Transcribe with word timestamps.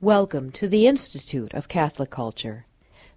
Welcome 0.00 0.52
to 0.52 0.68
the 0.68 0.86
Institute 0.86 1.52
of 1.52 1.66
Catholic 1.66 2.08
Culture. 2.08 2.66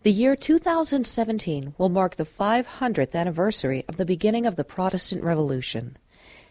The 0.02 0.12
year 0.12 0.36
2017 0.36 1.76
will 1.78 1.90
mark 1.90 2.16
the 2.16 2.26
500th 2.26 3.14
anniversary 3.14 3.86
of 3.88 3.98
the 3.98 4.06
beginning 4.06 4.48
of 4.48 4.56
the 4.56 4.64
Protestant 4.64 5.24
Revolution. 5.24 5.96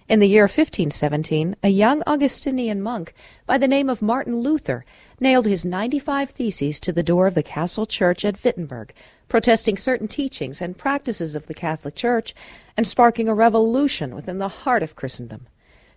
In 0.09 0.21
the 0.21 0.29
year 0.29 0.45
1517, 0.45 1.57
a 1.65 1.69
young 1.69 2.05
Augustinian 2.07 2.81
monk 2.81 3.13
by 3.45 3.59
the 3.59 3.67
name 3.67 3.91
of 3.91 4.03
Martin 4.03 4.37
Luther 4.37 4.85
nailed 5.19 5.47
his 5.47 5.65
95 5.65 6.31
theses 6.31 6.79
to 6.79 6.93
the 6.93 7.03
door 7.03 7.27
of 7.27 7.35
the 7.35 7.43
castle 7.43 7.85
church 7.85 8.25
at 8.25 8.45
Wittenberg, 8.45 8.95
protesting 9.29 9.77
certain 9.77 10.07
teachings 10.07 10.63
and 10.63 10.79
practices 10.79 11.35
of 11.35 11.49
the 11.49 11.55
Catholic 11.55 11.97
Church 11.97 12.35
and 12.77 12.87
sparking 12.87 13.29
a 13.29 13.35
revolution 13.35 14.15
within 14.15 14.39
the 14.39 14.47
heart 14.47 14.85
of 14.85 14.95
Christendom. 14.95 15.49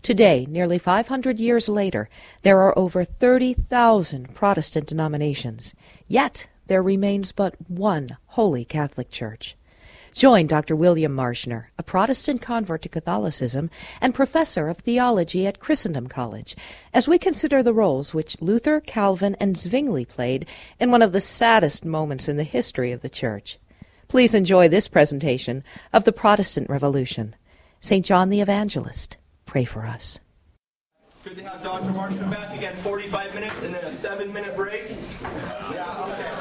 Today, 0.04 0.46
nearly 0.50 0.78
500 0.78 1.40
years 1.40 1.70
later, 1.70 2.10
there 2.42 2.60
are 2.60 2.78
over 2.78 3.06
30,000 3.06 4.36
Protestant 4.36 4.86
denominations. 4.86 5.74
Yet, 6.10 6.48
there 6.68 6.84
remains 6.84 7.32
but 7.32 7.56
one 7.70 8.18
Holy 8.28 8.66
Catholic 8.66 9.10
Church. 9.10 9.56
Join 10.14 10.46
Dr. 10.46 10.76
William 10.76 11.16
Marshner, 11.16 11.68
a 11.78 11.84
Protestant 11.84 12.42
convert 12.42 12.82
to 12.82 12.90
Catholicism 12.90 13.70
and 14.02 14.14
professor 14.14 14.68
of 14.68 14.80
theology 14.80 15.48
at 15.48 15.62
Christendom 15.62 16.08
College, 16.08 16.58
as 16.94 17.08
we 17.08 17.18
consider 17.18 17.64
the 17.64 17.74
roles 17.74 18.14
which 18.14 18.36
Luther, 18.42 18.82
Calvin, 18.82 19.38
and 19.40 19.58
Zwingli 19.58 20.04
played 20.04 20.46
in 20.82 20.92
one 20.92 21.02
of 21.02 21.14
the 21.14 21.22
saddest 21.22 21.86
moments 21.86 22.28
in 22.28 22.36
the 22.36 22.44
history 22.44 22.92
of 22.92 23.00
the 23.04 23.10
Church. 23.10 23.58
Please 24.10 24.36
enjoy 24.36 24.68
this 24.68 24.90
presentation 24.90 25.64
of 25.94 26.04
the 26.04 26.12
Protestant 26.12 26.70
Revolution. 26.70 27.38
St. 27.80 28.06
John 28.06 28.28
the 28.28 28.42
Evangelist. 28.42 29.16
Pray 29.46 29.66
for 29.66 29.86
us. 29.86 30.20
Good 31.24 31.38
to 31.38 31.44
have 31.44 31.64
Dr. 31.64 31.92
Mark 31.92 32.10
come 32.18 32.30
back 32.30 32.56
again. 32.58 32.76
45 32.76 33.34
minutes 33.34 33.64
and 33.64 33.74
then 33.74 33.84
a 33.86 33.94
seven 33.94 34.34
minute 34.34 34.56
break. 34.56 34.90
Yeah, 35.74 36.04
okay. 36.04 36.32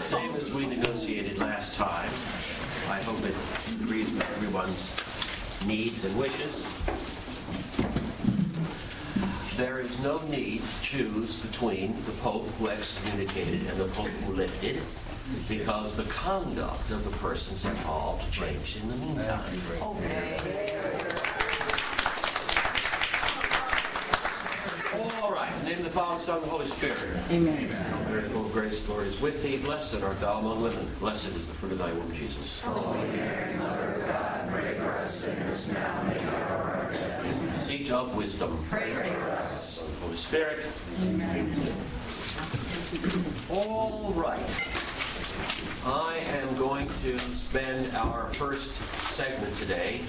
Same 0.00 0.34
as 0.34 0.52
we 0.52 0.66
negotiated 0.66 1.38
last 1.38 1.76
time. 1.76 2.10
I 2.90 3.00
hope 3.02 3.24
it 3.24 3.34
agrees 3.80 4.10
with 4.10 4.28
everyone's 4.36 4.90
needs 5.66 6.04
and 6.04 6.16
wishes. 6.18 6.66
There 9.56 9.78
is 9.78 10.02
no 10.02 10.20
need 10.22 10.62
to 10.62 10.82
choose 10.82 11.36
between 11.36 11.94
the 12.06 12.12
Pope 12.22 12.48
who 12.58 12.68
excommunicated 12.68 13.68
and 13.68 13.78
the 13.78 13.84
Pope 13.84 14.08
who 14.08 14.32
lifted 14.32 14.80
because 15.48 15.96
the 15.96 16.02
conduct 16.12 16.90
of 16.90 17.04
the 17.04 17.16
persons 17.18 17.64
involved 17.64 18.32
changed 18.32 18.82
in 18.82 18.88
the 18.88 18.96
meantime. 18.96 19.44
All 24.94 25.32
right, 25.32 25.52
in 25.54 25.60
the 25.60 25.70
name 25.70 25.78
of 25.78 25.84
the 25.84 25.90
Father, 25.90 26.20
Son, 26.20 26.36
and 26.36 26.46
the 26.46 26.50
Holy 26.50 26.66
Spirit. 26.66 26.98
Amen. 27.30 27.68
Mary 28.08 28.22
full 28.28 28.46
of 28.46 28.52
grace, 28.52 28.84
the 28.84 28.92
Lord 28.92 29.06
is 29.06 29.20
with 29.20 29.42
thee. 29.42 29.56
Blessed 29.56 30.02
art 30.02 30.20
thou 30.20 30.38
among 30.38 30.62
women. 30.62 30.88
Blessed 31.00 31.34
is 31.34 31.48
the 31.48 31.54
fruit 31.54 31.72
of 31.72 31.78
thy 31.78 31.90
womb, 31.92 32.12
Jesus. 32.12 32.62
Seat 37.66 37.90
of 37.90 38.14
wisdom. 38.14 38.64
Pray 38.70 38.92
for 38.92 39.30
us. 39.30 39.96
Holy 40.00 40.16
Spirit. 40.16 40.64
All 43.50 44.12
right. 44.14 44.38
I 45.84 46.18
am 46.38 46.56
going 46.56 46.88
to 47.02 47.18
spend 47.34 47.94
our 47.96 48.28
first 48.34 48.76
segment 49.12 49.56
today 49.56 50.02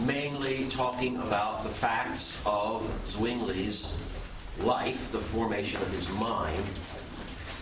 mainly 0.00 0.66
talking 0.68 1.16
about 1.18 1.62
the 1.62 1.68
facts 1.68 2.42
of 2.44 2.82
Zwingli's 3.06 3.96
life, 4.60 5.10
the 5.12 5.18
formation 5.18 5.80
of 5.82 5.90
his 5.92 6.08
mind, 6.18 6.64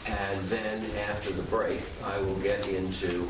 and 0.07 0.41
then 0.49 0.85
after 1.09 1.33
the 1.33 1.43
break, 1.43 1.81
I 2.05 2.19
will 2.19 2.37
get 2.37 2.69
into 2.69 3.29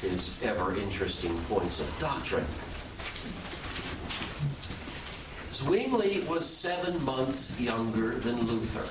his 0.00 0.40
ever 0.42 0.76
interesting 0.76 1.36
points 1.44 1.80
of 1.80 1.98
doctrine. 1.98 2.46
Zwingli 5.52 6.20
was 6.28 6.48
seven 6.48 7.04
months 7.04 7.60
younger 7.60 8.14
than 8.14 8.40
Luther. 8.42 8.86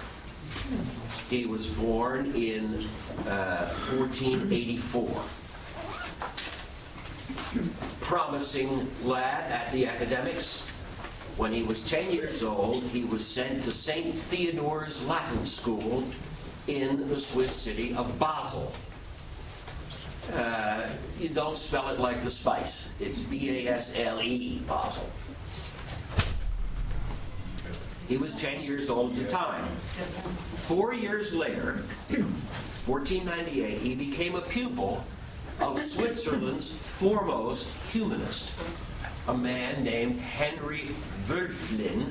He 1.29 1.45
was 1.45 1.67
born 1.67 2.25
in 2.35 2.85
uh, 3.27 3.67
1484. 3.89 5.09
Promising 8.07 8.87
lad 9.03 9.51
at 9.51 9.69
the 9.73 9.85
academics. 9.85 10.61
When 11.35 11.51
he 11.51 11.63
was 11.63 11.85
10 11.89 12.09
years 12.09 12.41
old, 12.41 12.83
he 12.83 13.03
was 13.03 13.27
sent 13.27 13.65
to 13.65 13.71
St. 13.71 14.15
Theodore's 14.15 15.05
Latin 15.05 15.45
School 15.45 16.05
in 16.67 17.09
the 17.09 17.19
Swiss 17.19 17.51
city 17.51 17.93
of 17.95 18.17
Basel. 18.17 18.71
Uh, 20.33 20.83
you 21.19 21.27
don't 21.27 21.57
spell 21.57 21.89
it 21.89 21.99
like 21.99 22.23
the 22.23 22.29
spice. 22.29 22.93
It's 23.01 23.19
B 23.19 23.67
A 23.67 23.73
S 23.73 23.99
L 23.99 24.21
E, 24.21 24.61
Basel. 24.69 25.09
He 28.07 28.15
was 28.15 28.39
10 28.39 28.61
years 28.61 28.89
old 28.89 29.17
at 29.17 29.25
the 29.25 29.29
time. 29.29 29.65
Four 30.55 30.93
years 30.93 31.35
later, 31.35 31.73
1498, 32.87 33.77
he 33.79 33.95
became 33.95 34.35
a 34.35 34.41
pupil 34.41 35.03
of 35.59 35.79
Switzerland's 35.79 36.71
foremost 36.71 37.75
humanist, 37.91 38.53
a 39.27 39.37
man 39.37 39.83
named 39.83 40.19
Henry 40.19 40.89
Wölfflin, 41.27 42.05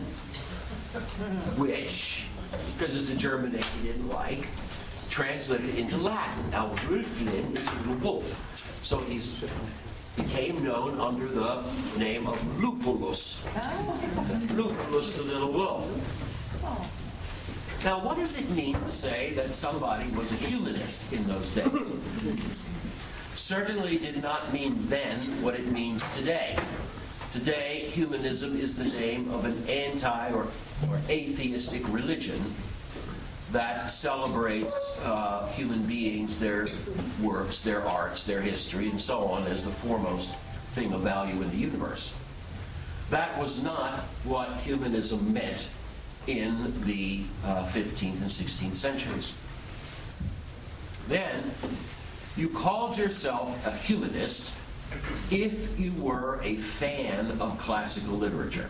which, 1.59 2.27
because 2.77 3.01
it's 3.01 3.11
a 3.11 3.17
German 3.17 3.53
name 3.53 3.65
he 3.65 3.89
didn't 3.89 4.09
like, 4.09 4.47
translated 5.11 5.77
into 5.77 5.97
Latin. 5.97 6.51
Now, 6.51 6.69
Wölfflin 6.87 7.57
is 7.57 7.75
little 7.79 7.95
wolf, 7.97 8.83
so 8.83 8.99
he's 8.99 9.43
became 10.17 10.65
known 10.65 10.99
under 10.99 11.27
the 11.29 11.63
name 11.99 12.27
of 12.27 12.39
Lupulus. 12.59 13.45
Lupulus 14.55 15.19
the 15.19 15.25
little 15.25 15.53
wolf. 15.53 15.85
Now, 17.85 18.03
what 18.03 18.17
does 18.17 18.41
it 18.41 18.49
mean 18.51 18.81
to 18.81 18.91
say 18.91 19.35
that 19.35 19.55
somebody 19.55 20.09
was 20.11 20.33
a 20.33 20.37
humanist 20.37 21.13
in 21.13 21.27
those 21.27 21.51
days? 21.51 22.63
Certainly 23.37 23.99
did 23.99 24.23
not 24.23 24.51
mean 24.51 24.75
then 24.87 25.19
what 25.43 25.55
it 25.55 25.67
means 25.67 26.03
today. 26.17 26.57
Today, 27.33 27.89
humanism 27.93 28.57
is 28.57 28.77
the 28.77 28.85
name 28.85 29.31
of 29.31 29.45
an 29.45 29.63
anti 29.69 30.31
or, 30.31 30.47
or 30.89 30.99
atheistic 31.11 31.87
religion 31.93 32.43
that 33.53 33.91
celebrates 33.91 34.99
uh, 35.03 35.47
human 35.49 35.83
beings, 35.83 36.41
their 36.41 36.67
works, 37.23 37.61
their 37.61 37.87
arts, 37.87 38.27
their 38.27 38.41
history, 38.41 38.89
and 38.89 39.01
so 39.01 39.21
on 39.25 39.45
as 39.45 39.65
the 39.65 39.71
foremost 39.71 40.35
thing 40.73 40.95
of 40.95 41.03
value 41.03 41.41
in 41.43 41.51
the 41.51 41.57
universe. 41.57 42.15
That 43.11 43.39
was 43.39 43.63
not 43.63 44.01
what 44.25 44.51
humanism 44.57 45.33
meant 45.33 45.69
in 46.27 46.73
the 46.85 47.23
uh, 47.45 47.67
15th 47.67 48.23
and 48.23 48.31
16th 48.31 48.75
centuries. 48.75 49.35
Then, 51.07 51.51
you 52.37 52.49
called 52.49 52.99
yourself 52.99 53.67
a 53.67 53.73
humanist 53.73 54.55
if 55.31 55.79
you 55.81 55.93
were 55.95 56.39
a 56.43 56.57
fan 56.57 57.31
of 57.41 57.59
classical 57.59 58.15
literature. 58.15 58.69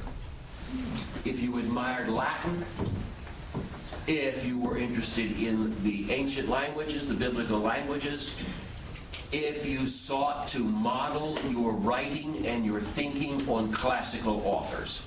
If 1.24 1.42
you 1.42 1.58
admired 1.58 2.08
Latin, 2.08 2.64
if 4.06 4.46
you 4.46 4.58
were 4.58 4.76
interested 4.76 5.32
in 5.40 5.82
the 5.82 6.12
ancient 6.12 6.48
languages, 6.48 7.08
the 7.08 7.14
biblical 7.14 7.58
languages, 7.58 8.36
if 9.32 9.66
you 9.66 9.86
sought 9.86 10.46
to 10.48 10.60
model 10.60 11.36
your 11.50 11.72
writing 11.72 12.46
and 12.46 12.64
your 12.64 12.80
thinking 12.80 13.46
on 13.48 13.72
classical 13.72 14.40
authors. 14.46 15.02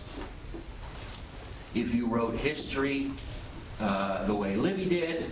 If 1.73 1.95
you 1.95 2.07
wrote 2.07 2.35
history 2.35 3.11
uh, 3.79 4.25
the 4.25 4.35
way 4.35 4.57
Livy 4.57 4.85
did, 4.85 5.31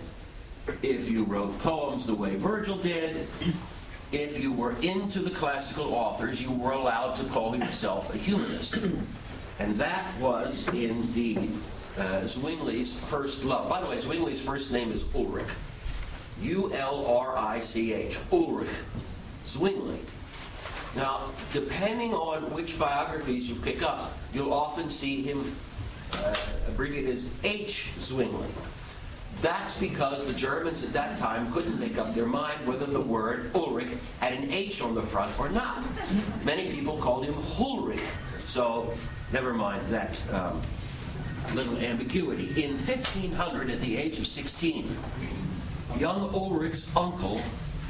if 0.82 1.10
you 1.10 1.24
wrote 1.24 1.58
poems 1.60 2.06
the 2.06 2.14
way 2.14 2.36
Virgil 2.36 2.76
did, 2.76 3.26
if 4.12 4.40
you 4.42 4.52
were 4.52 4.74
into 4.82 5.20
the 5.20 5.30
classical 5.30 5.94
authors, 5.94 6.40
you 6.42 6.50
were 6.50 6.72
allowed 6.72 7.16
to 7.16 7.24
call 7.24 7.56
yourself 7.56 8.14
a 8.14 8.18
humanist. 8.18 8.78
And 9.58 9.76
that 9.76 10.06
was 10.20 10.68
indeed 10.68 11.50
uh, 11.98 12.22
Zwingli's 12.22 12.98
first 12.98 13.44
love. 13.44 13.68
By 13.68 13.82
the 13.82 13.90
way, 13.90 13.96
Zwingli's 13.96 14.40
first 14.40 14.72
name 14.72 14.92
is 14.92 15.04
Ulrich. 15.14 15.48
U 16.40 16.72
L 16.72 17.04
R 17.06 17.36
I 17.36 17.60
C 17.60 17.92
H. 17.92 18.18
Ulrich 18.30 18.70
Zwingli. 19.44 19.98
Now, 20.94 21.30
depending 21.52 22.14
on 22.14 22.50
which 22.52 22.78
biographies 22.78 23.48
you 23.48 23.56
pick 23.56 23.82
up, 23.82 24.16
you'll 24.32 24.54
often 24.54 24.88
see 24.88 25.22
him 25.22 25.54
uh, 26.12 26.34
abbreviated 26.68 27.10
as 27.10 27.30
H. 27.44 27.92
Zwingli. 27.98 28.46
That's 29.40 29.78
because 29.78 30.26
the 30.26 30.32
Germans 30.32 30.82
at 30.82 30.92
that 30.94 31.16
time 31.16 31.52
couldn't 31.52 31.78
make 31.78 31.96
up 31.96 32.14
their 32.14 32.26
mind 32.26 32.66
whether 32.66 32.86
the 32.86 33.06
word 33.06 33.52
Ulrich 33.54 33.88
had 34.18 34.32
an 34.32 34.50
H 34.50 34.82
on 34.82 34.94
the 34.94 35.02
front 35.02 35.38
or 35.38 35.48
not. 35.48 35.84
Many 36.44 36.72
people 36.72 36.98
called 36.98 37.24
him 37.24 37.34
Hulrich, 37.34 38.00
so 38.46 38.92
never 39.32 39.54
mind 39.54 39.86
that 39.90 40.20
um, 40.32 40.60
little 41.54 41.76
ambiguity. 41.76 42.48
In 42.62 42.72
1500, 42.72 43.70
at 43.70 43.80
the 43.80 43.96
age 43.96 44.18
of 44.18 44.26
16, 44.26 44.88
young 45.98 46.34
Ulrich's 46.34 46.94
uncle 46.96 47.40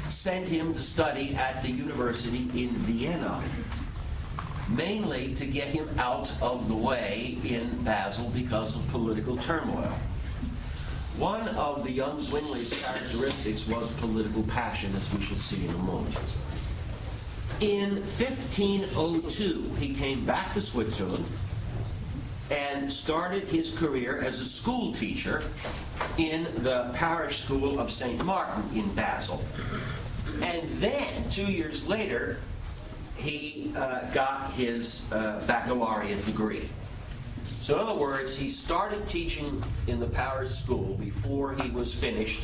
sent 0.07 0.47
him 0.47 0.73
to 0.73 0.79
study 0.79 1.35
at 1.35 1.63
the 1.63 1.69
university 1.69 2.47
in 2.55 2.69
Vienna, 2.69 3.41
mainly 4.69 5.33
to 5.35 5.45
get 5.45 5.67
him 5.67 5.89
out 5.97 6.31
of 6.41 6.67
the 6.67 6.75
way 6.75 7.37
in 7.43 7.83
Basel 7.83 8.29
because 8.35 8.75
of 8.75 8.87
political 8.89 9.35
turmoil. 9.37 9.91
One 11.19 11.49
of 11.49 11.83
the 11.83 11.91
young 11.91 12.17
Zwingli's 12.19 12.71
characteristics 12.81 13.67
was 13.67 13.91
political 13.97 14.41
passion, 14.43 14.95
as 14.95 15.13
we 15.13 15.21
shall 15.21 15.35
see 15.35 15.65
in 15.65 15.75
a 15.75 15.77
moment. 15.79 16.15
In 17.59 17.95
1502, 17.95 19.75
he 19.77 19.93
came 19.93 20.23
back 20.23 20.53
to 20.53 20.61
Switzerland 20.61 21.25
and 22.49 22.89
started 22.89 23.49
his 23.49 23.77
career 23.77 24.19
as 24.19 24.39
a 24.39 24.45
school 24.45 24.93
teacher 24.93 25.43
in 26.17 26.45
the 26.63 26.89
parish 26.93 27.39
school 27.39 27.81
of 27.81 27.91
St. 27.91 28.23
Martin 28.23 28.63
in 28.73 28.87
Basel. 28.95 29.43
And 30.41 30.69
then, 30.79 31.29
two 31.29 31.51
years 31.51 31.85
later, 31.85 32.37
he 33.17 33.73
uh, 33.75 34.09
got 34.13 34.53
his 34.53 35.11
uh, 35.11 35.43
baccalaureate 35.45 36.25
degree. 36.25 36.69
So, 37.69 37.75
in 37.75 37.85
other 37.85 37.99
words, 37.99 38.35
he 38.35 38.49
started 38.49 39.07
teaching 39.07 39.63
in 39.85 39.99
the 39.99 40.07
parish 40.07 40.49
school 40.49 40.95
before 40.95 41.53
he 41.53 41.69
was 41.69 41.93
finished 41.93 42.41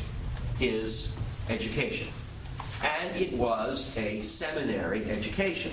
his 0.56 1.12
education. 1.48 2.06
And 2.84 3.16
it 3.16 3.32
was 3.32 3.92
a 3.98 4.20
seminary 4.20 5.10
education. 5.10 5.72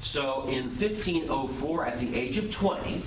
So 0.00 0.48
in 0.48 0.64
1504, 0.64 1.86
at 1.86 2.00
the 2.00 2.12
age 2.16 2.36
of 2.36 2.50
20, 2.50 3.02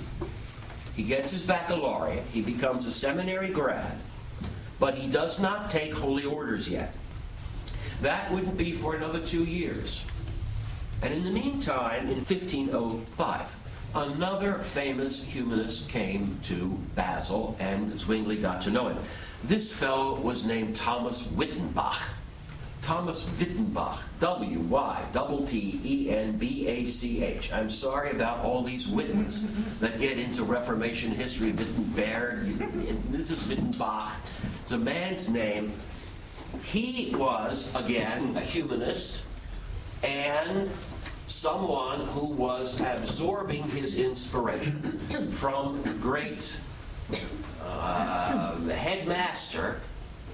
he 0.96 1.02
gets 1.02 1.32
his 1.32 1.42
baccalaureate. 1.42 2.24
He 2.32 2.40
becomes 2.40 2.86
a 2.86 2.90
seminary 2.90 3.50
grad, 3.50 3.98
but 4.80 4.94
he 4.94 5.10
does 5.10 5.38
not 5.38 5.68
take 5.68 5.92
holy 5.92 6.24
orders 6.24 6.70
yet. 6.70 6.94
That 8.00 8.32
wouldn't 8.32 8.56
be 8.56 8.72
for 8.72 8.96
another 8.96 9.20
two 9.20 9.44
years. 9.44 10.06
And 11.02 11.12
in 11.12 11.22
the 11.22 11.30
meantime, 11.30 12.08
in 12.08 12.16
1505, 12.16 13.57
another 13.94 14.54
famous 14.54 15.22
humanist 15.22 15.88
came 15.88 16.38
to 16.44 16.78
Basel, 16.94 17.56
and 17.58 17.98
Zwingli 17.98 18.36
got 18.36 18.60
to 18.62 18.70
know 18.70 18.88
him. 18.88 18.98
This 19.44 19.72
fellow 19.72 20.16
was 20.16 20.44
named 20.44 20.76
Thomas 20.76 21.22
Wyttenbach. 21.28 22.12
Thomas 22.82 23.24
Wyttenbach, 23.24 23.98
W 24.20 24.60
Y 24.60 25.04
T 25.12 25.46
T 25.46 25.80
E 25.84 26.10
N 26.10 26.38
B 26.38 26.66
A 26.68 26.86
C 26.86 27.22
H. 27.22 27.52
I'm 27.52 27.68
sorry 27.68 28.10
about 28.12 28.44
all 28.44 28.62
these 28.62 28.88
Wittens 28.88 29.52
that 29.80 30.00
get 30.00 30.18
into 30.18 30.42
Reformation 30.42 31.10
history. 31.10 31.52
Wittenberg, 31.52 32.58
this 33.10 33.30
is 33.30 33.42
Wyttenbach. 33.42 34.12
It's 34.62 34.72
a 34.72 34.78
man's 34.78 35.28
name. 35.28 35.72
He 36.62 37.14
was, 37.14 37.74
again, 37.74 38.34
a 38.36 38.40
humanist 38.40 39.24
and 40.02 40.70
someone 41.28 42.00
who 42.08 42.26
was 42.26 42.80
absorbing 42.80 43.62
his 43.70 43.98
inspiration 43.98 44.98
from 45.32 45.80
the 45.82 45.92
great 45.94 46.58
uh, 47.64 48.56
headmaster 48.68 49.80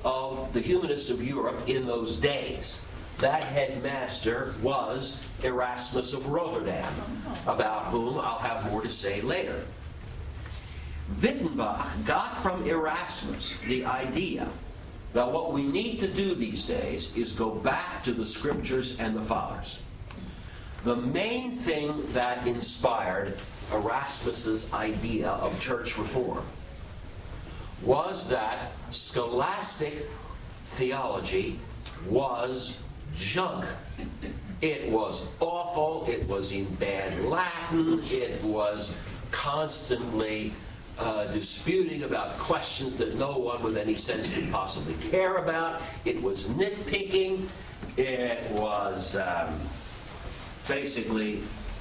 of 0.05 0.52
the 0.52 0.61
humanists 0.61 1.11
of 1.11 1.23
Europe 1.23 1.61
in 1.67 1.85
those 1.87 2.17
days. 2.17 2.85
That 3.19 3.44
headmaster 3.44 4.55
was 4.62 5.23
Erasmus 5.43 6.14
of 6.14 6.29
Rotterdam, 6.29 6.93
about 7.46 7.87
whom 7.87 8.19
I'll 8.19 8.38
have 8.38 8.70
more 8.70 8.82
to 8.82 8.88
say 8.88 9.20
later. 9.20 9.64
Wyttenbach 11.20 12.06
got 12.06 12.38
from 12.38 12.67
Erasmus 12.67 13.56
the 13.67 13.85
idea 13.85 14.49
that 15.12 15.31
what 15.31 15.52
we 15.52 15.62
need 15.62 16.00
to 16.00 16.08
do 16.08 16.35
these 16.35 16.67
days 16.67 17.17
is 17.17 17.32
go 17.32 17.50
back 17.50 18.02
to 18.05 18.12
the 18.12 18.26
scriptures 18.26 18.99
and 18.99 19.14
the 19.14 19.23
fathers. 19.23 19.79
The 20.84 20.96
main 20.96 21.50
thing 21.50 22.04
that 22.12 22.46
inspired 22.46 23.38
Erasmus's 23.72 24.70
idea 24.75 25.31
of 25.31 25.58
church 25.58 25.96
reform 25.96 26.44
was 27.82 28.28
that 28.28 28.70
scholastic 28.90 30.10
theology 30.66 31.58
was 32.06 32.82
junk. 33.14 33.64
It 34.60 34.90
was 34.90 35.31
awful, 35.40 36.04
it 36.06 36.28
was 36.28 36.52
in 36.52 36.66
bad 36.75 37.19
Latin, 37.25 38.02
it 38.10 38.42
was 38.44 38.94
constantly 39.31 40.52
uh, 40.98 41.25
disputing 41.26 42.02
about 42.02 42.38
questions 42.38 42.96
that 42.96 43.14
no 43.16 43.38
one 43.38 43.62
with 43.62 43.78
any 43.78 43.96
sense 43.96 44.32
could 44.32 44.50
possibly 44.50 44.94
care 45.10 45.36
about. 45.36 45.81
It 46.04 46.22
was 46.22 46.46
nitpicking. 46.48 47.48
It 47.96 48.50
was 48.50 49.16
um, 49.16 49.58
basically 50.69 51.40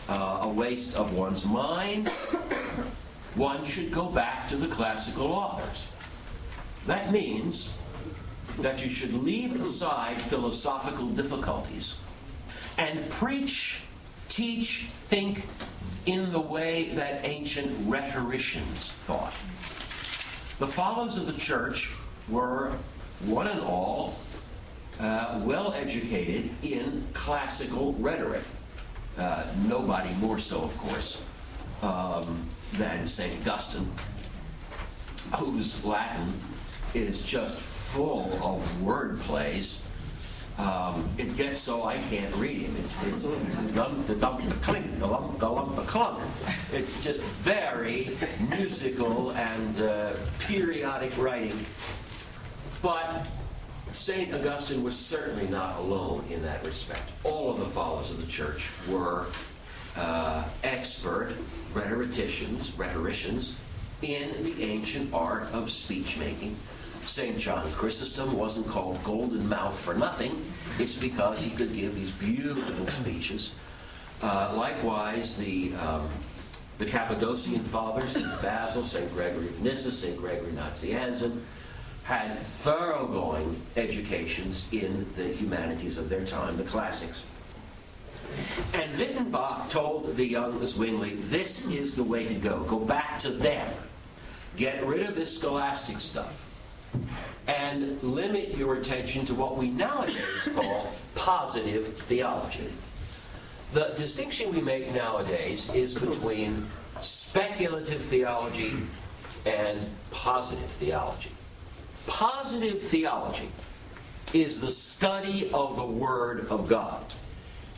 uh, 0.09 0.39
a 0.41 0.49
waste 0.49 0.95
of 0.95 1.13
one's 1.13 1.45
mind. 1.45 2.07
One 3.35 3.65
should 3.65 3.91
go 3.91 4.05
back 4.05 4.47
to 4.49 4.55
the 4.55 4.67
classical 4.67 5.27
authors. 5.31 5.87
That 6.85 7.11
means 7.11 7.75
that 8.59 8.83
you 8.83 8.89
should 8.89 9.13
leave 9.13 9.59
aside 9.59 10.21
philosophical 10.21 11.07
difficulties 11.07 11.97
and 12.77 13.09
preach, 13.09 13.81
teach, 14.27 14.87
think 15.07 15.45
in 16.05 16.31
the 16.31 16.39
way 16.39 16.89
that 16.95 17.21
ancient 17.23 17.71
rhetoricians 17.87 18.91
thought. 18.91 19.33
The 20.59 20.67
fathers 20.67 21.17
of 21.17 21.25
the 21.25 21.33
church 21.33 21.91
were, 22.29 22.71
one 23.25 23.47
and 23.47 23.61
all, 23.61 24.19
uh, 24.99 25.41
well 25.43 25.73
educated 25.73 26.49
in 26.61 27.03
classical 27.13 27.93
rhetoric. 27.93 28.43
Uh, 29.17 29.45
nobody 29.67 30.11
more 30.15 30.39
so, 30.39 30.61
of 30.63 30.77
course, 30.77 31.23
um, 31.81 32.47
than 32.73 33.05
St. 33.05 33.41
Augustine, 33.41 33.89
whose 35.37 35.83
Latin 35.85 36.33
is 36.93 37.23
just 37.23 37.59
full 37.59 38.39
of 38.41 38.81
word 38.81 39.19
plays. 39.19 39.83
Um, 40.57 41.09
it 41.17 41.35
gets 41.35 41.59
so 41.59 41.83
I 41.83 41.97
can't 41.97 42.33
read 42.35 42.57
him. 42.57 42.75
It's, 42.77 42.95
it's 43.05 43.23
dum 43.73 44.03
the 44.05 44.15
dum 44.15 44.47
the 44.47 44.55
clink 44.55 44.99
the 44.99 45.07
lump 45.07 45.39
the 45.39 45.49
lump 45.49 45.75
the 45.75 45.81
clunk. 45.81 46.21
It's 46.71 47.03
just 47.03 47.21
very 47.21 48.15
musical 48.55 49.31
and 49.31 49.81
uh, 49.81 50.13
periodic 50.39 51.17
writing. 51.17 51.57
But 52.83 53.25
St. 53.93 54.33
Augustine 54.33 54.83
was 54.83 54.97
certainly 54.97 55.47
not 55.47 55.77
alone 55.79 56.25
in 56.29 56.41
that 56.43 56.65
respect. 56.65 57.11
All 57.23 57.51
of 57.51 57.59
the 57.59 57.65
fathers 57.65 58.11
of 58.11 58.19
the 58.19 58.31
church 58.31 58.69
were 58.89 59.27
uh, 59.95 60.43
expert 60.63 61.33
rhetoricians, 61.73 62.71
rhetoricians 62.77 63.57
in 64.01 64.43
the 64.43 64.63
ancient 64.63 65.13
art 65.13 65.43
of 65.53 65.71
speech 65.71 66.17
making 66.17 66.55
St. 67.05 67.37
John 67.37 67.69
Chrysostom 67.71 68.37
wasn't 68.37 68.67
called 68.67 69.03
Golden 69.03 69.47
Mouth 69.47 69.77
for 69.77 69.93
nothing. 69.93 70.45
It's 70.79 70.95
because 70.95 71.41
he 71.43 71.51
could 71.51 71.75
give 71.75 71.95
these 71.95 72.11
beautiful 72.11 72.87
speeches. 72.87 73.55
Uh, 74.21 74.53
likewise, 74.55 75.37
the, 75.37 75.73
um, 75.75 76.09
the 76.77 76.85
Cappadocian 76.85 77.63
fathers, 77.63 78.13
St. 78.13 78.41
Basil, 78.41 78.85
St. 78.85 79.11
Gregory 79.13 79.47
of 79.47 79.61
Nyssa, 79.61 79.91
St. 79.91 80.17
Gregory 80.17 80.51
Nazianzen, 80.53 81.41
had 82.03 82.37
thoroughgoing 82.37 83.59
educations 83.77 84.67
in 84.71 85.05
the 85.15 85.25
humanities 85.25 85.97
of 85.97 86.09
their 86.09 86.25
time, 86.25 86.57
the 86.57 86.63
classics. 86.63 87.25
And 88.73 88.93
Wyttenbach 88.95 89.69
told 89.69 90.15
the 90.15 90.25
young 90.25 90.57
Zwingli, 90.65 91.15
this 91.15 91.67
is 91.67 91.95
the 91.95 92.03
way 92.03 92.27
to 92.27 92.33
go. 92.33 92.63
Go 92.63 92.79
back 92.79 93.19
to 93.19 93.29
them. 93.29 93.71
Get 94.57 94.85
rid 94.85 95.07
of 95.07 95.15
this 95.15 95.37
scholastic 95.37 95.99
stuff 95.99 96.39
and 97.47 98.01
limit 98.03 98.55
your 98.57 98.75
attention 98.75 99.25
to 99.25 99.33
what 99.33 99.57
we 99.57 99.69
nowadays 99.69 100.47
call 100.55 100.93
positive 101.15 101.97
theology. 101.97 102.69
The 103.73 103.93
distinction 103.97 104.53
we 104.53 104.61
make 104.61 104.93
nowadays 104.93 105.73
is 105.73 105.93
between 105.93 106.67
speculative 107.01 108.03
theology 108.03 108.73
and 109.45 109.79
positive 110.11 110.69
theology. 110.69 111.31
Positive 112.07 112.81
theology 112.81 113.49
is 114.33 114.59
the 114.59 114.71
study 114.71 115.49
of 115.53 115.75
the 115.75 115.85
Word 115.85 116.47
of 116.49 116.67
God. 116.67 117.01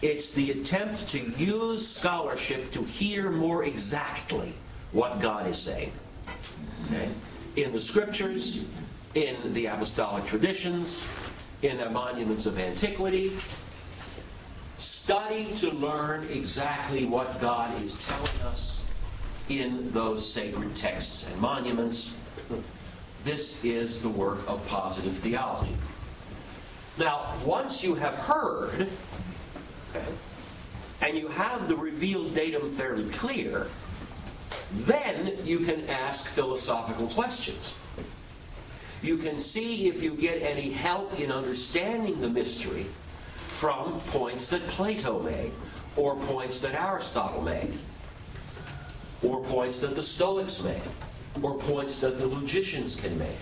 It's 0.02 0.34
the 0.34 0.52
attempt 0.52 1.08
to 1.10 1.20
use 1.20 1.88
scholarship 1.88 2.72
to 2.72 2.84
hear 2.84 3.32
more 3.32 3.64
exactly 3.64 4.54
what 4.92 5.20
God 5.20 5.48
is 5.48 5.58
saying. 5.58 5.92
Okay? 6.86 7.10
In 7.56 7.72
the 7.72 7.80
Scriptures, 7.80 8.64
in 9.16 9.54
the 9.54 9.68
apostolic 9.68 10.26
traditions, 10.26 11.04
in 11.62 11.78
the 11.78 11.90
monuments 11.90 12.46
of 12.46 12.60
antiquity. 12.60 13.36
Study 14.78 15.48
to 15.56 15.72
learn 15.72 16.28
exactly 16.32 17.06
what 17.06 17.40
God 17.40 17.82
is 17.82 18.06
telling 18.06 18.42
us 18.42 18.86
in 19.50 19.92
those 19.92 20.30
sacred 20.32 20.76
texts 20.76 21.30
and 21.30 21.40
monuments. 21.40 22.16
This 23.26 23.66
is 23.66 24.04
the 24.04 24.10
work 24.10 24.48
of 24.48 24.66
positive 24.68 25.18
theology. 25.18 25.76
Now, 27.00 27.34
once 27.44 27.84
you 27.84 27.96
have 27.96 28.14
heard, 28.14 28.88
okay, 29.96 30.06
and 31.02 31.18
you 31.18 31.28
have 31.30 31.68
the 31.68 31.76
revealed 31.76 32.36
datum 32.36 32.70
fairly 32.70 33.10
clear, 33.10 33.66
then 34.72 35.38
you 35.44 35.58
can 35.58 35.90
ask 35.90 36.28
philosophical 36.28 37.08
questions. 37.08 37.74
You 39.02 39.18
can 39.18 39.40
see 39.40 39.88
if 39.88 40.04
you 40.04 40.12
get 40.12 40.44
any 40.44 40.70
help 40.70 41.20
in 41.20 41.32
understanding 41.32 42.22
the 42.22 42.30
mystery 42.30 42.86
from 43.48 44.00
points 44.02 44.50
that 44.50 44.62
Plato 44.68 45.20
made, 45.20 45.52
or 45.96 46.16
points 46.16 46.60
that 46.60 46.80
Aristotle 46.80 47.42
made, 47.42 47.74
or 49.24 49.44
points 49.46 49.80
that 49.80 49.96
the 49.96 50.04
Stoics 50.04 50.62
made, 50.62 50.82
or 51.42 51.56
points 51.56 52.00
that 52.00 52.18
the 52.18 52.28
logicians 52.28 53.00
can 53.00 53.18
make. 53.18 53.38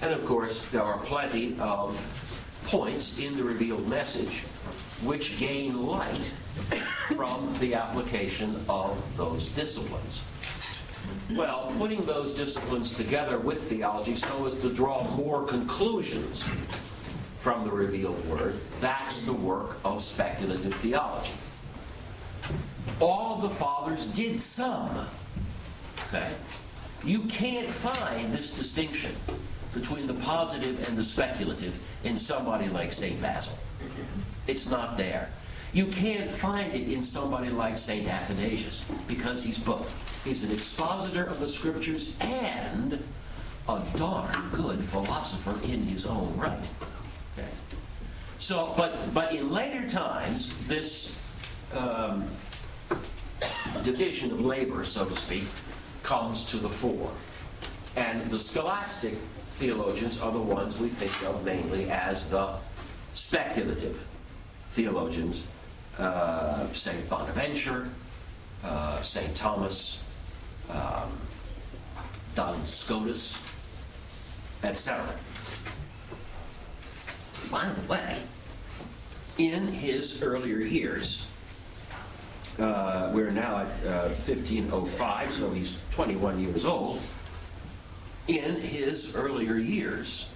And 0.00 0.12
of 0.12 0.24
course, 0.24 0.64
there 0.68 0.82
are 0.82 0.98
plenty 0.98 1.56
of 1.60 1.96
points 2.66 3.18
in 3.18 3.36
the 3.36 3.42
revealed 3.42 3.88
message 3.88 4.40
which 5.02 5.38
gain 5.38 5.86
light 5.86 6.32
from 7.08 7.54
the 7.60 7.74
application 7.74 8.60
of 8.68 9.00
those 9.16 9.48
disciplines. 9.50 10.22
Well, 11.30 11.72
putting 11.78 12.04
those 12.04 12.34
disciplines 12.34 12.96
together 12.96 13.38
with 13.38 13.62
theology 13.62 14.16
so 14.16 14.46
as 14.46 14.56
to 14.60 14.72
draw 14.72 15.04
more 15.16 15.44
conclusions 15.46 16.44
from 17.40 17.64
the 17.64 17.70
revealed 17.70 18.24
word, 18.28 18.60
that's 18.80 19.22
the 19.22 19.32
work 19.32 19.78
of 19.84 20.02
speculative 20.02 20.74
theology. 20.74 21.32
All 23.00 23.38
the 23.38 23.50
fathers 23.50 24.06
did 24.06 24.40
some. 24.40 25.06
Okay? 26.08 26.28
You 27.04 27.20
can't 27.20 27.68
find 27.68 28.32
this 28.32 28.56
distinction 28.56 29.12
between 29.72 30.06
the 30.06 30.14
positive 30.14 30.88
and 30.88 30.96
the 30.96 31.02
speculative 31.02 31.78
in 32.04 32.16
somebody 32.16 32.68
like 32.68 32.92
St. 32.92 33.20
Basil. 33.20 33.56
It's 34.46 34.70
not 34.70 34.96
there. 34.96 35.28
You 35.72 35.86
can't 35.86 36.28
find 36.28 36.72
it 36.74 36.90
in 36.90 37.02
somebody 37.02 37.50
like 37.50 37.76
St. 37.76 38.08
Athanasius 38.08 38.84
because 39.06 39.44
he's 39.44 39.58
both. 39.58 40.24
He's 40.24 40.42
an 40.42 40.50
expositor 40.50 41.24
of 41.24 41.38
the 41.40 41.48
scriptures 41.48 42.16
and 42.20 43.02
a 43.68 43.82
darn 43.96 44.48
good 44.52 44.78
philosopher 44.78 45.54
in 45.70 45.82
his 45.82 46.06
own 46.06 46.34
right. 46.36 46.58
Okay. 47.38 47.48
So, 48.38 48.72
but 48.76 49.12
but 49.12 49.34
in 49.34 49.52
later 49.52 49.86
times, 49.86 50.56
this 50.66 51.18
um, 51.76 52.24
division 53.82 54.32
of 54.32 54.40
labor, 54.40 54.84
so 54.84 55.04
to 55.04 55.14
speak, 55.14 55.44
comes 56.02 56.50
to 56.50 56.56
the 56.56 56.68
fore, 56.68 57.10
and 57.96 58.30
the 58.30 58.38
scholastic 58.38 59.14
theologians 59.52 60.20
are 60.20 60.32
the 60.32 60.38
ones 60.38 60.78
we 60.78 60.88
think 60.88 61.22
of 61.24 61.44
mainly 61.44 61.90
as 61.90 62.30
the 62.30 62.54
speculative 63.12 64.06
theologians, 64.70 65.46
uh, 65.98 66.66
St. 66.72 67.08
Bonaventure, 67.08 67.88
uh, 68.64 69.00
St. 69.02 69.34
Thomas, 69.34 70.02
um, 70.70 71.12
Duns 72.34 72.70
Scotus, 72.72 73.42
etc. 74.62 75.04
By 77.50 77.68
the 77.68 77.92
way, 77.92 78.18
in 79.38 79.68
his 79.68 80.22
earlier 80.22 80.58
years, 80.58 81.27
uh, 82.58 83.10
we're 83.12 83.30
now 83.30 83.58
at 83.58 83.86
uh, 83.86 84.08
1505, 84.08 85.32
so 85.32 85.50
he's 85.50 85.78
21 85.92 86.40
years 86.40 86.64
old. 86.64 87.00
In 88.26 88.56
his 88.56 89.14
earlier 89.14 89.56
years, 89.56 90.30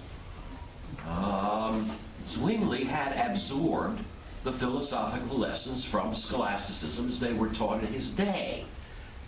um, 1.07 1.91
Zwingli 2.27 2.85
had 2.85 3.29
absorbed 3.29 4.03
the 4.43 4.53
philosophical 4.53 5.37
lessons 5.37 5.85
from 5.85 6.13
scholasticism 6.13 7.07
as 7.07 7.19
they 7.19 7.33
were 7.33 7.49
taught 7.49 7.81
in 7.81 7.87
his 7.87 8.09
day. 8.09 8.65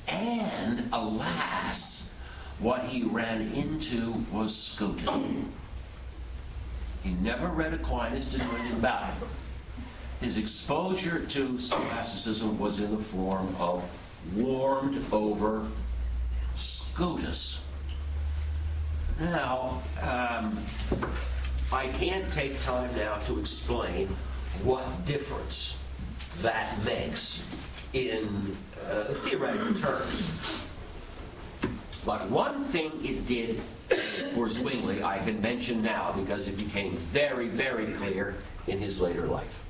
And 0.08 0.90
alas, 0.92 2.14
what 2.60 2.86
he 2.86 3.04
ran 3.04 3.42
into 3.54 4.14
was 4.32 4.56
Scotism. 4.56 5.52
He 7.04 7.14
never 7.14 7.48
read 7.48 7.74
Aquinas 7.74 8.32
to 8.32 8.40
know 8.40 8.50
anything 8.56 8.78
about 8.78 9.10
it. 9.10 9.28
His 10.22 10.38
exposure 10.38 11.26
to 11.26 11.58
scholasticism 11.58 12.58
was 12.58 12.80
in 12.80 12.92
the 12.92 13.02
form 13.02 13.56
of 13.60 13.84
warmed 14.36 15.04
over 15.12 15.68
Scotus. 16.56 17.62
Now, 19.20 19.82
um, 20.02 20.58
I 21.72 21.88
can't 21.88 22.32
take 22.32 22.62
time 22.62 22.90
now 22.98 23.18
to 23.20 23.40
explain 23.40 24.08
what 24.64 25.06
difference 25.06 25.78
that 26.42 26.84
makes 26.86 27.46
in 27.94 28.56
uh, 28.90 29.04
theoretical 29.14 29.74
terms. 29.76 30.32
But 32.06 32.30
one 32.30 32.62
thing 32.62 32.92
it 33.04 33.26
did 33.26 33.62
for 34.34 34.48
Zwingli, 34.50 35.04
I 35.04 35.18
can 35.20 35.42
mention 35.42 35.82
now 35.82 36.14
because 36.14 36.48
it 36.48 36.58
became 36.58 36.92
very, 36.94 37.48
very 37.48 37.94
clear 37.94 38.36
in 38.68 38.80
his 38.80 39.02
later 39.02 39.28
life. 39.28 39.65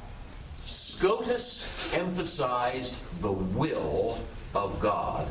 Scotus 0.98 1.94
emphasized 1.94 2.96
the 3.22 3.34
will 3.34 4.18
of 4.56 4.80
God 4.80 5.28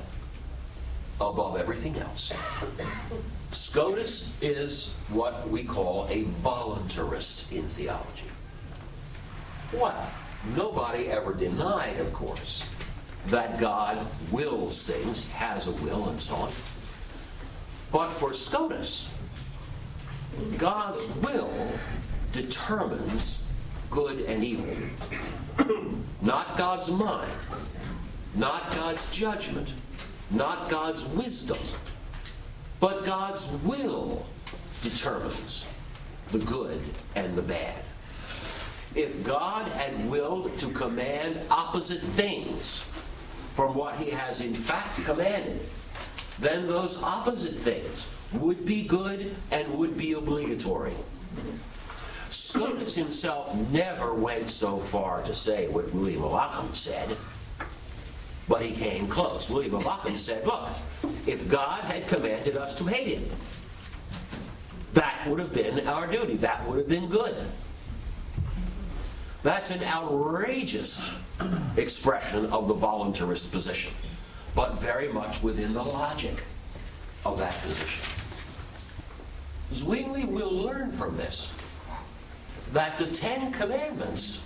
above 1.18 1.56
everything 1.56 1.97
else. 1.97 2.35
Scotus 3.50 4.30
is 4.42 4.92
what 5.09 5.49
we 5.49 5.64
call 5.64 6.06
a 6.11 6.25
voluntarist 6.25 7.50
in 7.50 7.66
theology. 7.66 8.28
Well, 9.73 10.06
nobody 10.54 11.11
ever 11.11 11.33
denied, 11.33 11.99
of 11.99 12.12
course, 12.12 12.68
that 13.28 13.59
God 13.59 14.06
wills 14.30 14.87
things, 14.87 15.26
has 15.30 15.66
a 15.66 15.73
will, 15.73 16.11
and 16.11 16.21
so 16.21 16.35
on. 16.35 16.52
But 17.90 18.11
for 18.11 18.35
Scotus, 18.35 19.11
God's 20.59 21.09
will 21.23 21.50
determines 22.33 23.42
good 23.90 24.21
and 24.26 24.44
evil. 24.44 24.66
not 26.23 26.56
God's 26.56 26.90
mind, 26.90 27.32
not 28.34 28.70
God's 28.73 29.14
judgment, 29.14 29.73
not 30.30 30.70
God's 30.70 31.06
wisdom, 31.08 31.58
but 32.80 33.04
God's 33.04 33.50
will 33.64 34.26
determines 34.82 35.66
the 36.30 36.38
good 36.38 36.80
and 37.14 37.34
the 37.37 37.42
bad. 37.42 37.82
If 38.94 39.25
God 39.25 39.66
had 39.68 40.08
willed 40.08 40.56
to 40.58 40.68
command 40.70 41.38
opposite 41.50 42.00
things 42.00 42.78
from 43.54 43.75
what 43.75 43.96
he 43.96 44.11
has 44.11 44.40
in 44.40 44.54
fact 44.54 45.02
commanded, 45.04 45.61
then 46.38 46.66
those 46.66 47.02
opposite 47.02 47.58
things 47.58 48.08
would 48.32 48.66
be 48.66 48.82
good 48.82 49.34
and 49.50 49.78
would 49.78 49.96
be 49.96 50.12
obligatory. 50.12 50.92
Scotus 52.35 52.97
himself 52.97 53.55
never 53.71 54.12
went 54.12 54.50
so 54.50 54.79
far 54.79 55.23
to 55.23 55.33
say 55.33 55.69
what 55.69 55.93
William 55.95 56.25
of 56.25 56.35
Ockham 56.35 56.75
said, 56.75 57.17
but 58.49 58.61
he 58.61 58.73
came 58.73 59.07
close. 59.07 59.49
William 59.49 59.76
of 59.76 59.87
Ockham 59.87 60.17
said, 60.17 60.45
Look, 60.45 60.69
if 61.29 61.49
God 61.49 61.85
had 61.85 62.09
commanded 62.09 62.57
us 62.57 62.76
to 62.79 62.85
hate 62.85 63.19
him, 63.19 63.31
that 64.95 65.26
would 65.29 65.38
have 65.38 65.53
been 65.53 65.87
our 65.87 66.09
duty. 66.09 66.37
That 66.37 66.67
would 66.67 66.79
have 66.79 66.88
been 66.88 67.09
good. 67.09 67.37
That's 69.45 69.71
an 69.71 69.85
outrageous 69.85 71.09
expression 71.76 72.47
of 72.47 72.67
the 72.67 72.75
voluntarist 72.75 73.53
position, 73.53 73.93
but 74.57 74.81
very 74.81 75.12
much 75.12 75.41
within 75.41 75.73
the 75.73 75.83
logic 75.83 76.43
of 77.25 77.38
that 77.38 77.55
position. 77.62 78.11
Zwingli 79.73 80.25
will 80.25 80.53
learn 80.53 80.91
from 80.91 81.17
this 81.17 81.53
that 82.73 82.99
the 82.99 83.06
Ten 83.06 83.52
Commandments 83.52 84.42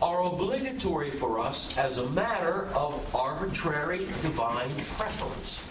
are 0.00 0.24
obligatory 0.24 1.10
for 1.10 1.38
us 1.38 1.76
as 1.78 1.98
a 1.98 2.08
matter 2.10 2.66
of 2.74 3.14
arbitrary 3.14 4.06
divine 4.20 4.74
preference. 4.96 5.62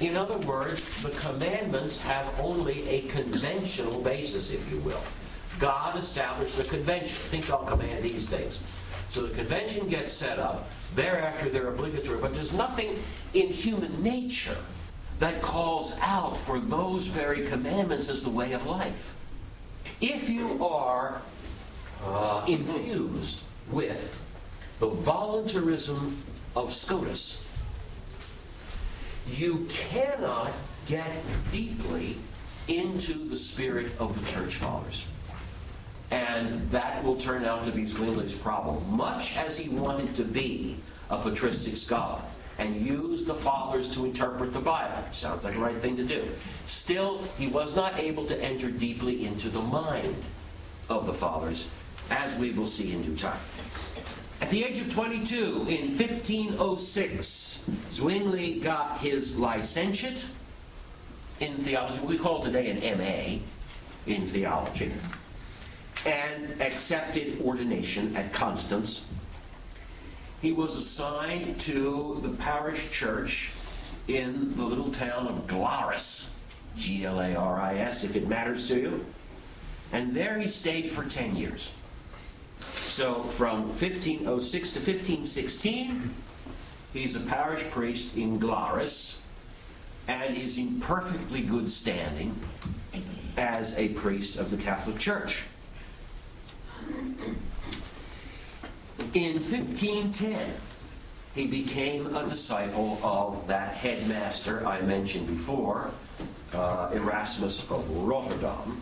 In 0.00 0.16
other 0.16 0.38
words, 0.38 1.02
the 1.02 1.10
commandments 1.10 2.00
have 2.02 2.28
only 2.40 2.88
a 2.88 3.02
conventional 3.02 4.00
basis, 4.02 4.52
if 4.52 4.70
you 4.70 4.78
will. 4.80 5.02
God 5.58 5.96
established 5.98 6.58
a 6.58 6.64
convention. 6.64 7.16
Think 7.30 7.50
I'll 7.50 7.64
command 7.64 8.02
these 8.02 8.28
things. 8.28 8.60
So 9.08 9.22
the 9.22 9.34
convention 9.34 9.88
gets 9.88 10.12
set 10.12 10.38
up. 10.38 10.68
Thereafter, 10.94 11.48
they're 11.48 11.68
obligatory. 11.68 12.20
But 12.20 12.34
there's 12.34 12.52
nothing 12.52 12.98
in 13.32 13.48
human 13.48 14.02
nature 14.02 14.58
that 15.18 15.40
calls 15.40 15.98
out 16.02 16.36
for 16.38 16.58
those 16.58 17.06
very 17.06 17.46
commandments 17.46 18.10
as 18.10 18.22
the 18.22 18.30
way 18.30 18.52
of 18.52 18.66
life. 18.66 19.16
If 20.00 20.28
you 20.28 20.62
are 20.64 21.22
uh, 22.04 22.44
infused 22.46 23.42
with 23.70 24.24
the 24.78 24.88
voluntarism 24.88 26.22
of 26.54 26.72
Scotus, 26.72 27.42
you 29.30 29.66
cannot 29.70 30.52
get 30.86 31.10
deeply 31.50 32.16
into 32.68 33.28
the 33.28 33.36
spirit 33.36 33.90
of 33.98 34.18
the 34.18 34.32
church 34.32 34.56
fathers. 34.56 35.06
And 36.10 36.70
that 36.70 37.02
will 37.02 37.16
turn 37.16 37.44
out 37.44 37.64
to 37.64 37.72
be 37.72 37.82
Zwingli's 37.82 38.34
problem. 38.34 38.96
Much 38.96 39.36
as 39.36 39.58
he 39.58 39.68
wanted 39.68 40.14
to 40.16 40.24
be 40.24 40.78
a 41.10 41.18
patristic 41.18 41.76
scholar 41.76 42.20
and 42.58 42.76
use 42.76 43.24
the 43.24 43.34
fathers 43.34 43.88
to 43.94 44.04
interpret 44.04 44.52
the 44.52 44.60
Bible, 44.60 44.96
sounds 45.10 45.44
like 45.44 45.54
the 45.54 45.60
right 45.60 45.76
thing 45.76 45.96
to 45.96 46.04
do, 46.04 46.26
still, 46.64 47.22
he 47.38 47.48
was 47.48 47.76
not 47.76 47.98
able 47.98 48.24
to 48.26 48.42
enter 48.42 48.70
deeply 48.70 49.26
into 49.26 49.48
the 49.48 49.60
mind 49.60 50.16
of 50.88 51.06
the 51.06 51.12
fathers, 51.12 51.68
as 52.10 52.38
we 52.38 52.50
will 52.52 52.66
see 52.66 52.92
in 52.92 53.02
due 53.02 53.16
time. 53.16 53.38
At 54.40 54.50
the 54.50 54.64
age 54.64 54.78
of 54.78 54.92
22, 54.92 55.66
in 55.68 55.96
1506, 55.96 57.70
Zwingli 57.92 58.60
got 58.60 58.98
his 58.98 59.38
licentiate 59.38 60.24
in 61.40 61.56
theology, 61.56 61.98
what 61.98 62.08
we 62.08 62.18
call 62.18 62.40
today 62.40 62.70
an 62.70 62.98
MA 62.98 63.38
in 64.06 64.26
theology, 64.26 64.92
and 66.06 66.60
accepted 66.60 67.40
ordination 67.42 68.14
at 68.16 68.32
Constance. 68.32 69.06
He 70.42 70.52
was 70.52 70.76
assigned 70.76 71.58
to 71.60 72.20
the 72.22 72.28
parish 72.28 72.90
church 72.90 73.52
in 74.08 74.56
the 74.56 74.64
little 74.64 74.90
town 74.90 75.26
of 75.26 75.46
Glaris, 75.46 76.30
G 76.76 77.04
L 77.04 77.20
A 77.20 77.34
R 77.34 77.60
I 77.60 77.78
S, 77.78 78.04
if 78.04 78.14
it 78.16 78.28
matters 78.28 78.68
to 78.68 78.80
you. 78.80 79.04
And 79.92 80.14
there 80.14 80.38
he 80.38 80.48
stayed 80.48 80.90
for 80.90 81.04
10 81.04 81.36
years. 81.36 81.72
So 82.60 83.14
from 83.14 83.68
1506 83.68 84.72
to 84.72 84.78
1516, 84.78 86.10
he's 86.92 87.16
a 87.16 87.20
parish 87.20 87.64
priest 87.70 88.16
in 88.16 88.38
Glaris 88.38 89.20
and 90.08 90.36
is 90.36 90.58
in 90.58 90.80
perfectly 90.80 91.42
good 91.42 91.70
standing 91.70 92.38
as 93.36 93.78
a 93.78 93.88
priest 93.90 94.38
of 94.38 94.50
the 94.50 94.56
Catholic 94.56 94.98
Church. 94.98 95.44
In 99.14 99.34
1510, 99.34 100.38
he 101.34 101.46
became 101.46 102.14
a 102.14 102.28
disciple 102.28 102.98
of 103.02 103.46
that 103.46 103.74
headmaster 103.74 104.66
I 104.66 104.80
mentioned 104.80 105.26
before, 105.26 105.90
uh, 106.54 106.90
Erasmus 106.94 107.70
of 107.70 107.88
Rotterdam. 108.06 108.80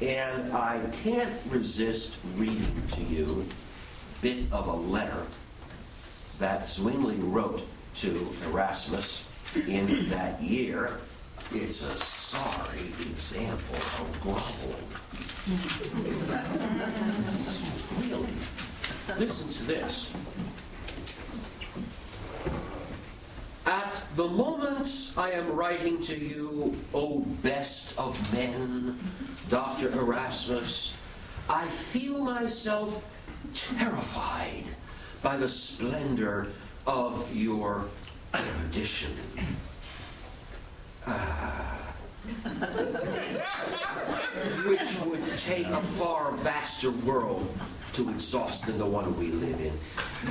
And 0.00 0.52
I 0.52 0.80
can't 1.02 1.32
resist 1.48 2.18
reading 2.36 2.82
to 2.92 3.02
you 3.02 3.44
a 4.18 4.22
bit 4.22 4.52
of 4.52 4.68
a 4.68 4.76
letter 4.76 5.26
that 6.38 6.68
Zwingli 6.68 7.16
wrote 7.16 7.62
to 7.96 8.28
Erasmus 8.44 9.24
in 9.66 10.08
that 10.10 10.40
year. 10.40 10.98
It's 11.52 11.82
a 11.82 11.96
sorry 11.96 12.92
example 13.00 13.76
of 13.76 14.20
groveling. 14.20 14.84
really. 18.10 18.55
Listen 19.14 19.48
to 19.50 19.64
this. 19.64 20.12
At 23.64 24.02
the 24.16 24.26
moment 24.26 25.14
I 25.16 25.30
am 25.30 25.54
writing 25.54 26.02
to 26.02 26.18
you, 26.18 26.74
O 26.92 27.20
best 27.42 27.98
of 27.98 28.20
men, 28.32 28.98
Dr. 29.48 29.92
Erasmus, 29.92 30.96
I 31.48 31.66
feel 31.66 32.24
myself 32.24 33.04
terrified 33.54 34.64
by 35.22 35.36
the 35.36 35.48
splendor 35.48 36.48
of 36.86 37.34
your 37.34 37.86
erudition. 38.34 39.12
Ah. 41.06 41.76
which 44.66 45.00
would 45.04 45.36
take 45.36 45.66
a 45.68 45.80
far 45.80 46.32
vaster 46.32 46.90
world 46.90 47.48
to 47.96 48.10
exhaust 48.10 48.66
the 48.66 48.84
one 48.84 49.18
we 49.18 49.28
live 49.28 49.58
in. 49.58 49.72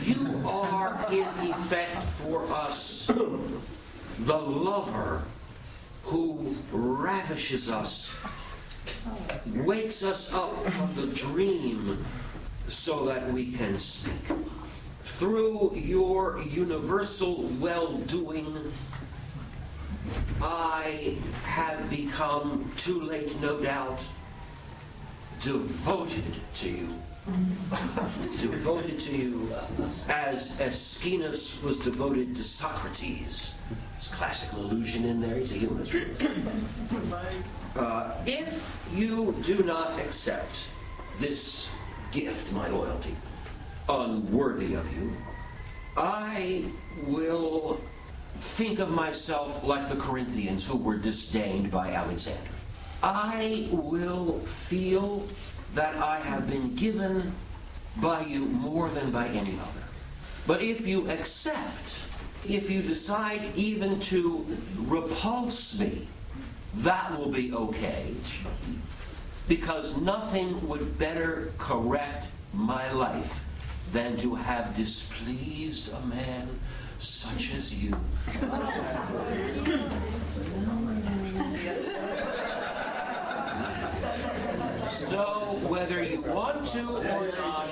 You 0.04 0.48
are, 0.48 1.04
in 1.12 1.28
effect, 1.50 2.04
for 2.04 2.46
us, 2.54 3.08
the 3.08 4.38
lover 4.38 5.24
who 6.04 6.56
ravishes 6.72 7.68
us, 7.72 8.24
wakes 9.56 10.04
us 10.04 10.32
up 10.32 10.54
from 10.68 10.94
the 10.94 11.08
dream 11.08 12.06
so 12.68 13.04
that 13.06 13.34
we 13.34 13.52
can 13.52 13.80
speak. 13.80 14.38
Through 15.02 15.72
your 15.74 16.40
universal 16.42 17.50
well 17.60 17.94
doing, 17.98 18.72
I 20.40 21.18
have 21.46 21.90
become, 21.90 22.72
too 22.78 23.02
late 23.02 23.42
no 23.42 23.60
doubt, 23.60 24.02
devoted 25.42 26.36
to 26.56 26.70
you. 26.70 26.90
Devoted 28.40 29.00
to 29.00 29.18
you 29.18 29.50
as 30.10 30.60
Aeschylus 30.60 31.64
was 31.64 31.80
devoted 31.80 32.36
to 32.36 32.44
Socrates. 32.44 33.54
It's 33.96 34.08
classical 34.08 34.62
allusion 34.62 35.06
in 35.06 35.22
there. 35.22 35.36
He's 35.36 35.52
a 35.52 35.56
humanist. 35.56 35.94
Uh, 37.76 38.12
if 38.26 38.90
you 38.94 39.36
do 39.44 39.64
not 39.64 39.98
accept 40.00 40.70
this 41.20 41.72
gift, 42.12 42.52
my 42.54 42.68
loyalty, 42.68 43.16
unworthy 43.90 44.76
of 44.76 44.96
you, 44.96 45.12
I 45.98 46.66
will 47.08 47.82
think 48.40 48.80
of 48.80 48.92
myself 48.92 49.64
like 49.64 49.90
the 49.90 49.96
Corinthians 49.96 50.68
who 50.68 50.78
were 50.78 50.98
disdained 50.98 51.72
by 51.72 51.92
Alexander. 51.92 52.52
I 53.02 53.68
will 53.72 54.40
feel 54.40 55.26
that 55.76 55.96
I 55.98 56.20
have 56.20 56.50
been 56.50 56.74
given 56.76 57.34
by 57.98 58.22
you 58.22 58.46
more 58.46 58.90
than 58.90 59.12
by 59.12 59.28
any 59.28 59.60
other. 59.60 59.84
But 60.48 60.62
if 60.62 60.88
you 60.88 61.10
accept, 61.10 62.04
if 62.48 62.70
you 62.70 62.82
decide 62.82 63.42
even 63.56 64.00
to 64.02 64.46
repulse 64.78 65.78
me, 65.80 66.08
that 66.76 67.18
will 67.18 67.30
be 67.30 67.54
okay. 67.54 68.14
Because 69.48 70.00
nothing 70.02 70.68
would 70.68 70.98
better 70.98 71.52
correct 71.58 72.30
my 72.54 72.92
life 72.92 73.44
than 73.92 74.18
to 74.18 74.36
have 74.36 74.76
displeased 74.76 75.94
a 75.94 76.02
man 76.08 76.48
such 77.00 77.54
as 77.54 77.76
you. 77.76 77.96
So, 85.06 85.60
whether 85.68 86.04
you 86.04 86.22
want 86.22 86.66
to 86.68 86.98
or 86.98 87.28
not, 87.38 87.68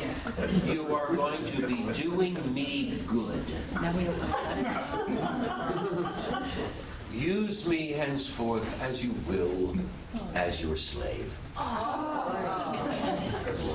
you 0.68 0.94
are 0.94 1.16
going 1.16 1.44
to 1.46 1.68
be 1.68 1.84
doing 1.92 2.54
me 2.54 3.00
good. 3.08 3.44
Use 7.12 7.68
me 7.68 7.92
henceforth 7.92 8.80
as 8.84 9.04
you 9.04 9.16
will, 9.28 9.76
as 10.36 10.62
your 10.62 10.76
slave. 10.76 11.36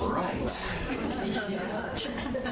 Right. 0.03 0.63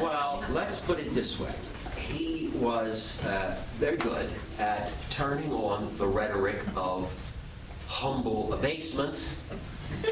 Well, 0.00 0.44
let's 0.50 0.84
put 0.84 0.98
it 0.98 1.14
this 1.14 1.38
way. 1.38 1.52
He 1.96 2.48
was 2.54 3.24
uh, 3.24 3.56
very 3.76 3.96
good 3.96 4.28
at 4.58 4.92
turning 5.10 5.52
on 5.52 5.96
the 5.98 6.06
rhetoric 6.06 6.62
of 6.74 7.12
humble 7.86 8.52
abasement 8.54 9.28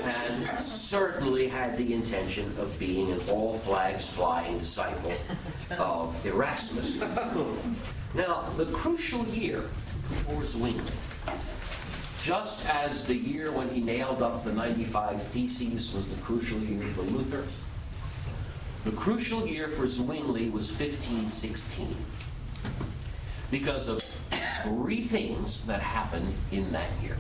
and 0.03 0.61
certainly 0.61 1.49
had 1.49 1.77
the 1.77 1.93
intention 1.95 2.47
of 2.59 2.77
being 2.79 3.11
an 3.13 3.21
all 3.31 3.57
flags 3.57 4.07
flying 4.07 4.59
disciple 4.59 5.13
of 5.79 6.27
Erasmus. 6.27 7.01
Now, 8.15 8.43
the 8.57 8.67
crucial 8.67 9.25
year 9.27 9.61
for 10.05 10.45
Zwingli, 10.45 10.93
just 12.23 12.69
as 12.69 13.05
the 13.05 13.17
year 13.17 13.51
when 13.51 13.69
he 13.69 13.81
nailed 13.81 14.23
up 14.23 14.45
the 14.45 14.53
95 14.53 15.23
Theses 15.23 15.95
was 15.95 16.09
the 16.09 16.21
crucial 16.23 16.59
year 16.61 16.83
for 16.89 17.03
Luther, 17.03 17.45
the 18.85 18.93
crucial 18.93 19.47
year 19.47 19.69
for 19.69 19.89
Zwingli 19.89 20.51
was 20.51 20.71
1516 20.71 21.97
because 23.51 23.89
of 23.89 24.03
three 24.63 25.03
things 25.03 25.65
that 25.67 25.81
happened 25.81 26.33
in 26.53 26.71
that 26.73 26.91
year. 27.03 27.17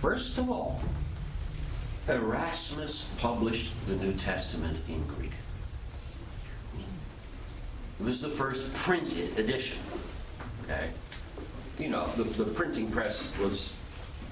First 0.00 0.38
of 0.38 0.50
all, 0.50 0.80
Erasmus 2.08 3.10
published 3.18 3.72
the 3.88 3.96
New 3.96 4.12
Testament 4.12 4.78
in 4.88 5.04
Greek. 5.06 5.32
It 7.98 8.04
was 8.04 8.20
the 8.20 8.28
first 8.28 8.72
printed 8.74 9.38
edition. 9.38 9.78
Okay? 10.64 10.90
you 11.78 11.88
know, 11.88 12.06
the, 12.16 12.24
the 12.24 12.44
printing 12.44 12.90
press 12.90 13.30
was 13.38 13.74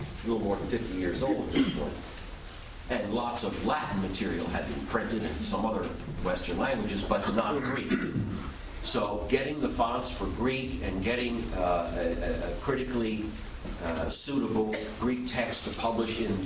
a 0.00 0.28
little 0.28 0.42
more 0.42 0.56
than 0.56 0.66
50 0.68 0.98
years 0.98 1.22
old 1.22 1.48
at 1.48 1.52
this 1.52 1.78
point. 1.78 1.92
And 2.90 3.14
lots 3.14 3.44
of 3.44 3.64
Latin 3.66 4.02
material 4.02 4.46
had 4.48 4.66
been 4.66 4.86
printed 4.86 5.22
in 5.22 5.30
some 5.40 5.64
other 5.64 5.84
Western 6.22 6.58
languages, 6.58 7.02
but 7.02 7.34
not 7.34 7.62
Greek. 7.62 7.92
So 8.82 9.26
getting 9.30 9.60
the 9.62 9.68
fonts 9.68 10.10
for 10.10 10.26
Greek 10.26 10.82
and 10.82 11.02
getting 11.02 11.42
uh, 11.56 11.90
a, 11.96 12.50
a, 12.50 12.54
critically 12.60 13.24
uh, 13.82 14.10
suitable 14.10 14.74
Greek 15.00 15.26
text 15.26 15.64
to 15.64 15.80
publish 15.80 16.20
in, 16.20 16.36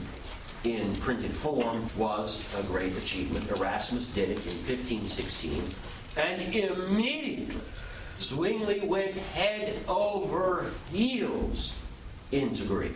in 0.64 0.94
printed 0.96 1.30
form 1.30 1.84
was 1.96 2.44
a 2.58 2.62
great 2.64 2.96
achievement. 2.96 3.50
Erasmus 3.50 4.12
did 4.12 4.30
it 4.30 4.46
in 4.46 4.52
1516, 4.52 5.62
and 6.16 6.42
immediately 6.54 7.60
Zwingli 8.18 8.80
went 8.80 9.14
head 9.16 9.76
over 9.86 10.70
heels 10.90 11.78
into 12.32 12.64
Greek. 12.64 12.94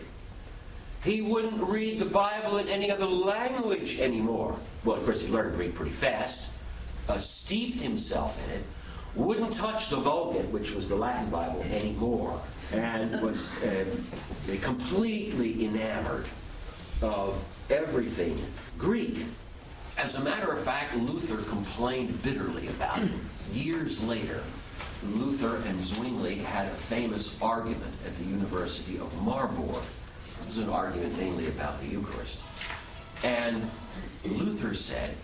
He 1.03 1.21
wouldn't 1.21 1.61
read 1.61 1.99
the 1.99 2.05
Bible 2.05 2.57
in 2.57 2.67
any 2.67 2.89
other 2.89 3.05
language 3.05 3.99
anymore. 3.99 4.57
Well, 4.83 4.97
of 4.97 5.05
course, 5.05 5.21
he 5.21 5.31
learned 5.31 5.55
Greek 5.55 5.75
pretty 5.75 5.91
fast, 5.91 6.51
uh, 7.09 7.17
steeped 7.17 7.81
himself 7.81 8.41
in 8.45 8.55
it, 8.55 8.63
wouldn't 9.15 9.53
touch 9.53 9.89
the 9.89 9.97
Vulgate, 9.97 10.47
which 10.47 10.73
was 10.73 10.89
the 10.89 10.95
Latin 10.95 11.29
Bible, 11.29 11.61
anymore, 11.71 12.39
and 12.71 13.21
was 13.21 13.61
uh, 13.63 13.85
completely 14.61 15.65
enamored 15.65 16.27
of 17.01 17.37
everything 17.69 18.37
Greek. 18.77 19.25
As 19.97 20.15
a 20.15 20.23
matter 20.23 20.51
of 20.51 20.59
fact, 20.59 20.95
Luther 20.95 21.37
complained 21.49 22.21
bitterly 22.23 22.67
about 22.67 23.01
it. 23.01 23.11
Years 23.51 24.03
later, 24.03 24.41
Luther 25.03 25.57
and 25.67 25.81
Zwingli 25.81 26.35
had 26.35 26.65
a 26.65 26.75
famous 26.75 27.39
argument 27.41 27.93
at 28.05 28.17
the 28.17 28.23
University 28.23 28.97
of 28.97 29.13
Marburg 29.21 29.83
it 30.43 30.47
was 30.47 30.57
an 30.57 30.69
argument 30.69 31.17
mainly 31.17 31.47
about 31.47 31.79
the 31.79 31.87
Eucharist. 31.87 32.41
And 33.23 33.65
Luther 34.25 34.73
said, 34.73 35.15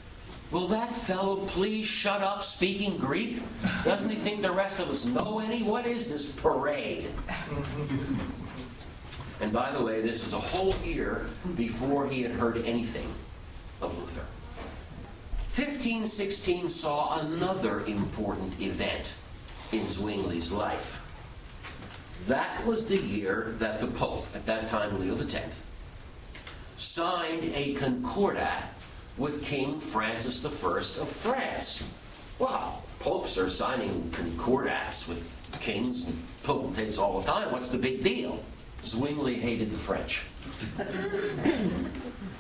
Will 0.49 0.67
that 0.69 0.95
fellow 0.95 1.45
please 1.47 1.86
shut 1.86 2.21
up 2.21 2.43
speaking 2.43 2.97
Greek? 2.97 3.41
Doesn't 3.84 4.10
he 4.10 4.15
think 4.15 4.41
the 4.41 4.52
rest 4.52 4.80
of 4.80 4.89
us 4.89 5.06
know 5.06 5.39
any? 5.39 5.62
What 5.62 5.86
is 5.86 6.10
this 6.12 6.32
parade? 6.32 7.08
And 9.41 9.54
by 9.54 9.71
the 9.71 9.84
way, 9.84 10.02
this 10.02 10.25
is 10.25 10.34
a 10.34 10.39
whole 10.39 10.75
year 10.84 11.25
before 11.56 12.08
he 12.08 12.21
had 12.21 12.32
heard 12.32 12.58
anything 12.65 13.08
of 13.82 13.97
Luther. 13.97 14.25
1516 15.56 16.69
saw 16.69 17.19
another 17.19 17.82
important 17.86 18.60
event 18.62 19.10
in 19.71 19.82
Zwingli's 19.82 20.52
life. 20.52 21.06
That 22.28 22.65
was 22.65 22.88
the 22.88 22.97
year 22.97 23.56
that 23.60 23.80
the 23.80 23.88
Pope, 23.88 24.28
at 24.36 24.45
that 24.45 24.67
time 24.69 24.99
Leo 24.99 25.17
X, 25.17 25.63
signed 26.78 27.52
a 27.56 27.73
concordat 27.75 28.73
with 29.17 29.43
King 29.43 29.80
Francis 29.80 30.45
I 30.45 30.49
of 30.49 31.10
France. 31.10 31.84
Wow, 32.39 32.80
popes 32.99 33.38
are 33.38 33.49
signing 33.49 34.10
concordats 34.12 35.08
with 35.08 35.30
kings 35.60 36.06
and 36.06 36.17
potentates 36.43 36.97
all 36.97 37.19
the 37.19 37.28
time. 37.28 37.52
What's 37.52 37.69
the 37.69 37.78
big 37.78 38.04
deal? 38.04 38.39
Zwingli 38.84 39.36
hated 39.36 39.72
the 39.72 39.78
French. 39.78 40.24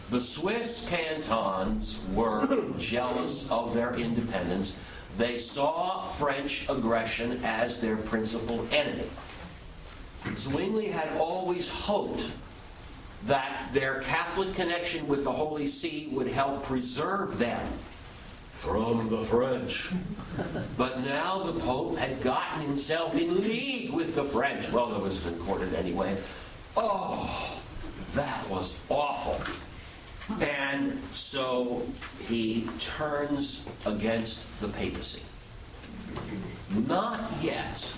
the 0.09 0.21
Swiss 0.21 0.87
cantons 0.89 1.99
were 2.13 2.73
jealous 2.77 3.49
of 3.51 3.73
their 3.73 3.93
independence. 3.95 4.79
They 5.17 5.37
saw 5.37 6.01
French 6.01 6.67
aggression 6.69 7.39
as 7.43 7.81
their 7.81 7.97
principal 7.97 8.65
enemy. 8.71 9.09
Zwingli 10.37 10.87
had 10.87 11.17
always 11.17 11.69
hoped 11.69 12.29
that 13.25 13.69
their 13.73 14.01
Catholic 14.01 14.53
connection 14.55 15.07
with 15.07 15.23
the 15.23 15.31
Holy 15.31 15.67
See 15.67 16.09
would 16.11 16.27
help 16.27 16.63
preserve 16.63 17.37
them 17.37 17.67
from 18.59 19.07
the 19.07 19.23
French. 19.23 19.89
But 20.77 20.99
now 21.05 21.43
the 21.43 21.57
Pope 21.61 21.97
had 21.97 22.21
gotten 22.21 22.61
himself 22.61 23.17
in 23.17 23.41
league 23.41 23.91
with 23.91 24.15
the 24.15 24.23
French. 24.23 24.69
Well, 24.69 24.87
there 24.87 24.99
was 24.99 25.23
concordat 25.23 25.73
anyway. 25.73 26.17
Oh, 26.75 27.61
that 28.15 28.49
was 28.49 28.83
awful. 28.89 29.41
And 30.41 31.01
so 31.13 31.83
he 32.27 32.67
turns 32.79 33.65
against 33.85 34.59
the 34.59 34.67
papacy. 34.67 35.23
Not 36.69 37.31
yet 37.41 37.93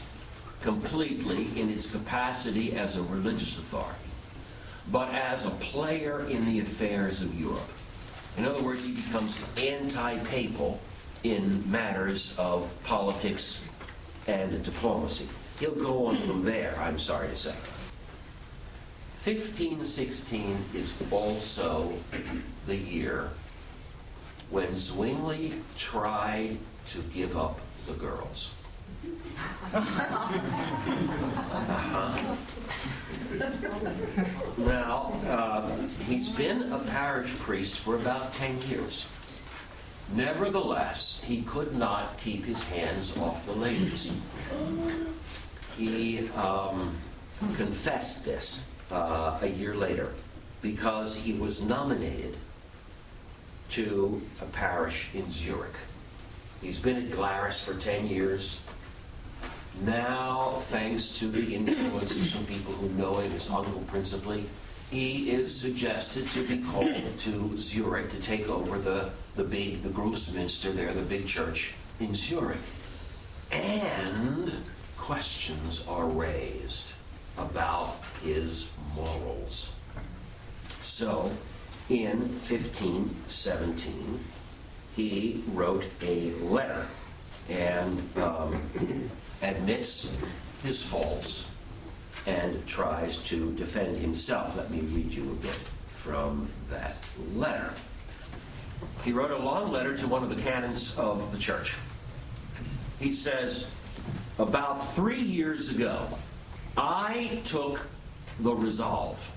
completely 0.62 1.48
in 1.60 1.72
its 1.72 1.92
capacity 1.92 2.74
as 2.74 2.98
a 2.98 3.02
religious 3.04 3.58
authority, 3.58 3.98
but 4.92 5.10
as 5.10 5.48
a 5.48 5.52
player 5.52 6.24
in 6.30 6.46
the 6.46 6.60
affairs 6.60 7.24
of 7.24 7.34
Europe. 7.40 7.72
In 8.38 8.46
other 8.46 8.62
words, 8.62 8.86
he 8.86 8.94
becomes 8.94 9.44
anti 9.58 10.18
papal 10.20 10.80
in 11.24 11.70
matters 11.70 12.36
of 12.40 12.74
politics 12.84 13.64
and 14.28 14.64
diplomacy. 14.64 15.28
He'll 15.60 15.76
go 15.76 16.08
on 16.08 16.18
from 16.22 16.44
there, 16.44 16.76
I'm 16.80 16.98
sorry 16.98 17.28
to 17.28 17.36
say. 17.36 17.56
1516 19.24 20.58
is 20.74 20.96
also 21.12 21.94
the 22.66 22.76
year 22.76 23.30
when 24.50 24.76
Zwingli 24.76 25.54
tried 25.78 26.58
to 26.88 27.02
give 27.14 27.38
up 27.38 27.60
the 27.86 27.94
girls. 27.94 28.56
now, 34.58 35.14
uh, 35.28 35.70
he's 36.08 36.30
been 36.30 36.72
a 36.74 36.80
parish 36.80 37.32
priest 37.40 37.80
for 37.80 37.96
about 37.96 38.34
10 38.34 38.62
years. 38.64 39.08
Nevertheless, 40.14 41.22
he 41.26 41.42
could 41.44 41.76
not 41.76 42.18
keep 42.18 42.46
his 42.46 42.62
hands 42.64 43.18
off 43.18 43.46
the 43.46 43.54
ladies. 43.54 44.12
He 45.78 46.28
um, 46.32 46.96
confessed 47.56 48.26
this 48.26 48.68
uh, 48.92 49.40
a 49.42 49.48
year 49.48 49.74
later 49.74 50.14
because 50.62 51.16
he 51.16 51.34
was 51.34 51.66
nominated 51.66 52.36
to 53.70 54.22
a 54.42 54.46
parish 54.46 55.10
in 55.16 55.32
Zurich. 55.32 55.76
He's 56.62 56.80
been 56.80 56.98
at 56.98 57.12
Glarus 57.12 57.64
for 57.64 57.74
10 57.74 58.08
years. 58.08 58.60
Now, 59.80 60.58
thanks 60.60 61.18
to 61.20 61.28
the 61.28 61.56
influences 61.56 62.32
from 62.32 62.46
people 62.46 62.74
who 62.74 62.90
know 62.90 63.18
him, 63.18 63.32
his 63.32 63.50
uncle 63.50 63.82
principally, 63.88 64.46
he 64.92 65.32
is 65.32 65.56
suggested 65.56 66.28
to 66.32 66.46
be 66.46 66.58
called 66.58 66.94
to 67.20 67.58
Zurich 67.58 68.10
to 68.10 68.20
take 68.20 68.50
over 68.50 68.78
the, 68.78 69.12
the 69.36 69.44
big, 69.44 69.82
the 69.82 69.90
Grossmünster 69.90 70.74
there, 70.74 70.94
the 70.94 71.02
big 71.02 71.26
church 71.26 71.74
in 72.00 72.14
Zurich. 72.14 72.60
And 73.52 74.52
questions 74.98 75.88
are 75.88 76.06
raised 76.06 76.92
about 77.38 77.98
his 78.22 78.70
morals. 78.94 79.74
So, 80.82 81.32
in 81.90 82.20
1517, 82.20 84.20
he 84.96 85.44
wrote 85.54 85.86
a 86.02 86.32
letter 86.32 86.86
and 87.50 88.02
um, 88.18 88.62
admits 89.42 90.14
his 90.64 90.84
faults 90.84 91.50
and 92.28 92.66
tries 92.68 93.18
to 93.30 93.52
defend 93.54 93.98
himself. 93.98 94.56
Let 94.56 94.70
me 94.70 94.80
read 94.80 95.14
you 95.14 95.24
a 95.24 95.36
bit 95.36 95.60
from 95.96 96.48
that 96.70 96.96
letter. 97.34 97.74
He 99.04 99.12
wrote 99.12 99.32
a 99.32 99.38
long 99.38 99.72
letter 99.72 99.98
to 99.98 100.08
one 100.08 100.24
of 100.24 100.36
the 100.36 100.42
canons 100.42 100.96
of 100.98 101.32
the 101.32 101.38
church. 101.38 101.76
He 103.00 103.14
says, 103.14 103.68
About 104.38 104.86
three 104.86 105.20
years 105.20 105.70
ago, 105.70 106.08
I 106.78 107.42
took 107.44 107.88
the 108.40 108.54
resolve 108.54 109.28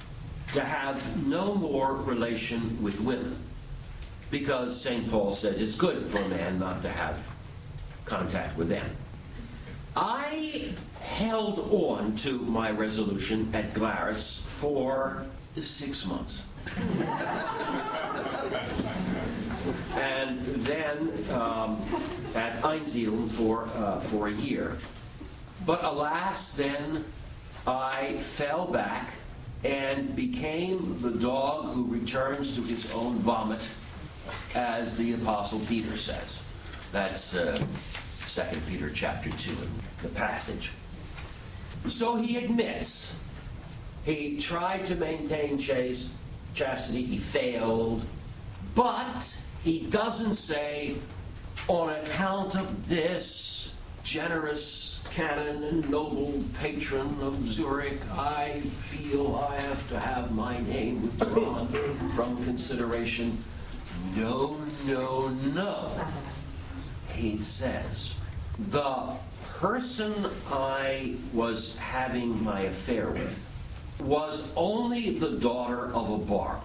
to 0.52 0.60
have 0.60 1.26
no 1.26 1.54
more 1.54 1.96
relation 1.96 2.82
with 2.82 3.00
women 3.00 3.36
because 4.30 4.80
St. 4.80 5.10
Paul 5.10 5.32
says 5.32 5.60
it's 5.60 5.74
good 5.74 6.02
for 6.02 6.18
a 6.18 6.28
man 6.28 6.58
not 6.58 6.82
to 6.82 6.88
have 6.88 7.26
contact 8.04 8.56
with 8.56 8.68
them. 8.68 8.88
I 9.96 10.72
held 11.00 11.70
on 11.72 12.16
to 12.16 12.38
my 12.38 12.70
resolution 12.70 13.50
at 13.54 13.74
Glarus 13.74 14.42
for 14.46 15.24
six 15.56 16.04
months. 16.06 16.48
and 19.96 20.40
then 20.40 21.12
um, 21.32 21.80
at 22.34 22.60
Einsiedeln 22.62 23.28
for, 23.28 23.68
uh, 23.76 24.00
for 24.00 24.26
a 24.26 24.32
year. 24.32 24.76
But 25.64 25.84
alas, 25.84 26.56
then 26.56 27.04
I 27.66 28.14
fell 28.14 28.66
back 28.66 29.14
and 29.62 30.14
became 30.16 31.00
the 31.00 31.12
dog 31.12 31.72
who 31.72 31.84
returns 31.84 32.56
to 32.56 32.62
his 32.62 32.92
own 32.94 33.16
vomit, 33.16 33.76
as 34.54 34.96
the 34.96 35.14
Apostle 35.14 35.60
Peter 35.60 35.96
says. 35.96 36.42
That's 36.92 37.34
uh, 37.34 37.64
2 38.34 38.42
Peter 38.68 38.90
chapter 38.90 39.30
2 39.30 39.52
in 39.52 39.68
the 40.02 40.08
passage. 40.08 40.72
So 41.86 42.16
he 42.16 42.36
admits 42.38 43.16
he 44.04 44.40
tried 44.40 44.84
to 44.86 44.96
maintain 44.96 45.56
chastity, 45.56 47.04
he 47.04 47.18
failed, 47.18 48.02
but 48.74 49.40
he 49.62 49.86
doesn't 49.86 50.34
say, 50.34 50.96
on 51.68 51.90
account 51.90 52.56
of 52.56 52.88
this 52.88 53.72
generous 54.02 55.04
canon 55.12 55.62
and 55.62 55.88
noble 55.88 56.42
patron 56.60 57.16
of 57.20 57.36
Zurich, 57.46 58.00
I 58.16 58.62
feel 58.80 59.46
I 59.48 59.60
have 59.60 59.88
to 59.90 60.00
have 60.00 60.32
my 60.32 60.58
name 60.62 61.02
withdrawn 61.02 61.68
from 62.16 62.42
consideration. 62.44 63.38
No, 64.16 64.60
no, 64.86 65.28
no. 65.28 65.92
He 67.12 67.38
says, 67.38 68.16
the 68.58 69.12
person 69.58 70.12
I 70.50 71.14
was 71.32 71.76
having 71.78 72.42
my 72.42 72.62
affair 72.62 73.10
with 73.10 73.40
was 74.00 74.52
only 74.56 75.18
the 75.18 75.30
daughter 75.30 75.92
of 75.92 76.10
a 76.10 76.18
barber. 76.18 76.60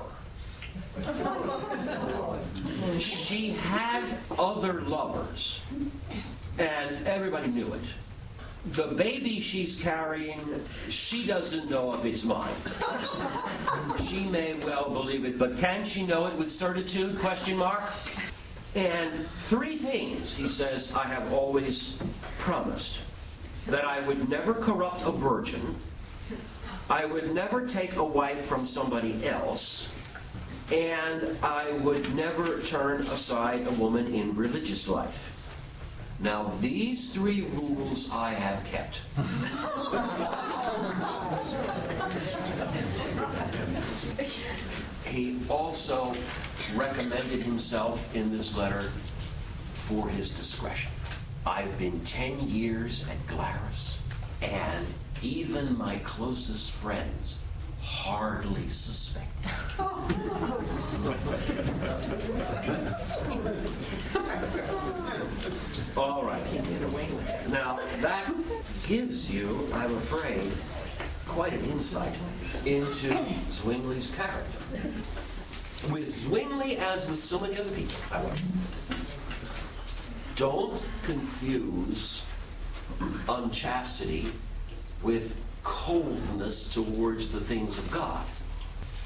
She 3.00 3.52
had 3.52 4.18
other 4.38 4.82
lovers, 4.82 5.62
and 6.58 7.08
everybody 7.08 7.48
knew 7.48 7.74
it. 7.74 7.82
The 8.74 8.88
baby 8.88 9.40
she's 9.40 9.82
carrying, 9.82 10.42
she 10.90 11.26
doesn't 11.26 11.70
know 11.70 11.94
if 11.94 12.04
it's 12.04 12.26
mine. 12.26 12.54
She 14.06 14.26
may 14.26 14.56
well 14.56 14.90
believe 14.90 15.24
it, 15.24 15.40
but 15.40 15.58
can 15.58 15.86
she 15.86 16.06
know 16.06 16.28
it 16.28 16.36
with 16.36 16.52
certitude? 16.52 17.20
Question 17.20 17.58
mark. 17.58 17.84
And 18.76 19.26
three 19.28 19.76
things, 19.76 20.36
he 20.36 20.48
says, 20.48 20.94
I 20.94 21.04
have 21.04 21.34
always 21.34 21.98
promised 22.38 23.02
that 23.68 23.84
I 23.84 24.00
would 24.02 24.30
never 24.30 24.54
corrupt 24.54 25.02
a 25.06 25.12
virgin, 25.12 25.76
I 26.90 27.06
would 27.06 27.34
never 27.34 27.68
take 27.68 27.96
a 27.96 28.04
wife 28.04 28.42
from 28.42 28.66
somebody 28.66 29.26
else, 29.28 29.94
and 30.72 31.38
I 31.44 31.72
would 31.84 32.16
never 32.16 32.62
turn 32.62 33.02
aside 33.08 33.66
a 33.68 33.72
woman 33.72 34.14
in 34.14 34.36
religious 34.36 34.88
life. 34.88 35.36
Now, 36.20 36.52
these 36.60 37.14
three 37.14 37.42
rules 37.54 38.12
I 38.12 38.34
have 38.34 38.64
kept. 38.66 39.02
he 45.10 45.40
also 45.50 46.14
recommended 46.76 47.42
himself 47.42 48.16
in 48.16 48.32
this 48.32 48.56
letter 48.56 48.92
for 49.74 50.08
his 50.08 50.30
discretion. 50.32 50.92
I've 51.46 51.78
been 51.80 52.00
10 52.02 52.48
years 52.48 53.08
at 53.10 53.28
Glarus, 53.28 54.00
and 54.42 54.86
even 55.22 55.78
my 55.78 55.98
closest 56.00 56.72
friends 56.72 57.44
hardly 57.82 58.70
suspect. 58.70 59.26
All 65.98 66.24
right. 66.24 66.44
Now, 67.50 67.80
that 68.02 68.32
gives 68.88 69.34
you, 69.34 69.68
I'm 69.74 69.96
afraid, 69.96 70.52
quite 71.30 71.54
an 71.54 71.64
insight 71.66 72.14
into 72.66 73.10
Zwingli's 73.50 74.14
character. 74.16 74.60
With 75.92 76.12
Zwingli, 76.12 76.78
as 76.78 77.10
with 77.10 77.24
so 77.24 77.40
many 77.40 77.58
other 77.58 77.70
people, 77.72 77.96
however, 78.10 78.36
don't 80.36 80.86
confuse 81.04 82.26
unchastity 83.28 84.32
with 85.04 85.40
coldness 85.64 86.74
towards 86.74 87.32
the 87.32 87.40
things 87.40 87.78
of 87.78 87.90
God. 87.92 88.26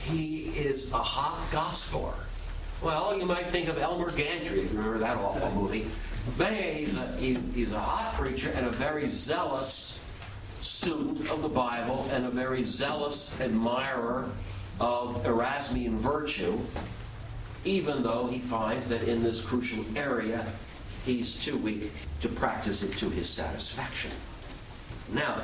He 0.04 0.46
is 0.50 0.92
a 0.94 0.98
hot 0.98 1.40
gospeler. 1.52 2.16
Well, 2.82 3.18
you 3.18 3.26
might 3.26 3.48
think 3.48 3.70
of 3.70 3.78
Elmer 3.78 4.12
Gantry, 4.12 4.62
if 4.62 4.72
you 4.72 4.78
remember 4.78 5.00
that 5.00 5.18
awful 5.18 5.52
movie. 5.52 5.88
But 6.38 6.54
he's 6.54 6.96
a, 6.98 7.16
he, 7.18 7.36
he's 7.54 7.72
a 7.72 7.80
hot 7.80 8.16
preacher 8.16 8.52
and 8.56 8.66
a 8.66 8.72
very 8.72 9.08
zealous 9.08 10.03
student 10.64 11.30
of 11.30 11.42
the 11.42 11.50
Bible 11.50 12.08
and 12.12 12.26
a 12.26 12.30
very 12.30 12.64
zealous 12.64 13.40
admirer 13.42 14.30
of 14.80 15.24
Erasmian 15.26 15.96
virtue, 15.96 16.58
even 17.66 18.02
though 18.02 18.28
he 18.28 18.40
finds 18.40 18.88
that 18.90 19.04
in 19.04 19.24
this 19.24 19.44
crucial 19.44 19.84
area 19.96 20.46
he's 21.06 21.44
too 21.44 21.58
weak 21.58 21.92
to 22.22 22.30
practice 22.30 22.82
it 22.82 22.96
to 22.98 23.10
his 23.10 23.30
satisfaction. 23.30 24.12
Now 25.12 25.42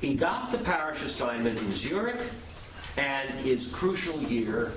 he 0.00 0.14
got 0.14 0.52
the 0.52 0.58
parish 0.58 1.02
assignment 1.02 1.58
in 1.58 1.74
Zurich, 1.74 2.20
and 2.98 3.30
his 3.40 3.72
crucial 3.72 4.20
year 4.22 4.74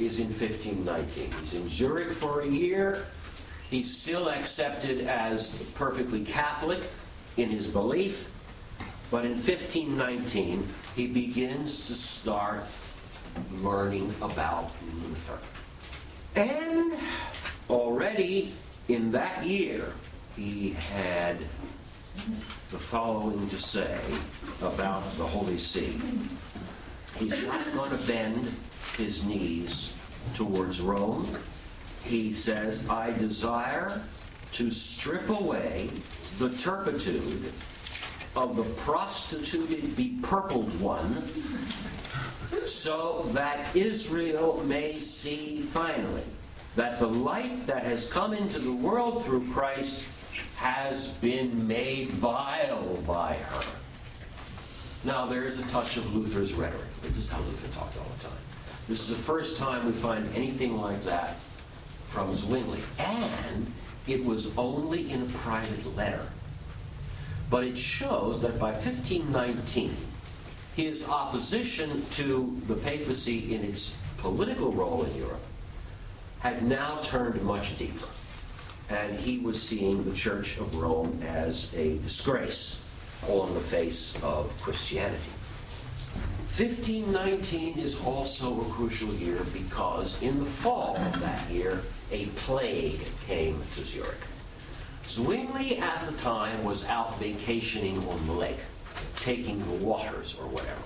is 0.00 0.18
in 0.18 0.26
1519. 0.26 1.30
He's 1.40 1.54
in 1.54 1.68
Zurich 1.68 2.10
for 2.10 2.40
a 2.40 2.46
year. 2.46 3.06
He's 3.70 3.96
still 3.96 4.28
accepted 4.28 5.02
as 5.06 5.62
perfectly 5.76 6.24
Catholic 6.24 6.80
in 7.36 7.50
his 7.50 7.68
belief, 7.68 8.30
but 9.14 9.24
in 9.24 9.34
1519 9.34 10.66
he 10.96 11.06
begins 11.06 11.86
to 11.86 11.94
start 11.94 12.64
learning 13.62 14.12
about 14.20 14.72
Luther. 15.04 15.38
And 16.34 16.94
already 17.70 18.52
in 18.88 19.12
that 19.12 19.44
year, 19.44 19.92
he 20.34 20.70
had 20.70 21.38
the 22.72 22.78
following 22.80 23.48
to 23.50 23.56
say 23.56 24.00
about 24.60 25.04
the 25.16 25.24
Holy 25.24 25.58
See. 25.58 25.96
He's 27.16 27.40
not 27.46 27.72
going 27.72 27.92
to 27.92 28.06
bend 28.08 28.52
his 28.96 29.24
knees 29.24 29.96
towards 30.34 30.80
Rome. 30.80 31.24
He 32.02 32.32
says, 32.32 32.88
I 32.90 33.12
desire 33.12 34.02
to 34.54 34.72
strip 34.72 35.28
away 35.28 35.88
the 36.38 36.50
turpitude 36.56 37.52
of 38.36 38.56
the 38.56 38.64
prostituted, 38.82 39.82
bepurpled 39.96 40.78
one, 40.80 41.22
so 42.66 43.22
that 43.32 43.74
Israel 43.76 44.62
may 44.66 44.98
see 44.98 45.60
finally 45.60 46.22
that 46.76 46.98
the 46.98 47.06
light 47.06 47.66
that 47.66 47.84
has 47.84 48.10
come 48.10 48.32
into 48.32 48.58
the 48.58 48.72
world 48.72 49.24
through 49.24 49.48
Christ 49.52 50.04
has 50.56 51.08
been 51.18 51.66
made 51.66 52.08
vile 52.08 52.96
by 53.06 53.34
her. 53.34 53.78
Now, 55.04 55.26
there 55.26 55.44
is 55.44 55.64
a 55.64 55.68
touch 55.68 55.96
of 55.96 56.14
Luther's 56.14 56.54
rhetoric. 56.54 56.88
This 57.02 57.16
is 57.16 57.28
how 57.28 57.38
Luther 57.40 57.68
talked 57.78 57.98
all 57.98 58.08
the 58.14 58.20
time. 58.24 58.38
This 58.88 59.00
is 59.00 59.10
the 59.10 59.22
first 59.22 59.58
time 59.58 59.86
we 59.86 59.92
find 59.92 60.26
anything 60.34 60.78
like 60.80 61.04
that 61.04 61.36
from 62.08 62.34
Zwingli. 62.34 62.80
And 62.98 63.70
it 64.06 64.24
was 64.24 64.56
only 64.56 65.10
in 65.12 65.22
a 65.22 65.26
private 65.26 65.94
letter. 65.96 66.26
But 67.54 67.62
it 67.62 67.78
shows 67.78 68.42
that 68.42 68.58
by 68.58 68.72
1519, 68.72 69.96
his 70.74 71.08
opposition 71.08 72.04
to 72.14 72.60
the 72.66 72.74
papacy 72.74 73.54
in 73.54 73.62
its 73.62 73.96
political 74.18 74.72
role 74.72 75.04
in 75.04 75.14
Europe 75.14 75.46
had 76.40 76.64
now 76.64 76.98
turned 77.04 77.40
much 77.44 77.78
deeper. 77.78 78.08
And 78.90 79.20
he 79.20 79.38
was 79.38 79.62
seeing 79.62 80.02
the 80.04 80.16
Church 80.16 80.58
of 80.58 80.74
Rome 80.74 81.22
as 81.24 81.72
a 81.74 81.98
disgrace 81.98 82.82
on 83.28 83.54
the 83.54 83.60
face 83.60 84.20
of 84.24 84.52
Christianity. 84.60 85.30
1519 86.58 87.78
is 87.78 88.04
also 88.04 88.62
a 88.62 88.64
crucial 88.64 89.14
year 89.14 89.38
because 89.52 90.20
in 90.22 90.40
the 90.40 90.44
fall 90.44 90.96
of 90.96 91.20
that 91.20 91.48
year, 91.48 91.82
a 92.10 92.26
plague 92.34 93.06
came 93.28 93.62
to 93.74 93.84
Zurich. 93.84 94.33
Zwingli 95.08 95.78
at 95.78 96.06
the 96.06 96.12
time 96.12 96.64
was 96.64 96.86
out 96.86 97.18
vacationing 97.18 97.98
on 98.08 98.26
the 98.26 98.32
lake, 98.32 98.58
taking 99.16 99.58
the 99.58 99.84
waters 99.84 100.38
or 100.38 100.46
whatever. 100.46 100.82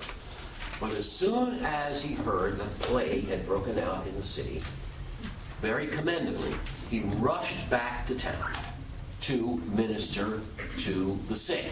But 0.79 0.97
as 0.97 1.09
soon 1.11 1.59
as 1.63 2.03
he 2.03 2.15
heard 2.15 2.57
that 2.59 2.79
plague 2.79 3.27
had 3.27 3.45
broken 3.45 3.79
out 3.79 4.07
in 4.07 4.15
the 4.15 4.23
city, 4.23 4.61
very 5.61 5.87
commendably, 5.87 6.53
he 6.89 7.01
rushed 7.17 7.69
back 7.69 8.07
to 8.07 8.15
town 8.15 8.51
to 9.21 9.61
minister 9.75 10.41
to 10.77 11.19
the 11.27 11.35
sick 11.35 11.65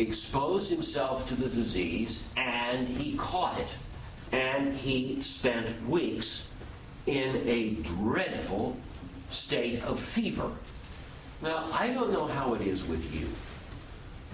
exposed 0.00 0.70
himself 0.70 1.28
to 1.28 1.34
the 1.34 1.48
disease 1.48 2.26
and 2.36 2.88
he 2.88 3.16
caught 3.16 3.58
it. 3.60 3.76
And 4.32 4.74
he 4.74 5.20
spent 5.20 5.88
weeks 5.88 6.48
in 7.06 7.42
a 7.46 7.70
dreadful 7.82 8.76
state 9.28 9.82
of 9.84 10.00
fever. 10.00 10.50
Now, 11.42 11.64
I 11.72 11.88
don't 11.88 12.12
know 12.12 12.26
how 12.26 12.54
it 12.54 12.60
is 12.60 12.86
with 12.86 13.14
you, 13.14 13.26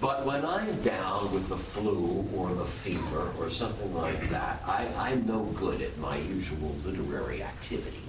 but 0.01 0.25
when 0.25 0.45
I'm 0.45 0.81
down 0.81 1.31
with 1.31 1.47
the 1.47 1.57
flu 1.57 2.27
or 2.35 2.53
the 2.53 2.65
fever 2.65 3.31
or 3.39 3.49
something 3.49 3.93
like 3.95 4.29
that, 4.29 4.61
I, 4.65 4.87
I'm 4.97 5.25
no 5.25 5.43
good 5.55 5.81
at 5.81 5.97
my 5.99 6.17
usual 6.17 6.75
literary 6.83 7.41
activity. 7.41 8.01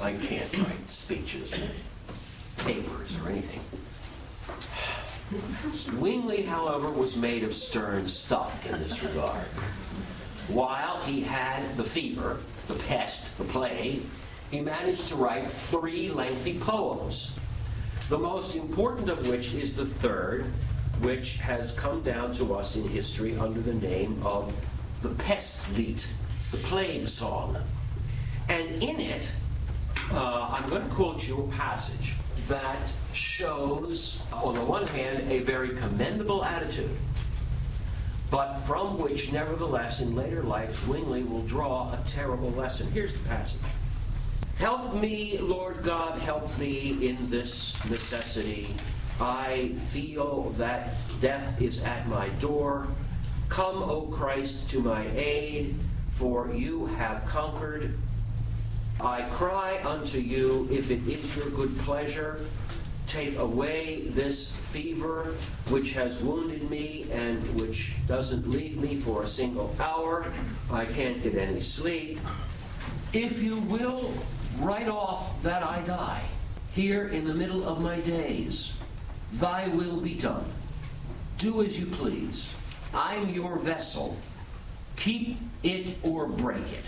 I 0.00 0.12
can't 0.12 0.56
write 0.58 0.88
speeches 0.88 1.52
or 1.52 2.64
papers 2.64 3.18
or 3.20 3.30
anything. 3.30 3.62
Zwingli, 5.72 6.42
however, 6.42 6.90
was 6.90 7.16
made 7.16 7.42
of 7.42 7.52
stern 7.52 8.06
stuff 8.06 8.64
in 8.70 8.78
this 8.78 9.02
regard. 9.02 9.46
While 10.46 11.00
he 11.00 11.22
had 11.22 11.76
the 11.76 11.82
fever, 11.82 12.38
the 12.68 12.74
pest, 12.74 13.36
the 13.38 13.44
plague, 13.44 14.02
he 14.52 14.60
managed 14.60 15.08
to 15.08 15.16
write 15.16 15.50
three 15.50 16.10
lengthy 16.10 16.58
poems, 16.60 17.36
the 18.08 18.18
most 18.18 18.54
important 18.54 19.08
of 19.08 19.28
which 19.28 19.54
is 19.54 19.74
the 19.74 19.86
third, 19.86 20.44
which 21.00 21.38
has 21.38 21.72
come 21.72 22.02
down 22.02 22.32
to 22.34 22.54
us 22.54 22.76
in 22.76 22.86
history 22.88 23.36
under 23.38 23.60
the 23.60 23.74
name 23.74 24.20
of 24.24 24.52
the 25.02 25.08
Pestlied, 25.10 26.04
the 26.50 26.56
plague 26.58 27.08
song. 27.08 27.56
And 28.48 28.68
in 28.82 29.00
it, 29.00 29.30
uh, 30.12 30.48
I'm 30.50 30.68
going 30.68 30.86
to 30.86 30.94
quote 30.94 31.26
you 31.26 31.40
a 31.40 31.48
passage 31.56 32.14
that 32.48 32.92
shows, 33.14 34.22
on 34.32 34.54
the 34.54 34.64
one 34.64 34.86
hand, 34.88 35.30
a 35.30 35.38
very 35.40 35.70
commendable 35.70 36.44
attitude, 36.44 36.90
but 38.30 38.56
from 38.56 38.98
which, 38.98 39.32
nevertheless, 39.32 40.00
in 40.00 40.14
later 40.14 40.42
life, 40.42 40.84
Zwingli 40.84 41.22
will 41.22 41.42
draw 41.42 41.92
a 41.92 41.96
terrible 42.04 42.50
lesson. 42.50 42.90
Here's 42.90 43.14
the 43.14 43.26
passage. 43.28 43.60
Help 44.58 44.94
me, 44.94 45.36
Lord 45.38 45.82
God, 45.82 46.18
help 46.20 46.56
me 46.58 47.06
in 47.06 47.28
this 47.28 47.74
necessity. 47.90 48.68
I 49.20 49.72
feel 49.88 50.50
that 50.56 50.90
death 51.20 51.60
is 51.60 51.82
at 51.82 52.06
my 52.08 52.28
door. 52.40 52.86
Come, 53.48 53.82
O 53.82 54.02
Christ, 54.02 54.70
to 54.70 54.80
my 54.80 55.06
aid, 55.14 55.74
for 56.10 56.52
you 56.52 56.86
have 56.86 57.26
conquered. 57.26 57.98
I 59.00 59.22
cry 59.22 59.80
unto 59.84 60.18
you, 60.18 60.68
if 60.70 60.90
it 60.90 61.06
is 61.08 61.36
your 61.36 61.50
good 61.50 61.76
pleasure, 61.78 62.38
take 63.08 63.36
away 63.38 64.04
this 64.08 64.54
fever 64.54 65.34
which 65.68 65.92
has 65.92 66.22
wounded 66.22 66.70
me 66.70 67.06
and 67.12 67.60
which 67.60 67.92
doesn't 68.06 68.48
leave 68.48 68.76
me 68.76 68.96
for 68.96 69.24
a 69.24 69.26
single 69.26 69.74
hour. 69.80 70.32
I 70.70 70.84
can't 70.84 71.22
get 71.22 71.34
any 71.34 71.60
sleep. 71.60 72.18
If 73.12 73.42
you 73.42 73.58
will, 73.58 74.12
write 74.58 74.88
off 74.88 75.42
that 75.42 75.62
I 75.62 75.80
die 75.82 76.22
here 76.74 77.08
in 77.08 77.24
the 77.24 77.34
middle 77.34 77.66
of 77.66 77.80
my 77.80 78.00
days. 78.00 78.76
Thy 79.34 79.68
will 79.68 80.00
be 80.00 80.14
done. 80.14 80.44
Do 81.38 81.62
as 81.62 81.78
you 81.78 81.86
please. 81.86 82.54
I'm 82.92 83.30
your 83.30 83.58
vessel. 83.58 84.16
Keep 84.96 85.38
it 85.62 85.96
or 86.02 86.26
break 86.26 86.62
it. 86.72 86.84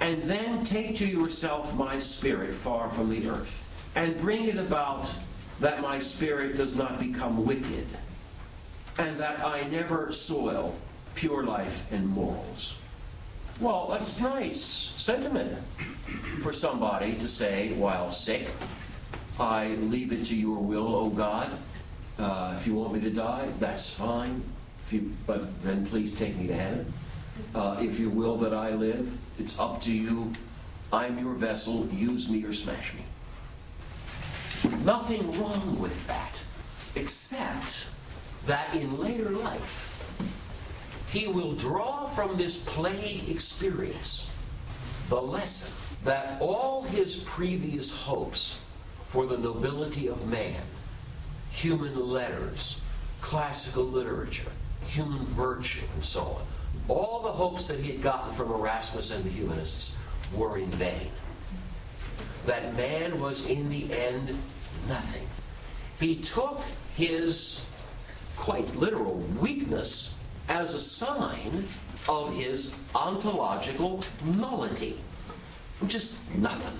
And 0.00 0.22
then 0.22 0.64
take 0.64 0.96
to 0.96 1.06
yourself 1.06 1.74
my 1.74 1.98
spirit 1.98 2.54
far 2.54 2.88
from 2.88 3.08
the 3.08 3.28
earth, 3.28 3.90
and 3.96 4.18
bring 4.18 4.44
it 4.44 4.58
about 4.58 5.10
that 5.58 5.80
my 5.80 5.98
spirit 5.98 6.54
does 6.54 6.76
not 6.76 7.00
become 7.00 7.46
wicked, 7.46 7.86
and 8.98 9.16
that 9.18 9.40
I 9.40 9.62
never 9.68 10.12
soil 10.12 10.76
pure 11.14 11.44
life 11.44 11.90
and 11.90 12.06
morals. 12.06 12.78
Well, 13.58 13.88
that's 13.90 14.20
nice 14.20 14.60
sentiment 14.60 15.56
for 16.42 16.52
somebody 16.52 17.14
to 17.14 17.28
say 17.28 17.72
while 17.74 18.10
sick, 18.10 18.48
I 19.38 19.68
leave 19.76 20.12
it 20.12 20.24
to 20.26 20.36
your 20.36 20.58
will, 20.58 20.94
O 20.94 21.10
God. 21.10 21.50
Uh, 22.18 22.54
if 22.56 22.66
you 22.66 22.74
want 22.74 22.94
me 22.94 23.00
to 23.00 23.10
die, 23.10 23.48
that's 23.58 23.90
fine. 23.90 24.42
You, 24.90 25.12
but 25.26 25.62
then 25.62 25.86
please 25.86 26.16
take 26.16 26.36
me 26.36 26.46
to 26.46 26.54
heaven. 26.54 26.92
Uh, 27.54 27.76
if 27.80 27.98
you 27.98 28.08
will 28.08 28.36
that 28.38 28.54
I 28.54 28.70
live, 28.70 29.12
it's 29.38 29.58
up 29.58 29.80
to 29.82 29.92
you. 29.92 30.32
I'm 30.92 31.18
your 31.18 31.34
vessel. 31.34 31.86
Use 31.92 32.30
me 32.30 32.44
or 32.44 32.52
smash 32.52 32.94
me. 32.94 33.02
Nothing 34.84 35.38
wrong 35.40 35.78
with 35.78 36.06
that, 36.06 36.40
except 36.94 37.88
that 38.46 38.74
in 38.74 38.98
later 38.98 39.30
life, 39.30 39.92
he 41.12 41.28
will 41.28 41.52
draw 41.52 42.06
from 42.06 42.36
this 42.36 42.64
plague 42.64 43.28
experience 43.28 44.30
the 45.08 45.20
lesson 45.20 45.85
that 46.06 46.40
all 46.40 46.82
his 46.82 47.16
previous 47.16 48.04
hopes 48.04 48.60
for 49.04 49.26
the 49.26 49.38
nobility 49.38 50.08
of 50.08 50.28
man, 50.28 50.62
human 51.50 52.08
letters, 52.08 52.80
classical 53.20 53.84
literature, 53.84 54.50
human 54.86 55.26
virtue, 55.26 55.84
and 55.94 56.04
so 56.04 56.22
on, 56.22 56.42
all 56.88 57.22
the 57.22 57.32
hopes 57.32 57.66
that 57.66 57.80
he 57.80 57.90
had 57.90 58.02
gotten 58.02 58.32
from 58.32 58.52
Erasmus 58.52 59.10
and 59.10 59.24
the 59.24 59.30
humanists 59.30 59.96
were 60.32 60.58
in 60.58 60.70
vain. 60.70 61.10
That 62.46 62.76
man 62.76 63.20
was 63.20 63.48
in 63.48 63.68
the 63.68 63.92
end 63.92 64.28
nothing. 64.88 65.26
He 65.98 66.16
took 66.16 66.62
his 66.96 67.62
quite 68.36 68.76
literal 68.76 69.16
weakness 69.40 70.14
as 70.48 70.74
a 70.74 70.78
sign 70.78 71.66
of 72.08 72.32
his 72.36 72.76
ontological 72.94 74.04
nullity. 74.24 75.00
Just 75.86 76.18
nothing. 76.36 76.78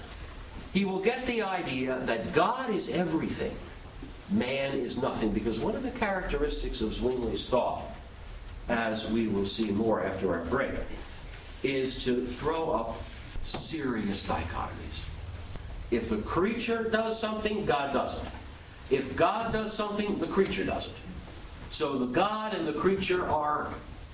He 0.73 0.85
will 0.85 1.01
get 1.01 1.27
the 1.27 1.43
idea 1.43 1.99
that 2.01 2.33
God 2.33 2.71
is 2.71 2.91
everything, 2.91 3.57
man 4.31 4.75
is 4.75 5.01
nothing, 5.01 5.31
because 5.31 5.61
one 5.61 5.75
of 5.75 5.83
the 5.83 5.91
characteristics 5.91 6.81
of 6.81 6.91
Zwingli's 6.91 7.49
thought 7.49 7.83
as 8.69 9.11
we 9.11 9.29
will 9.29 9.47
see 9.47 9.71
more 9.71 10.05
after 10.05 10.33
our 10.35 10.45
break, 10.47 10.73
is 11.63 12.05
to 12.05 12.27
throw 12.27 12.71
up 12.71 12.97
serious 13.43 14.27
dichotomies. 14.27 15.05
If 15.91 16.09
the 16.09 16.19
creature 16.19 16.89
does 16.91 17.19
something, 17.19 17.65
God 17.65 17.93
doesn't. 17.93 18.29
If 18.91 19.17
God 19.17 19.53
does 19.53 19.73
something, 19.73 20.19
the 20.19 20.27
creature 20.27 20.65
doesn't. 20.65 20.97
So 21.71 21.99
the 21.99 22.07
God 22.07 22.55
and 22.55 22.67
the 22.67 22.73
creature 22.73 23.29
are 23.29 23.69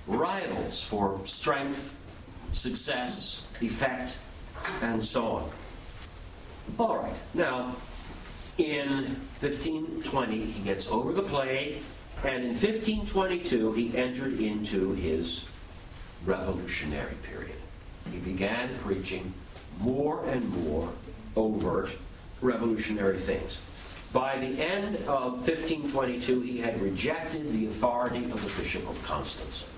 rivals 0.07 0.83
for 0.83 1.19
strength, 1.25 1.95
success, 2.53 3.47
effect, 3.61 4.17
and 4.81 5.03
so 5.03 5.25
on. 5.25 5.49
All 6.79 6.97
right, 6.97 7.15
now, 7.33 7.75
in 8.57 9.17
1520, 9.39 10.39
he 10.39 10.61
gets 10.63 10.89
over 10.89 11.11
the 11.11 11.23
plague 11.23 11.77
and 12.23 12.43
in 12.43 12.49
1522, 12.51 13.73
he 13.73 13.97
entered 13.97 14.39
into 14.39 14.93
his 14.93 15.45
revolutionary 16.25 17.15
period. 17.23 17.57
He 18.11 18.19
began 18.19 18.69
preaching 18.79 19.33
more 19.81 20.23
and 20.29 20.47
more 20.63 20.89
overt 21.35 21.89
revolutionary 22.41 23.17
things. 23.17 23.59
By 24.13 24.37
the 24.37 24.61
end 24.61 24.95
of 25.07 25.45
1522, 25.47 26.41
he 26.41 26.59
had 26.59 26.79
rejected 26.81 27.51
the 27.51 27.67
authority 27.67 28.23
of 28.25 28.45
the 28.45 28.61
Bishop 28.61 28.87
of 28.89 29.03
Constance. 29.03 29.69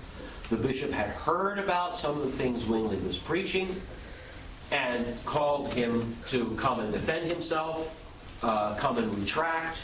The 0.48 0.56
bishop 0.56 0.92
had 0.92 1.08
heard 1.08 1.58
about 1.58 1.96
some 1.96 2.16
of 2.16 2.24
the 2.24 2.30
things 2.30 2.62
Zwingli 2.62 2.98
was 2.98 3.18
preaching 3.18 3.80
and 4.70 5.06
called 5.24 5.72
him 5.74 6.16
to 6.26 6.54
come 6.56 6.80
and 6.80 6.92
defend 6.92 7.26
himself, 7.26 8.04
uh, 8.42 8.74
come 8.76 8.98
and 8.98 9.16
retract, 9.18 9.80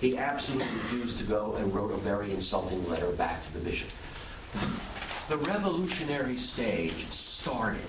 he 0.00 0.16
absolutely 0.16 0.68
refused 0.74 1.18
to 1.18 1.24
go 1.24 1.54
and 1.54 1.74
wrote 1.74 1.90
a 1.90 1.96
very 1.96 2.32
insulting 2.32 2.88
letter 2.88 3.10
back 3.12 3.44
to 3.46 3.52
the 3.54 3.60
bishop. 3.60 3.90
The 5.28 5.38
revolutionary 5.38 6.36
stage 6.36 7.06
started 7.10 7.80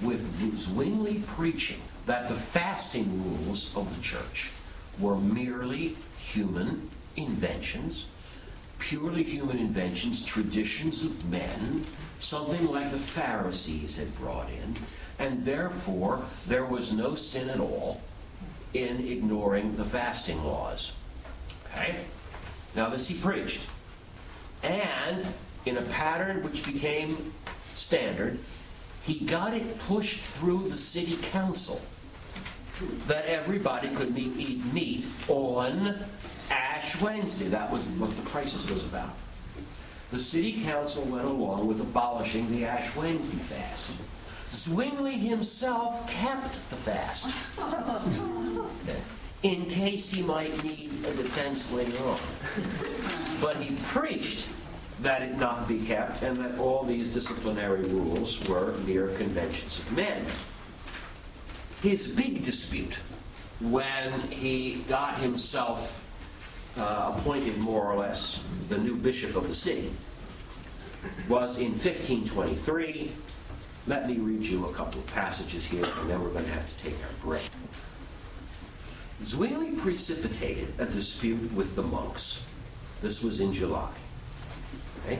with 0.00 0.56
Zwingli 0.56 1.22
preaching 1.26 1.80
that 2.06 2.28
the 2.28 2.34
fasting 2.34 3.22
rules 3.22 3.76
of 3.76 3.94
the 3.94 4.02
church 4.02 4.50
were 4.98 5.16
merely 5.16 5.96
human 6.18 6.88
inventions, 7.16 8.06
purely 8.78 9.22
human 9.22 9.58
inventions, 9.58 10.24
traditions 10.24 11.04
of 11.04 11.30
men, 11.30 11.84
something 12.20 12.66
like 12.66 12.90
the 12.90 12.98
Pharisees 12.98 13.96
had 13.96 14.14
brought 14.16 14.48
in, 14.50 14.76
and 15.18 15.44
therefore 15.44 16.24
there 16.46 16.64
was 16.64 16.92
no 16.92 17.14
sin 17.14 17.50
at 17.50 17.60
all 17.60 18.00
in 18.72 19.06
ignoring 19.06 19.76
the 19.76 19.84
fasting 19.84 20.44
laws. 20.44 20.96
Okay? 21.66 21.96
Now, 22.76 22.88
this 22.88 23.08
he 23.08 23.16
preached. 23.16 23.66
And 24.62 25.26
in 25.66 25.78
a 25.78 25.82
pattern 25.82 26.42
which 26.42 26.64
became 26.64 27.32
standard, 27.74 28.38
he 29.02 29.20
got 29.20 29.54
it 29.54 29.78
pushed 29.80 30.20
through 30.20 30.68
the 30.68 30.76
city 30.76 31.16
council 31.22 31.80
that 33.06 33.26
everybody 33.26 33.88
could 33.88 34.14
meet, 34.14 34.36
eat 34.36 34.64
meat 34.72 35.06
on 35.28 35.98
Ash 36.50 37.00
Wednesday. 37.00 37.48
That 37.48 37.70
was 37.70 37.86
what 37.88 38.14
the 38.16 38.22
crisis 38.22 38.70
was 38.70 38.84
about. 38.84 39.10
The 40.10 40.18
city 40.18 40.60
council 40.62 41.04
went 41.04 41.24
along 41.24 41.68
with 41.68 41.80
abolishing 41.80 42.50
the 42.50 42.64
Ash 42.64 42.94
Wednesday 42.96 43.38
fast. 43.38 43.92
Zwingli 44.52 45.12
himself 45.12 46.10
kept 46.10 46.54
the 46.70 46.76
fast 46.76 47.32
in 49.44 49.66
case 49.66 50.10
he 50.10 50.22
might 50.22 50.64
need 50.64 50.90
a 51.06 51.14
defense 51.14 51.72
later 51.72 51.96
on. 52.04 52.18
But 53.40 53.56
he 53.58 53.76
preached 53.84 54.48
that 55.02 55.22
it 55.22 55.38
not 55.38 55.68
be 55.68 55.78
kept 55.78 56.22
and 56.22 56.36
that 56.38 56.58
all 56.58 56.82
these 56.82 57.14
disciplinary 57.14 57.82
rules 57.84 58.46
were 58.48 58.72
mere 58.84 59.08
conventions 59.08 59.78
of 59.78 59.92
men. 59.96 60.26
His 61.82 62.14
big 62.14 62.44
dispute 62.44 62.98
when 63.60 64.20
he 64.22 64.84
got 64.88 65.18
himself 65.18 65.99
uh, 66.80 67.14
appointed 67.16 67.58
more 67.58 67.84
or 67.84 67.96
less 67.96 68.42
the 68.68 68.78
new 68.78 68.96
bishop 68.96 69.36
of 69.36 69.46
the 69.46 69.54
city 69.54 69.90
was 71.28 71.58
in 71.58 71.70
1523. 71.72 73.10
Let 73.86 74.08
me 74.08 74.16
read 74.16 74.44
you 74.44 74.66
a 74.66 74.72
couple 74.72 75.00
of 75.00 75.06
passages 75.08 75.64
here, 75.64 75.84
and 75.84 76.10
then 76.10 76.22
we're 76.22 76.30
going 76.30 76.44
to 76.44 76.50
have 76.50 76.76
to 76.76 76.82
take 76.82 76.94
our 77.02 77.10
break. 77.22 77.48
Zwingli 79.24 79.72
precipitated 79.72 80.72
a 80.78 80.86
dispute 80.86 81.52
with 81.52 81.76
the 81.76 81.82
monks. 81.82 82.46
This 83.02 83.22
was 83.22 83.40
in 83.40 83.52
July. 83.52 83.90
Okay? 85.04 85.18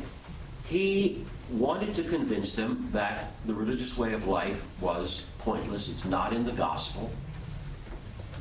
He 0.66 1.24
wanted 1.50 1.94
to 1.96 2.02
convince 2.04 2.54
them 2.54 2.88
that 2.92 3.32
the 3.46 3.54
religious 3.54 3.98
way 3.98 4.12
of 4.12 4.26
life 4.26 4.66
was 4.80 5.26
pointless, 5.38 5.90
it's 5.90 6.04
not 6.04 6.32
in 6.32 6.44
the 6.44 6.52
gospel. 6.52 7.10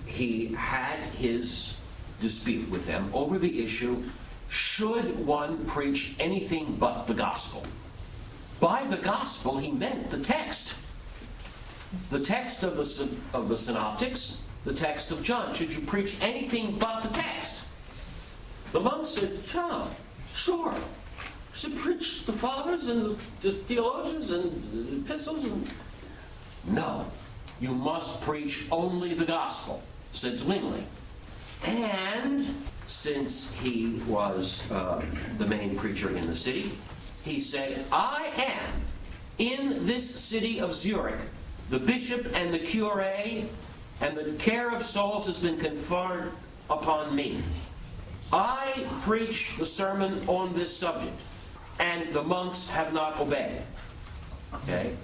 He 0.06 0.54
had 0.54 1.00
his 1.18 1.79
dispute 2.20 2.70
with 2.70 2.86
them 2.86 3.10
over 3.14 3.38
the 3.38 3.64
issue 3.64 4.04
should 4.50 5.26
one 5.26 5.66
preach 5.66 6.16
anything 6.20 6.76
but 6.80 7.06
the 7.06 7.14
gospel? 7.14 7.64
By 8.60 8.84
the 8.86 8.98
gospel, 8.98 9.58
he 9.58 9.72
meant 9.72 10.10
the 10.10 10.20
text. 10.20 10.78
The 12.10 12.20
text 12.20 12.64
of 12.64 12.76
the, 12.76 13.18
of 13.34 13.48
the 13.48 13.58
synoptics, 13.58 14.42
the 14.66 14.74
text 14.74 15.12
of 15.12 15.24
John. 15.24 15.54
Should 15.54 15.74
you 15.74 15.82
preach 15.82 16.18
anything 16.22 16.78
but 16.78 17.04
the 17.04 17.10
text? 17.10 17.68
The 18.72 18.80
monk 18.80 19.06
said, 19.06 19.40
yeah, 19.54 19.88
sure. 20.34 20.76
Should 21.54 21.76
preach 21.76 22.26
the 22.26 22.34
fathers 22.34 22.90
and 22.90 23.18
the 23.42 23.54
theologians 23.54 24.32
and 24.32 24.52
the 24.74 24.98
epistles 24.98 25.46
and 25.46 25.72
no. 26.68 27.06
You 27.60 27.74
must 27.74 28.22
preach 28.22 28.66
only 28.72 29.14
the 29.14 29.26
gospel, 29.26 29.84
said 30.12 30.38
Zwingli. 30.38 30.84
And 31.66 32.56
since 32.86 33.54
he 33.60 34.02
was 34.08 34.70
uh, 34.72 35.04
the 35.38 35.46
main 35.46 35.76
preacher 35.76 36.16
in 36.16 36.28
the 36.28 36.36
city, 36.36 36.72
he 37.24 37.40
said, 37.40 37.86
I 37.92 38.32
am 38.38 38.82
in 39.38 39.86
this 39.86 40.10
city 40.20 40.60
of 40.60 40.74
Zurich, 40.74 41.20
the 41.70 41.80
bishop 41.80 42.36
and 42.36 42.54
the 42.54 42.60
cure, 42.60 43.02
and 44.02 44.18
the 44.18 44.34
care 44.40 44.72
of 44.72 44.86
souls 44.86 45.28
has 45.28 45.40
been 45.40 45.58
conferred 45.58 46.32
upon 46.70 47.16
me. 47.16 47.42
I 48.32 48.88
preach 49.02 49.56
the 49.58 49.66
sermon 49.66 50.22
on 50.28 50.54
this 50.54 50.76
subject, 50.76 51.20
and 51.80 52.12
the 52.14 52.24
monks 52.24 52.70
have 52.70 52.94
not 52.94 53.20
obeyed. 53.20 53.62
Okay? 54.54 54.96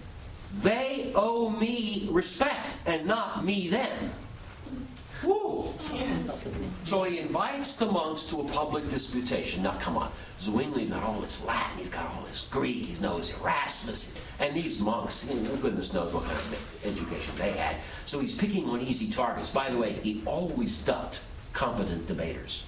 They 0.62 1.12
owe 1.16 1.50
me 1.50 2.08
respect 2.12 2.78
and 2.86 3.06
not 3.06 3.44
me 3.44 3.70
them. 3.70 4.12
Woo. 5.26 5.74
So 6.84 7.04
he 7.04 7.20
invites 7.20 7.78
the 7.78 7.86
monks 7.88 8.24
to 8.30 8.42
a 8.42 8.44
public 8.44 8.90
disputation. 8.90 9.64
Now, 9.64 9.78
come 9.80 9.98
on. 9.98 10.12
Zwingli 10.40 10.86
got 10.86 11.04
all 11.04 11.20
this 11.20 11.44
Latin, 11.46 11.78
he's 11.78 11.90
got 11.90 12.06
all 12.14 12.24
this 12.28 12.48
Greek, 12.52 12.86
he 12.86 13.02
knows 13.02 13.34
Erasmus, 13.40 14.18
and 14.40 14.54
these 14.56 14.80
monks, 14.80 15.26
goodness 15.62 15.94
knows 15.94 16.14
what 16.14 16.24
kind 16.24 16.36
of 16.36 16.86
education 16.86 17.34
they 17.38 17.52
had. 17.52 17.78
So 18.06 18.20
he's 18.20 18.34
picking 18.36 18.70
on 18.70 18.82
easy 18.82 19.10
targets. 19.10 19.50
By 19.50 19.70
the 19.70 19.78
way, 19.78 19.94
he 19.94 20.22
always 20.26 20.78
ducked 20.84 21.22
competent 21.54 22.06
debaters. 22.08 22.66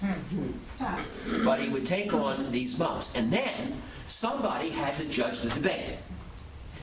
But 1.43 1.59
he 1.59 1.67
would 1.69 1.85
take 1.85 2.13
on 2.13 2.51
these 2.51 2.79
monks, 2.79 3.13
and 3.15 3.31
then 3.31 3.81
somebody 4.07 4.69
had 4.69 4.95
to 4.97 5.05
judge 5.05 5.41
the 5.41 5.49
debate. 5.49 5.97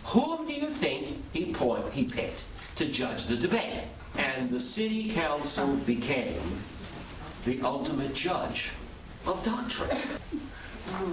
Whom 0.04 0.46
do 0.46 0.52
you 0.52 0.66
think 0.66 1.22
he, 1.32 1.54
he 1.92 2.04
picked 2.04 2.44
to 2.76 2.86
judge 2.86 3.26
the 3.26 3.36
debate? 3.36 3.80
And 4.16 4.50
the 4.50 4.60
city 4.60 5.10
council 5.10 5.74
became 5.86 6.40
the 7.44 7.60
ultimate 7.62 8.14
judge 8.14 8.70
of 9.26 9.44
doctrine. 9.44 9.98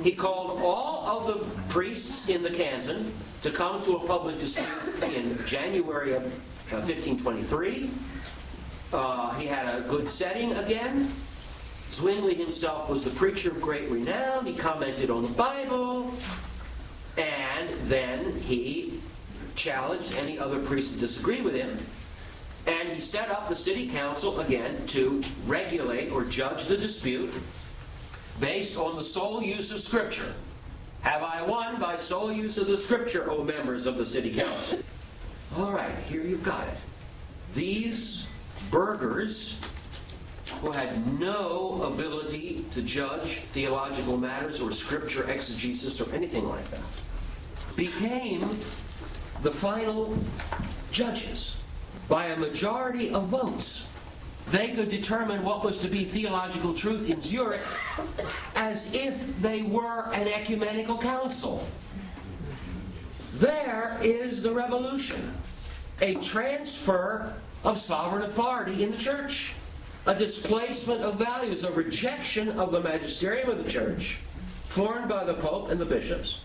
He 0.04 0.12
called 0.12 0.62
all 0.62 1.08
of 1.08 1.28
the 1.28 1.64
priests 1.72 2.30
in 2.30 2.44
the 2.44 2.50
canton 2.50 3.12
to 3.42 3.52
come 3.52 3.82
to 3.84 3.96
a 3.96 4.08
public 4.08 4.38
dispute 4.38 4.68
in 5.16 5.38
January 5.46 6.14
of 6.14 6.24
1523. 6.72 7.90
Uh, 8.94 8.98
uh, 8.98 9.34
he 9.36 9.48
had 9.48 9.80
a 9.80 9.82
good 9.82 10.10
setting 10.10 10.54
again. 10.54 11.12
Zwingli 11.92 12.36
himself 12.36 12.90
was 12.90 13.04
the 13.04 13.10
preacher 13.12 13.50
of 13.52 13.62
great 13.62 13.90
renown. 13.90 14.46
He 14.46 14.54
commented 14.54 15.10
on 15.10 15.24
the 15.24 15.30
Bible. 15.30 16.12
And 17.18 17.70
then 17.86 18.34
he 18.40 19.00
challenged 19.56 20.18
any 20.18 20.40
other 20.40 20.60
priests 20.60 20.94
to 20.94 21.00
disagree 21.00 21.42
with 21.42 21.56
him. 21.56 21.78
And 22.68 22.90
he 22.90 23.02
set 23.02 23.30
up 23.30 23.50
the 23.50 23.56
city 23.56 23.88
council 23.88 24.40
again 24.40 24.86
to 24.88 25.24
regulate 25.46 26.12
or 26.12 26.24
judge 26.24 26.66
the 26.66 26.78
dispute 26.78 27.32
based 28.40 28.78
on 28.78 28.96
the 28.96 29.04
sole 29.04 29.42
use 29.42 29.72
of 29.72 29.80
Scripture. 29.80 30.34
Have 31.02 31.24
I 31.24 31.42
won 31.42 31.80
by 31.80 31.98
sole 31.98 32.32
use 32.32 32.58
of 32.58 32.68
the 32.68 32.78
Scripture, 32.78 33.32
O 33.32 33.44
members 33.44 33.86
of 33.86 33.98
the 33.98 34.06
city 34.06 34.34
council? 34.34 34.80
All 35.58 35.72
right, 35.72 35.96
here 36.08 36.22
you've 36.22 36.44
got 36.44 36.68
it. 36.68 36.78
These 37.54 38.28
burghers 38.70 39.60
who 40.62 40.72
had 40.72 41.20
no 41.20 41.82
ability 41.84 42.66
to 42.74 42.82
judge 42.82 43.38
theological 43.40 44.18
matters 44.18 44.62
or 44.62 44.72
scripture 44.72 45.30
exegesis 45.30 46.00
or 46.00 46.14
anything 46.14 46.48
like 46.48 46.70
that 46.70 46.80
became 47.76 48.42
the 49.42 49.52
final 49.52 50.16
judges 50.92 51.61
by 52.08 52.28
a 52.28 52.38
majority 52.38 53.14
of 53.14 53.28
votes. 53.28 53.88
They 54.50 54.70
could 54.70 54.90
determine 54.90 55.44
what 55.44 55.64
was 55.64 55.78
to 55.80 55.88
be 55.88 56.04
theological 56.04 56.74
truth 56.74 57.10
in 57.10 57.22
Zurich 57.22 57.62
as 58.56 58.94
if 58.94 59.40
they 59.42 59.62
were 59.62 60.12
an 60.14 60.28
ecumenical 60.28 60.98
council. 60.98 61.66
There 63.36 63.98
is 64.02 64.42
the 64.44 64.52
revolution 64.52 65.34
a 66.02 66.16
transfer 66.16 67.34
of 67.64 67.78
sovereign 67.78 68.24
authority 68.24 68.84
in 68.84 68.92
the 68.92 68.98
church, 68.98 69.54
a 70.08 70.16
displacement 70.16 71.02
of 71.02 71.20
values, 71.20 71.64
a 71.64 71.72
rejection 71.72 72.50
of 72.60 72.72
the 72.72 72.82
magisterium 72.82 73.50
of 73.50 73.64
the 73.64 73.70
church, 73.70 74.18
formed 74.66 75.08
by 75.08 75.24
the 75.24 75.36
Pope 75.36 75.70
and 75.70 75.80
the 75.80 75.86
bishops, 75.86 76.42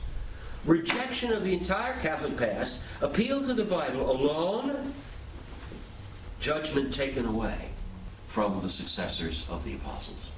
rejection 0.66 1.32
of 1.32 1.42
the 1.42 1.54
entire 1.54 1.94
Catholic 2.02 2.36
past, 2.36 2.82
appeal 3.00 3.40
to 3.46 3.54
the 3.54 3.64
Bible 3.64 4.10
alone, 4.10 4.92
judgment 6.40 6.92
taken 6.92 7.26
away 7.26 7.70
from 8.28 8.60
the 8.60 8.68
successors 8.68 9.48
of 9.48 9.64
the 9.64 9.74
apostles, 9.74 10.30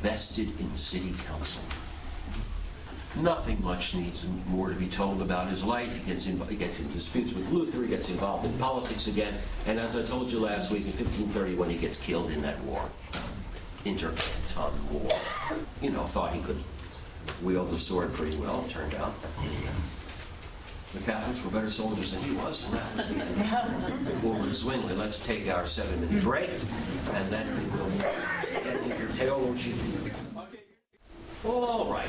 vested 0.00 0.58
in 0.60 0.74
city 0.76 1.12
council. 1.26 1.62
Nothing 3.16 3.62
much 3.62 3.94
needs 3.94 4.28
more 4.48 4.68
to 4.68 4.74
be 4.74 4.86
told 4.86 5.20
about 5.22 5.48
his 5.48 5.64
life. 5.64 5.96
He 5.96 6.10
gets, 6.10 6.26
in, 6.26 6.40
he 6.46 6.56
gets 6.56 6.78
in 6.80 6.88
disputes 6.88 7.34
with 7.34 7.50
Luther, 7.50 7.82
he 7.82 7.88
gets 7.88 8.10
involved 8.10 8.44
in 8.44 8.52
politics 8.58 9.06
again, 9.06 9.34
and 9.66 9.78
as 9.78 9.96
I 9.96 10.02
told 10.02 10.30
you 10.30 10.40
last 10.40 10.70
week, 10.70 10.82
in 10.82 10.92
1531, 10.92 11.70
he 11.70 11.76
gets 11.76 12.00
killed 12.00 12.30
in 12.30 12.42
that 12.42 12.60
war, 12.60 12.82
Intercanton 13.84 14.72
War. 14.90 15.12
You 15.82 15.90
know, 15.90 16.04
thought 16.04 16.32
he 16.32 16.42
could 16.42 16.62
wield 17.42 17.70
the 17.70 17.78
sword 17.78 18.12
pretty 18.12 18.36
well, 18.36 18.64
turned 18.68 18.94
out. 18.94 19.14
The 20.92 21.00
Catholics 21.00 21.44
were 21.44 21.50
better 21.50 21.68
soldiers 21.68 22.12
than 22.12 22.22
he 22.22 22.34
was, 22.36 22.64
and 22.64 22.78
that 22.78 22.96
was 22.96 23.08
the 23.10 24.26
War 24.26 24.40
with 24.40 24.54
Zwingli. 24.54 24.94
Let's 24.94 25.24
take 25.24 25.46
our 25.50 25.66
seven-minute 25.66 26.22
break, 26.24 26.48
and 26.48 27.30
then 27.30 27.46
we'll 27.74 27.90
get 27.98 28.82
to 28.82 28.88
your 28.88 29.08
theology. 29.08 29.74
All 31.44 31.92
right, 31.92 32.08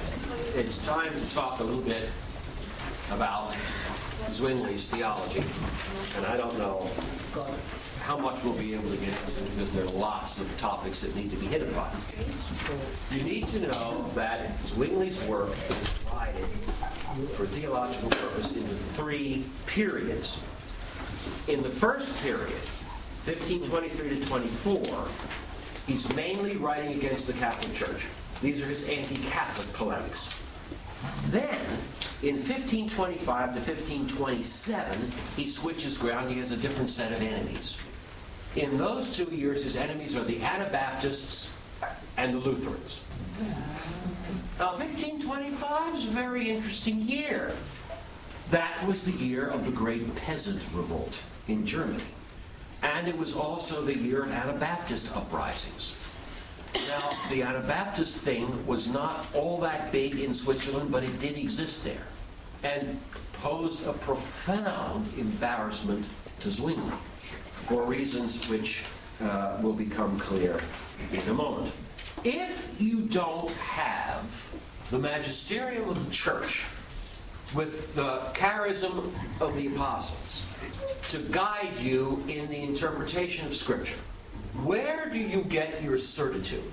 it's 0.56 0.78
time 0.86 1.14
to 1.14 1.36
talk 1.36 1.60
a 1.60 1.64
little 1.64 1.82
bit 1.82 2.08
about 3.12 3.54
Zwingli's 4.32 4.90
theology, 4.90 5.44
and 6.16 6.26
I 6.26 6.38
don't 6.38 6.58
know 6.58 6.90
how 8.10 8.18
much 8.18 8.43
we'll 8.43 8.53
be 8.53 8.74
able 8.74 8.89
to 8.89 8.97
get 8.97 9.10
into 9.10 9.41
because 9.43 9.72
there 9.72 9.86
are 9.86 9.89
lots 9.89 10.39
of 10.39 10.57
topics 10.57 11.01
that 11.01 11.16
need 11.16 11.30
to 11.30 11.38
be 11.38 11.45
hit 11.45 11.62
upon. 11.62 11.88
You 13.12 13.22
need 13.22 13.47
to 13.49 13.60
know 13.68 14.03
that 14.16 14.47
Zwingli's 14.49 15.24
work 15.28 15.51
is 15.51 15.89
divided 15.99 16.43
for 17.36 17.45
theological 17.45 18.10
purpose 18.10 18.55
into 18.55 18.68
three 18.68 19.45
periods. 19.68 20.41
In 21.49 21.62
the 21.62 21.70
first 21.70 22.20
period, 22.24 22.49
1523 23.30 24.20
to 24.20 24.26
24, 24.26 25.07
he's 25.86 26.12
mainly 26.16 26.57
writing 26.57 26.97
against 26.97 27.28
the 27.28 27.34
Catholic 27.34 27.76
Church. 27.76 28.07
These 28.41 28.64
are 28.64 28.66
his 28.66 28.89
anti-Catholic 28.89 29.72
polemics. 29.78 30.36
Then, 31.28 31.62
in 32.24 32.34
1525 32.34 33.22
to 33.53 33.60
1527, 33.60 35.12
he 35.36 35.47
switches 35.47 35.95
ground. 35.95 36.32
He 36.32 36.39
has 36.39 36.51
a 36.51 36.57
different 36.57 36.89
set 36.89 37.12
of 37.12 37.22
enemies. 37.22 37.80
In 38.56 38.78
those 38.78 39.16
two 39.16 39.26
years, 39.26 39.64
his 39.64 39.76
enemies 39.76 40.16
are 40.16 40.24
the 40.24 40.41
Anabaptists 40.41 41.56
and 42.18 42.34
the 42.34 42.39
Lutherans. 42.39 43.02
Now, 44.58 44.72
1525 44.76 45.95
is 45.95 46.06
a 46.06 46.10
very 46.10 46.50
interesting 46.50 47.02
year. 47.02 47.54
That 48.50 48.86
was 48.88 49.04
the 49.04 49.12
year 49.12 49.47
of 49.47 49.66
the 49.66 49.72
Great 49.72 50.16
Peasant 50.16 50.66
Revolt 50.74 51.22
in 51.47 51.66
Germany. 51.66 52.04
And 52.82 53.08
it 53.08 53.18
was 53.18 53.36
also 53.36 53.84
the 53.84 53.95
year 53.95 54.24
of 54.24 54.32
Anabaptist 54.32 55.16
uprisings. 55.16 55.95
Now, 56.88 57.12
the 57.30 57.43
Anabaptist 57.43 58.18
thing 58.18 58.66
was 58.66 58.88
not 58.88 59.28
all 59.36 59.60
that 59.60 59.91
big 59.91 60.20
in 60.20 60.34
Switzerland, 60.34 60.91
but 60.91 61.04
it 61.04 61.20
did 61.20 61.38
exist 61.38 61.84
there 61.84 62.08
and 62.64 63.00
posed 63.34 63.88
a 63.88 63.93
profound 63.93 65.06
embarrassment 65.18 66.06
to 66.39 66.50
Zwingli 66.50 66.93
for 67.70 67.84
reasons 67.84 68.50
which 68.50 68.84
uh, 69.22 69.56
will 69.62 69.74
become 69.74 70.18
clear 70.18 70.60
in 71.14 71.22
a 71.30 71.34
moment. 71.34 71.72
If 72.24 72.82
you 72.82 73.02
don't 73.02 73.52
have 73.52 74.26
the 74.90 74.98
magisterium 74.98 75.88
of 75.88 76.04
the 76.04 76.12
church 76.12 76.66
with 77.56 77.94
the 77.94 78.22
charism 78.34 79.12
of 79.40 79.56
the 79.56 79.68
apostles 79.68 80.44
to 81.10 81.20
guide 81.32 81.78
you 81.80 82.24
in 82.28 82.50
the 82.50 82.60
interpretation 82.60 83.46
of 83.46 83.56
Scripture, 83.56 84.00
where 84.64 85.08
do 85.12 85.20
you 85.20 85.44
get 85.44 85.84
your 85.84 86.00
certitude 86.00 86.64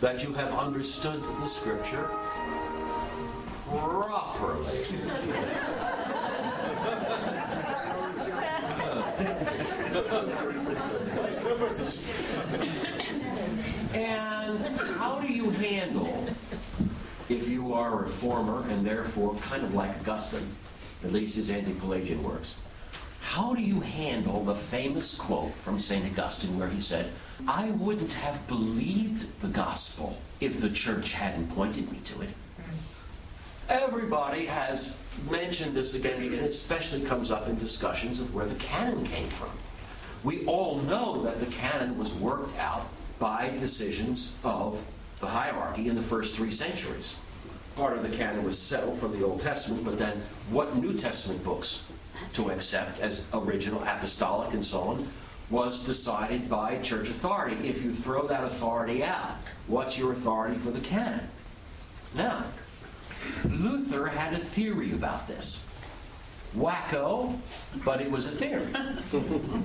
that 0.00 0.24
you 0.24 0.34
have 0.34 0.52
understood 0.54 1.22
the 1.22 1.46
Scripture 1.46 2.10
properly? 3.68 4.84
and 13.94 14.64
how 14.96 15.18
do 15.20 15.32
you 15.32 15.50
handle 15.50 16.26
if 17.28 17.48
you 17.48 17.72
are 17.72 17.92
a 17.92 17.96
reformer 18.02 18.68
and 18.70 18.86
therefore 18.86 19.34
kind 19.36 19.62
of 19.62 19.74
like 19.74 19.90
Augustine, 20.00 20.46
at 21.04 21.12
least 21.12 21.36
his 21.36 21.50
anti-Pelagian 21.50 22.22
works? 22.22 22.56
How 23.22 23.54
do 23.54 23.62
you 23.62 23.80
handle 23.80 24.42
the 24.44 24.54
famous 24.54 25.16
quote 25.16 25.52
from 25.54 25.78
St. 25.78 26.04
Augustine 26.06 26.58
where 26.58 26.68
he 26.68 26.80
said, 26.80 27.10
I 27.46 27.70
wouldn't 27.70 28.12
have 28.14 28.46
believed 28.48 29.40
the 29.40 29.48
gospel 29.48 30.18
if 30.40 30.60
the 30.60 30.70
church 30.70 31.12
hadn't 31.12 31.54
pointed 31.54 31.90
me 31.92 31.98
to 32.04 32.22
it? 32.22 32.30
Everybody 33.68 34.46
has 34.46 34.98
mentioned 35.30 35.74
this 35.76 35.94
again 35.94 36.20
and. 36.20 36.40
It 36.40 36.42
especially 36.42 37.02
comes 37.02 37.30
up 37.30 37.46
in 37.46 37.56
discussions 37.56 38.18
of 38.18 38.34
where 38.34 38.46
the 38.46 38.56
canon 38.56 39.04
came 39.04 39.28
from. 39.28 39.50
We 40.22 40.44
all 40.46 40.78
know 40.78 41.22
that 41.22 41.40
the 41.40 41.46
canon 41.46 41.98
was 41.98 42.12
worked 42.14 42.58
out 42.58 42.86
by 43.18 43.50
decisions 43.58 44.34
of 44.44 44.82
the 45.20 45.26
hierarchy 45.26 45.88
in 45.88 45.96
the 45.96 46.02
first 46.02 46.36
three 46.36 46.50
centuries. 46.50 47.16
Part 47.76 47.96
of 47.96 48.02
the 48.02 48.16
canon 48.16 48.44
was 48.44 48.58
settled 48.58 48.98
from 48.98 49.18
the 49.18 49.24
Old 49.24 49.40
Testament, 49.40 49.84
but 49.84 49.98
then 49.98 50.18
what 50.50 50.76
New 50.76 50.94
Testament 50.94 51.42
books 51.44 51.84
to 52.34 52.50
accept 52.50 53.00
as 53.00 53.24
original 53.32 53.82
apostolic 53.82 54.52
and 54.52 54.64
so 54.64 54.80
on 54.80 55.08
was 55.48 55.84
decided 55.84 56.48
by 56.48 56.78
church 56.78 57.08
authority. 57.08 57.68
If 57.68 57.82
you 57.82 57.92
throw 57.92 58.26
that 58.28 58.44
authority 58.44 59.02
out, 59.02 59.36
what's 59.66 59.98
your 59.98 60.12
authority 60.12 60.56
for 60.56 60.70
the 60.70 60.80
canon? 60.80 61.28
Now, 62.14 62.44
Luther 63.44 64.06
had 64.06 64.32
a 64.32 64.38
theory 64.38 64.92
about 64.92 65.26
this. 65.26 65.66
Wacko, 66.56 67.36
but 67.84 68.00
it 68.00 68.10
was 68.10 68.26
a 68.26 68.30
theory. 68.30 68.66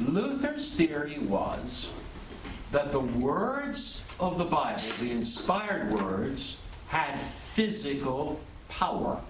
Luther's 0.00 0.74
theory 0.74 1.18
was 1.18 1.90
that 2.70 2.92
the 2.92 3.00
words 3.00 4.04
of 4.20 4.38
the 4.38 4.44
Bible, 4.44 4.82
the 5.00 5.10
inspired 5.10 5.92
words, 5.92 6.58
had 6.88 7.20
physical 7.20 8.40
power. 8.68 9.20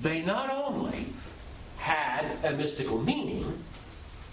They 0.00 0.22
not 0.22 0.50
only 0.50 1.06
had 1.78 2.24
a 2.44 2.52
mystical 2.52 2.98
meaning, 2.98 3.62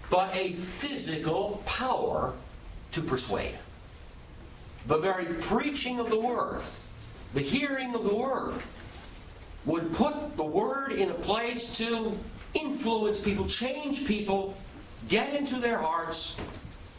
but 0.10 0.34
a 0.36 0.54
physical 0.54 1.62
power 1.66 2.34
to 2.92 3.02
persuade. 3.02 3.58
The 4.88 4.98
very 4.98 5.26
preaching 5.26 6.00
of 6.00 6.10
the 6.10 6.20
Word, 6.20 6.62
the 7.34 7.42
hearing 7.42 7.96
of 7.96 8.04
the 8.04 8.14
Word, 8.14 8.54
would 9.66 9.94
put 9.94 10.38
the 10.38 10.44
Word 10.44 10.92
in 10.94 11.10
a 11.10 11.14
place 11.14 11.78
to 11.78 12.18
influence 12.54 13.20
people, 13.20 13.48
change 13.48 14.06
people, 14.06 14.56
get 15.08 15.34
into 15.34 15.60
their 15.60 15.78
hearts. 15.78 16.36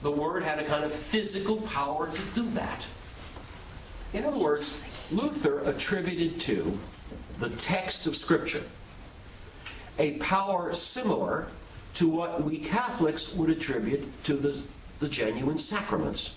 The 0.03 0.11
Word 0.11 0.43
had 0.43 0.59
a 0.59 0.65
kind 0.65 0.85
of 0.85 0.93
physical 0.93 1.57
power 1.63 2.09
to 2.09 2.23
do 2.35 2.43
that. 2.51 2.87
In 4.13 4.25
other 4.25 4.39
words, 4.39 4.83
Luther 5.11 5.61
attributed 5.61 6.41
to 6.41 6.79
the 7.39 7.51
text 7.51 8.07
of 8.07 8.17
Scripture 8.17 8.63
a 9.99 10.13
power 10.13 10.73
similar 10.73 11.47
to 11.95 12.09
what 12.09 12.43
we 12.43 12.59
Catholics 12.59 13.35
would 13.35 13.51
attribute 13.51 14.25
to 14.25 14.35
the, 14.35 14.61
the 14.99 15.09
genuine 15.09 15.59
sacraments. 15.59 16.37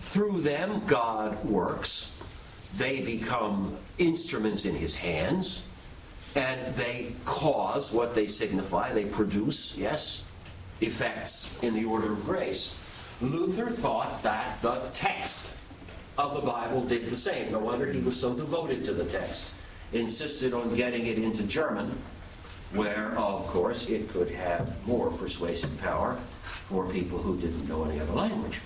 Through 0.00 0.40
them, 0.40 0.82
God 0.86 1.44
works. 1.44 2.14
They 2.76 3.00
become 3.00 3.76
instruments 3.98 4.64
in 4.64 4.74
his 4.74 4.96
hands, 4.96 5.62
and 6.34 6.74
they 6.76 7.12
cause 7.24 7.92
what 7.92 8.14
they 8.14 8.26
signify. 8.26 8.92
They 8.92 9.04
produce, 9.04 9.76
yes, 9.76 10.24
effects 10.80 11.58
in 11.62 11.74
the 11.74 11.84
order 11.84 12.12
of 12.12 12.24
grace. 12.24 12.74
Luther 13.20 13.70
thought 13.70 14.22
that 14.22 14.60
the 14.62 14.80
text 14.92 15.52
of 16.16 16.34
the 16.34 16.40
Bible 16.40 16.82
did 16.84 17.06
the 17.06 17.16
same. 17.16 17.52
No 17.52 17.58
wonder 17.58 17.90
he 17.90 18.00
was 18.00 18.18
so 18.18 18.34
devoted 18.34 18.84
to 18.84 18.92
the 18.92 19.04
text. 19.04 19.50
Insisted 19.92 20.54
on 20.54 20.74
getting 20.74 21.06
it 21.06 21.18
into 21.18 21.42
German 21.44 21.96
where, 22.74 23.16
of 23.16 23.46
course, 23.46 23.88
it 23.88 24.08
could 24.10 24.30
have 24.30 24.86
more 24.86 25.10
persuasive 25.10 25.80
power 25.80 26.16
for 26.42 26.86
people 26.86 27.18
who 27.18 27.38
didn't 27.38 27.66
know 27.68 27.84
any 27.84 27.98
other 27.98 28.12
language. 28.12 28.60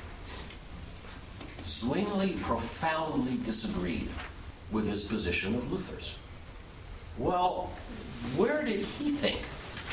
Zwingli 1.65 2.33
profoundly 2.43 3.37
disagreed 3.45 4.09
with 4.73 4.89
this 4.89 5.07
position 5.07 5.55
of 5.55 5.71
Luther's. 5.71 6.19
Well, 7.17 7.71
where 8.37 8.65
did 8.65 8.81
he 8.81 9.11
think 9.11 9.41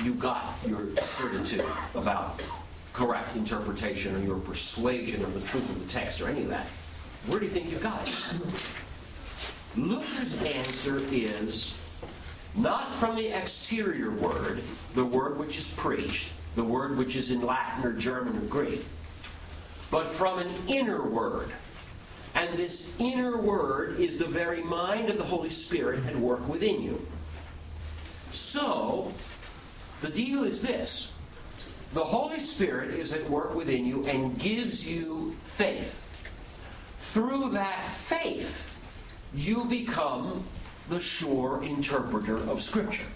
you 0.04 0.14
got 0.14 0.56
your 0.68 0.96
certitude 0.98 1.66
about 1.96 2.42
correct 2.94 3.36
interpretation 3.36 4.16
or 4.16 4.20
your 4.20 4.40
persuasion 4.40 5.24
of 5.24 5.34
the 5.34 5.42
truth 5.42 5.70
of 5.70 5.80
the 5.80 5.92
text 5.92 6.22
or 6.22 6.30
any 6.30 6.44
of 6.44 6.50
that? 6.50 6.66
Where 7.28 7.40
do 7.40 7.46
you 7.46 7.52
think 7.52 7.72
you 7.72 7.78
got 7.78 8.08
it? 8.08 8.16
Luther's 9.78 10.42
answer 10.44 11.00
is 11.12 11.78
not 12.56 12.94
from 12.96 13.16
the 13.16 13.28
exterior 13.28 14.12
word, 14.12 14.62
the 14.96 15.06
word 15.06 15.38
which 15.38 15.58
is 15.58 15.68
preached, 15.76 16.30
the 16.56 16.64
word 16.64 16.98
which 16.98 17.16
is 17.16 17.32
in 17.32 17.42
Latin 17.42 17.86
or 17.86 17.94
German 17.94 18.36
or 18.36 18.42
Greek, 18.42 18.84
but 19.92 20.08
from 20.08 20.40
an 20.40 20.50
inner 20.68 21.08
word. 21.08 21.52
And 22.36 22.58
this 22.58 23.00
inner 23.00 23.38
word 23.38 24.00
is 24.00 24.18
the 24.18 24.26
very 24.26 24.64
mind 24.64 25.10
of 25.10 25.18
the 25.18 25.24
Holy 25.24 25.50
Spirit 25.50 26.06
at 26.06 26.16
work 26.16 26.48
within 26.48 26.82
you. 26.82 27.06
So, 28.30 29.12
the 30.02 30.10
deal 30.10 30.44
is 30.44 30.62
this 30.62 31.14
the 31.94 32.04
Holy 32.04 32.40
Spirit 32.40 32.92
is 32.92 33.12
at 33.14 33.28
work 33.30 33.56
within 33.56 33.86
you 33.86 34.06
and 34.06 34.38
gives 34.38 34.90
you 34.90 35.36
faith. 35.42 36.06
Through 36.98 37.50
that 37.50 37.88
faith, 37.88 38.78
you 39.34 39.66
become 39.66 40.44
the 40.88 41.00
sure 41.00 41.64
interpreter 41.64 42.38
of 42.50 42.62
Scripture. 42.62 43.08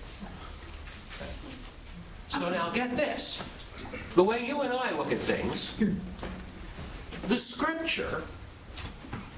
So 2.29 2.49
now 2.49 2.71
get 2.71 2.95
this. 2.95 3.43
The 4.15 4.23
way 4.23 4.45
you 4.45 4.61
and 4.61 4.73
I 4.73 4.91
look 4.97 5.11
at 5.11 5.19
things, 5.19 5.75
the 7.27 7.37
Scripture, 7.37 8.23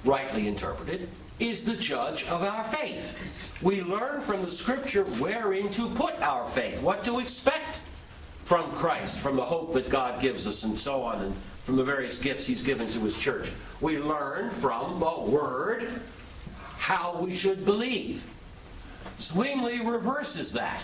rightly 0.06 0.48
interpreted, 0.48 1.10
is 1.39 1.66
the 1.66 1.76
judge 1.76 2.24
of 2.28 2.41
our 2.41 2.64
faith. 2.64 3.18
We 3.62 3.82
learn 3.82 4.22
from 4.22 4.43
the 4.43 4.51
Scripture 4.51 5.06
wherein 5.06 5.70
to 5.72 5.88
put 5.89 6.20
our 6.22 6.45
faith, 6.45 6.82
what 6.82 7.03
to 7.06 7.20
expect 7.20 7.82
from 8.43 8.72
Christ, 8.74 9.18
from 9.18 9.36
the 9.36 9.45
hope 9.45 9.74
that 9.74 9.89
God 9.89 10.22
gives 10.22 10.45
us, 10.45 10.64
and 10.64 10.78
so 10.78 11.03
on, 11.03 11.22
and 11.22 11.36
from 11.64 11.78
the 11.78 11.84
various 11.84 12.22
gifts 12.22 12.45
He's 12.45 12.62
given 12.62 12.89
to 12.91 12.99
His 12.99 13.18
church. 13.18 13.51
We 13.82 13.97
learn 13.97 14.51
from 14.51 14.99
the 14.99 15.20
Word 15.20 16.01
how 16.78 17.18
we 17.20 17.34
should 17.34 17.66
believe. 17.66 18.28
Zwingli 19.20 19.80
reverses 19.80 20.53
that. 20.53 20.84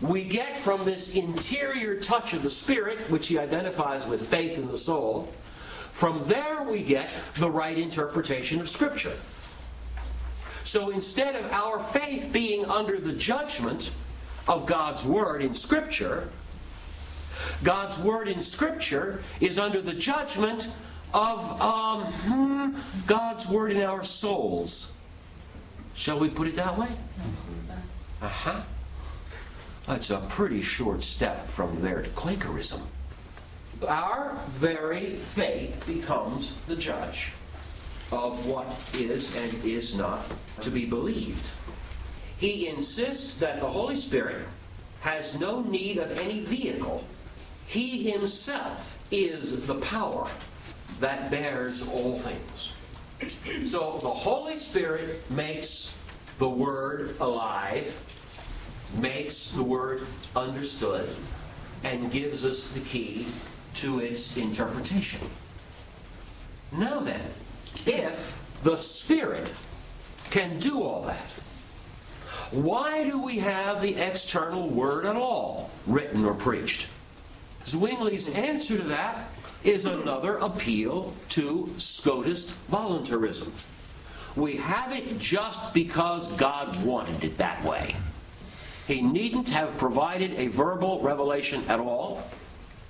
We 0.00 0.24
get 0.24 0.58
from 0.58 0.84
this 0.84 1.14
interior 1.14 1.98
touch 1.98 2.32
of 2.32 2.42
the 2.42 2.50
Spirit, 2.50 2.98
which 3.10 3.28
he 3.28 3.38
identifies 3.38 4.06
with 4.06 4.26
faith 4.26 4.58
in 4.58 4.68
the 4.68 4.78
soul, 4.78 5.32
from 5.92 6.22
there 6.28 6.62
we 6.62 6.82
get 6.82 7.10
the 7.36 7.50
right 7.50 7.76
interpretation 7.76 8.60
of 8.60 8.68
Scripture. 8.68 9.14
So 10.68 10.90
instead 10.90 11.34
of 11.34 11.50
our 11.50 11.78
faith 11.78 12.28
being 12.30 12.66
under 12.66 12.98
the 13.00 13.14
judgment 13.14 13.90
of 14.46 14.66
God's 14.66 15.02
Word 15.02 15.40
in 15.40 15.54
Scripture, 15.54 16.28
God's 17.64 17.98
Word 17.98 18.28
in 18.28 18.42
Scripture 18.42 19.22
is 19.40 19.58
under 19.58 19.80
the 19.80 19.94
judgment 19.94 20.68
of 21.14 21.62
um, 21.62 22.04
hmm, 22.04 22.78
God's 23.06 23.48
Word 23.48 23.72
in 23.72 23.82
our 23.82 24.04
souls. 24.04 24.94
Shall 25.94 26.18
we 26.18 26.28
put 26.28 26.46
it 26.46 26.56
that 26.56 26.76
way? 26.76 26.88
Uh 28.20 28.28
huh. 28.28 28.60
That's 29.86 30.10
a 30.10 30.18
pretty 30.18 30.60
short 30.60 31.02
step 31.02 31.46
from 31.46 31.80
there 31.80 32.02
to 32.02 32.10
Quakerism. 32.10 32.82
our 33.88 34.36
very 34.48 35.14
faith 35.14 35.82
becomes 35.86 36.54
the 36.66 36.76
judge 36.76 37.32
of 38.10 38.46
what 38.46 38.66
is 38.94 39.34
and 39.36 39.64
is 39.64 39.96
not 39.96 40.24
to 40.60 40.70
be 40.70 40.86
believed. 40.86 41.48
He 42.38 42.68
insists 42.68 43.38
that 43.40 43.60
the 43.60 43.66
Holy 43.66 43.96
Spirit 43.96 44.46
has 45.00 45.38
no 45.38 45.62
need 45.62 45.98
of 45.98 46.18
any 46.18 46.40
vehicle. 46.40 47.04
He 47.66 48.10
himself 48.10 48.98
is 49.10 49.66
the 49.66 49.76
power 49.76 50.28
that 51.00 51.30
bears 51.30 51.86
all 51.88 52.18
things. 52.18 52.72
So 53.70 53.98
the 53.98 54.08
Holy 54.08 54.56
Spirit 54.56 55.28
makes 55.30 55.98
the 56.38 56.48
Word 56.48 57.16
alive, 57.20 57.92
makes 58.96 59.50
the 59.50 59.62
Word 59.62 60.02
understood, 60.36 61.08
and 61.84 62.10
gives 62.10 62.44
us 62.44 62.68
the 62.70 62.80
key 62.80 63.26
to 63.74 64.00
its 64.00 64.36
interpretation. 64.36 65.28
Now 66.72 67.00
then, 67.00 67.20
if 67.86 68.60
the 68.62 68.76
Spirit 68.76 69.52
can 70.30 70.58
do 70.58 70.82
all 70.82 71.02
that, 71.02 71.30
why 72.50 73.04
do 73.04 73.22
we 73.22 73.38
have 73.38 73.82
the 73.82 73.94
external 73.96 74.68
Word 74.68 75.04
at 75.04 75.16
all, 75.16 75.70
written 75.86 76.24
or 76.24 76.34
preached? 76.34 76.88
Zwingli's 77.64 78.28
answer 78.30 78.78
to 78.78 78.84
that 78.84 79.28
is 79.64 79.84
another 79.84 80.36
appeal 80.36 81.12
to 81.30 81.68
Scotist 81.76 82.52
voluntarism. 82.68 83.52
We 84.36 84.56
have 84.56 84.92
it 84.92 85.18
just 85.18 85.74
because 85.74 86.32
God 86.34 86.82
wanted 86.84 87.24
it 87.24 87.38
that 87.38 87.62
way. 87.64 87.96
He 88.86 89.02
needn't 89.02 89.48
have 89.50 89.76
provided 89.76 90.32
a 90.38 90.46
verbal 90.46 91.00
revelation 91.00 91.62
at 91.68 91.80
all. 91.80 92.22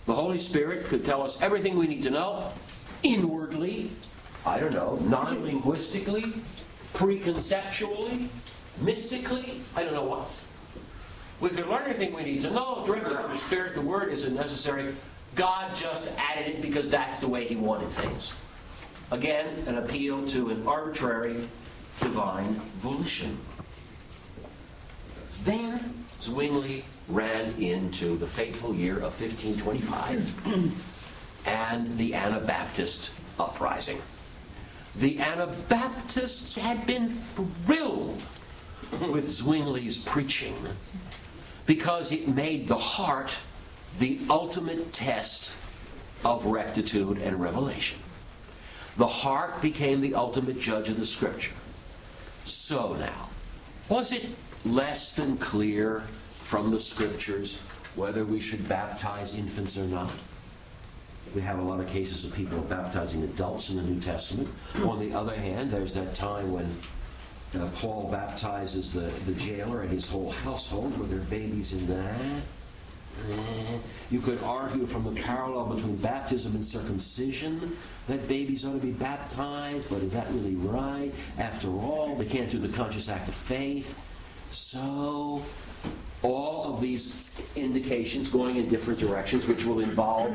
The 0.06 0.14
Holy 0.14 0.38
Spirit 0.38 0.86
could 0.86 1.04
tell 1.04 1.22
us 1.22 1.40
everything 1.42 1.76
we 1.76 1.88
need 1.88 2.02
to 2.02 2.10
know 2.10 2.52
inwardly, 3.02 3.90
I 4.48 4.58
don't 4.58 4.72
know, 4.72 4.98
non 5.02 5.44
linguistically, 5.44 6.32
preconceptually, 6.94 8.28
mystically, 8.80 9.60
I 9.76 9.84
don't 9.84 9.92
know 9.92 10.04
what. 10.04 10.30
We 11.40 11.50
could 11.50 11.68
learn 11.68 11.82
everything 11.82 12.14
we 12.14 12.24
need 12.24 12.40
to 12.40 12.50
know 12.50 12.82
directly 12.86 13.14
from 13.14 13.30
the 13.30 13.36
Spirit. 13.36 13.74
The 13.74 13.82
Word 13.82 14.10
isn't 14.10 14.34
necessary. 14.34 14.94
God 15.34 15.76
just 15.76 16.10
added 16.18 16.46
it 16.48 16.62
because 16.62 16.88
that's 16.88 17.20
the 17.20 17.28
way 17.28 17.44
He 17.46 17.56
wanted 17.56 17.90
things. 17.90 18.34
Again, 19.10 19.46
an 19.66 19.76
appeal 19.76 20.26
to 20.28 20.48
an 20.48 20.66
arbitrary 20.66 21.36
divine 22.00 22.54
volition. 22.80 23.38
Then 25.42 26.04
Zwingli 26.18 26.84
ran 27.08 27.54
into 27.60 28.16
the 28.16 28.26
fateful 28.26 28.74
year 28.74 28.96
of 28.96 29.20
1525 29.20 30.72
and 31.46 31.98
the 31.98 32.14
Anabaptist 32.14 33.12
uprising. 33.38 34.00
The 34.98 35.20
Anabaptists 35.20 36.56
had 36.56 36.84
been 36.84 37.08
thrilled 37.08 38.20
with 39.12 39.28
Zwingli's 39.28 39.96
preaching 39.96 40.56
because 41.66 42.10
it 42.10 42.26
made 42.26 42.66
the 42.66 42.76
heart 42.76 43.38
the 44.00 44.18
ultimate 44.28 44.92
test 44.92 45.52
of 46.24 46.46
rectitude 46.46 47.18
and 47.18 47.40
revelation. 47.40 48.00
The 48.96 49.06
heart 49.06 49.62
became 49.62 50.00
the 50.00 50.16
ultimate 50.16 50.58
judge 50.58 50.88
of 50.88 50.98
the 50.98 51.06
scripture. 51.06 51.54
So 52.44 52.94
now, 52.94 53.28
was 53.88 54.10
it 54.10 54.26
less 54.64 55.12
than 55.12 55.36
clear 55.36 56.00
from 56.34 56.72
the 56.72 56.80
scriptures 56.80 57.60
whether 57.94 58.24
we 58.24 58.40
should 58.40 58.68
baptize 58.68 59.36
infants 59.36 59.78
or 59.78 59.84
not? 59.84 60.12
We 61.34 61.40
have 61.42 61.58
a 61.58 61.62
lot 61.62 61.80
of 61.80 61.88
cases 61.88 62.24
of 62.24 62.34
people 62.34 62.58
baptizing 62.62 63.22
adults 63.22 63.70
in 63.70 63.76
the 63.76 63.82
New 63.82 64.00
Testament. 64.00 64.48
On 64.84 64.98
the 64.98 65.12
other 65.12 65.34
hand, 65.34 65.70
there's 65.70 65.94
that 65.94 66.14
time 66.14 66.52
when 66.52 66.66
uh, 67.58 67.68
Paul 67.76 68.08
baptizes 68.10 68.92
the, 68.92 69.12
the 69.30 69.32
jailer 69.34 69.82
and 69.82 69.90
his 69.90 70.08
whole 70.08 70.30
household. 70.30 70.98
Were 70.98 71.06
there 71.06 71.18
babies 71.18 71.72
in 71.72 71.86
that? 71.88 72.42
You 74.10 74.20
could 74.20 74.42
argue 74.42 74.86
from 74.86 75.02
the 75.04 75.20
parallel 75.20 75.66
between 75.66 75.96
baptism 75.96 76.54
and 76.54 76.64
circumcision 76.64 77.76
that 78.06 78.26
babies 78.28 78.64
ought 78.64 78.72
to 78.72 78.78
be 78.78 78.92
baptized, 78.92 79.90
but 79.90 80.02
is 80.02 80.12
that 80.12 80.28
really 80.30 80.54
right? 80.54 81.12
After 81.36 81.68
all, 81.68 82.14
they 82.16 82.24
can't 82.24 82.48
do 82.48 82.58
the 82.58 82.68
conscious 82.68 83.08
act 83.08 83.28
of 83.28 83.34
faith. 83.34 83.98
So, 84.50 85.44
all 86.22 86.72
of 86.72 86.80
these 86.80 87.28
indications 87.54 88.28
going 88.28 88.56
in 88.56 88.68
different 88.68 88.98
directions, 88.98 89.46
which 89.46 89.64
will 89.64 89.80
involve 89.80 90.34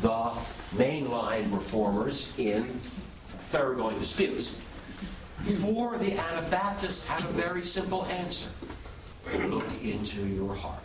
the 0.00 0.32
mainline 0.74 1.52
reformers 1.52 2.32
in 2.38 2.64
thoroughgoing 3.50 3.98
disputes. 3.98 4.58
For 5.60 5.98
the 5.98 6.16
Anabaptists 6.16 7.06
had 7.06 7.20
a 7.20 7.32
very 7.32 7.64
simple 7.64 8.06
answer 8.06 8.48
look 9.46 9.66
into 9.82 10.26
your 10.26 10.54
heart. 10.54 10.82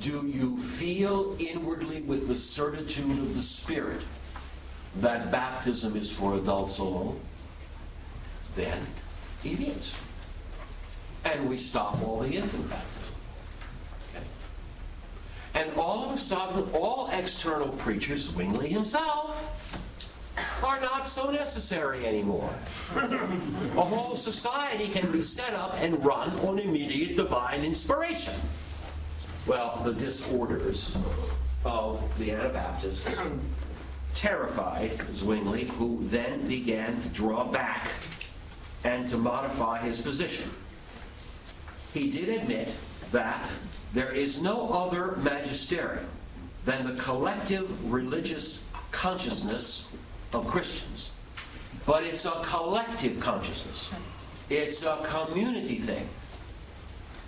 Do 0.00 0.26
you 0.26 0.56
feel 0.58 1.36
inwardly 1.38 2.02
with 2.02 2.28
the 2.28 2.34
certitude 2.34 3.18
of 3.18 3.34
the 3.34 3.42
Spirit 3.42 4.00
that 4.96 5.30
baptism 5.30 5.96
is 5.96 6.10
for 6.10 6.34
adults 6.34 6.78
alone? 6.78 7.20
Then 8.54 8.86
it 9.44 9.60
is. 9.60 9.98
And 11.24 11.48
we 11.48 11.58
stop 11.58 12.02
all 12.02 12.20
the 12.20 12.36
infant 12.36 12.68
baptism. 12.68 13.01
And 15.54 15.70
all 15.74 16.04
of 16.04 16.12
a 16.12 16.18
sudden, 16.18 16.68
all 16.72 17.10
external 17.12 17.68
preachers, 17.68 18.30
Zwingli 18.30 18.68
himself, 18.68 19.58
are 20.62 20.80
not 20.80 21.08
so 21.08 21.30
necessary 21.30 22.06
anymore. 22.06 22.50
A 22.94 23.84
whole 23.84 24.16
society 24.16 24.88
can 24.88 25.10
be 25.12 25.20
set 25.20 25.52
up 25.52 25.74
and 25.80 26.02
run 26.04 26.30
on 26.40 26.58
immediate 26.58 27.16
divine 27.16 27.64
inspiration. 27.64 28.34
Well, 29.46 29.80
the 29.84 29.92
disorders 29.92 30.96
of 31.64 32.00
the 32.18 32.30
Anabaptists 32.32 33.20
terrified 34.14 34.92
Zwingli, 35.14 35.64
who 35.64 35.98
then 36.02 36.46
began 36.46 37.00
to 37.00 37.08
draw 37.08 37.44
back 37.44 37.88
and 38.84 39.08
to 39.08 39.18
modify 39.18 39.78
his 39.80 40.00
position. 40.00 40.48
He 41.92 42.10
did 42.10 42.28
admit 42.28 42.74
that 43.12 43.50
there 43.92 44.10
is 44.10 44.42
no 44.42 44.68
other 44.70 45.16
magisterium 45.18 46.06
than 46.64 46.86
the 46.86 47.00
collective 47.00 47.92
religious 47.92 48.66
consciousness 48.90 49.90
of 50.32 50.46
Christians. 50.46 51.10
But 51.86 52.04
it's 52.04 52.24
a 52.24 52.40
collective 52.42 53.20
consciousness, 53.20 53.92
it's 54.48 54.84
a 54.84 55.00
community 55.04 55.76
thing. 55.76 56.08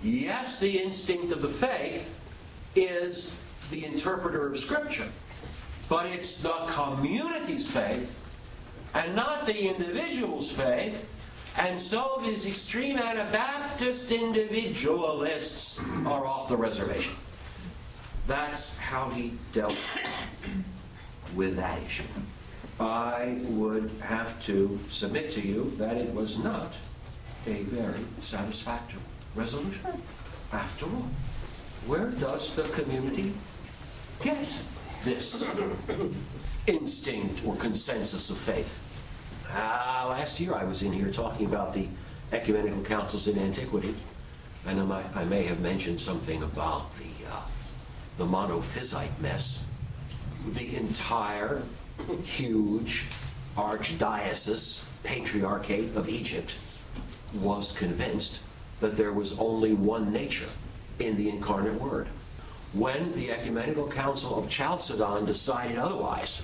Yes, 0.02 0.60
the 0.60 0.82
instinct 0.82 1.32
of 1.32 1.42
the 1.42 1.48
faith 1.48 2.20
is 2.76 3.38
the 3.70 3.84
interpreter 3.84 4.46
of 4.46 4.58
Scripture, 4.58 5.08
but 5.88 6.06
it's 6.06 6.42
the 6.42 6.52
community's 6.66 7.66
faith 7.66 8.20
and 8.94 9.14
not 9.16 9.46
the 9.46 9.68
individual's 9.68 10.50
faith. 10.50 11.10
And 11.56 11.80
so 11.80 12.20
these 12.24 12.46
extreme 12.46 12.98
Anabaptist 12.98 14.10
individualists 14.10 15.80
are 16.04 16.26
off 16.26 16.48
the 16.48 16.56
reservation. 16.56 17.14
That's 18.26 18.76
how 18.78 19.10
he 19.10 19.34
dealt 19.52 19.78
with 21.34 21.56
that 21.56 21.80
issue. 21.82 22.04
I 22.80 23.38
would 23.44 23.90
have 24.00 24.42
to 24.46 24.80
submit 24.88 25.30
to 25.32 25.40
you 25.40 25.72
that 25.78 25.96
it 25.96 26.12
was 26.12 26.38
not 26.38 26.74
a 27.46 27.62
very 27.62 28.00
satisfactory 28.20 29.00
resolution. 29.34 30.02
After 30.52 30.86
all, 30.86 31.08
where 31.86 32.08
does 32.08 32.54
the 32.54 32.64
community 32.64 33.32
get 34.22 34.58
this 35.04 35.44
instinct 36.66 37.46
or 37.46 37.54
consensus 37.56 38.30
of 38.30 38.38
faith? 38.38 38.80
Ah, 39.56 40.06
last 40.10 40.40
year 40.40 40.54
I 40.54 40.64
was 40.64 40.82
in 40.82 40.92
here 40.92 41.12
talking 41.12 41.46
about 41.46 41.72
the 41.72 41.86
ecumenical 42.32 42.82
councils 42.82 43.28
in 43.28 43.38
antiquity, 43.38 43.94
I, 44.66 44.74
might, 44.74 45.04
I 45.14 45.24
may 45.24 45.44
have 45.44 45.60
mentioned 45.60 46.00
something 46.00 46.42
about 46.42 46.90
the 46.96 47.30
uh, 47.30 47.40
the 48.16 48.26
monophysite 48.26 49.18
mess. 49.20 49.64
The 50.54 50.76
entire 50.76 51.62
huge 52.24 53.06
archdiocese 53.56 54.84
patriarchate 55.04 55.94
of 55.96 56.08
Egypt 56.08 56.56
was 57.40 57.76
convinced 57.76 58.40
that 58.80 58.96
there 58.96 59.12
was 59.12 59.38
only 59.38 59.74
one 59.74 60.12
nature 60.12 60.48
in 60.98 61.16
the 61.16 61.28
incarnate 61.28 61.80
Word. 61.80 62.08
When 62.72 63.14
the 63.14 63.30
Ecumenical 63.30 63.88
Council 63.88 64.36
of 64.36 64.48
Chalcedon 64.48 65.26
decided 65.26 65.78
otherwise, 65.78 66.42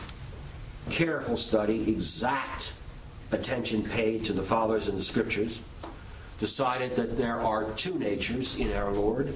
careful 0.91 1.37
study, 1.37 1.91
exact 1.91 2.73
attention 3.33 3.83
paid 3.83 4.25
to 4.25 4.33
the 4.33 4.43
Fathers 4.43 4.89
and 4.89 4.99
the 4.99 5.03
Scriptures, 5.03 5.61
decided 6.39 6.97
that 6.97 7.17
there 7.19 7.41
are 7.41 7.71
two 7.73 7.99
natures 7.99 8.59
in 8.59 8.73
our 8.73 8.93
Lord, 8.93 9.35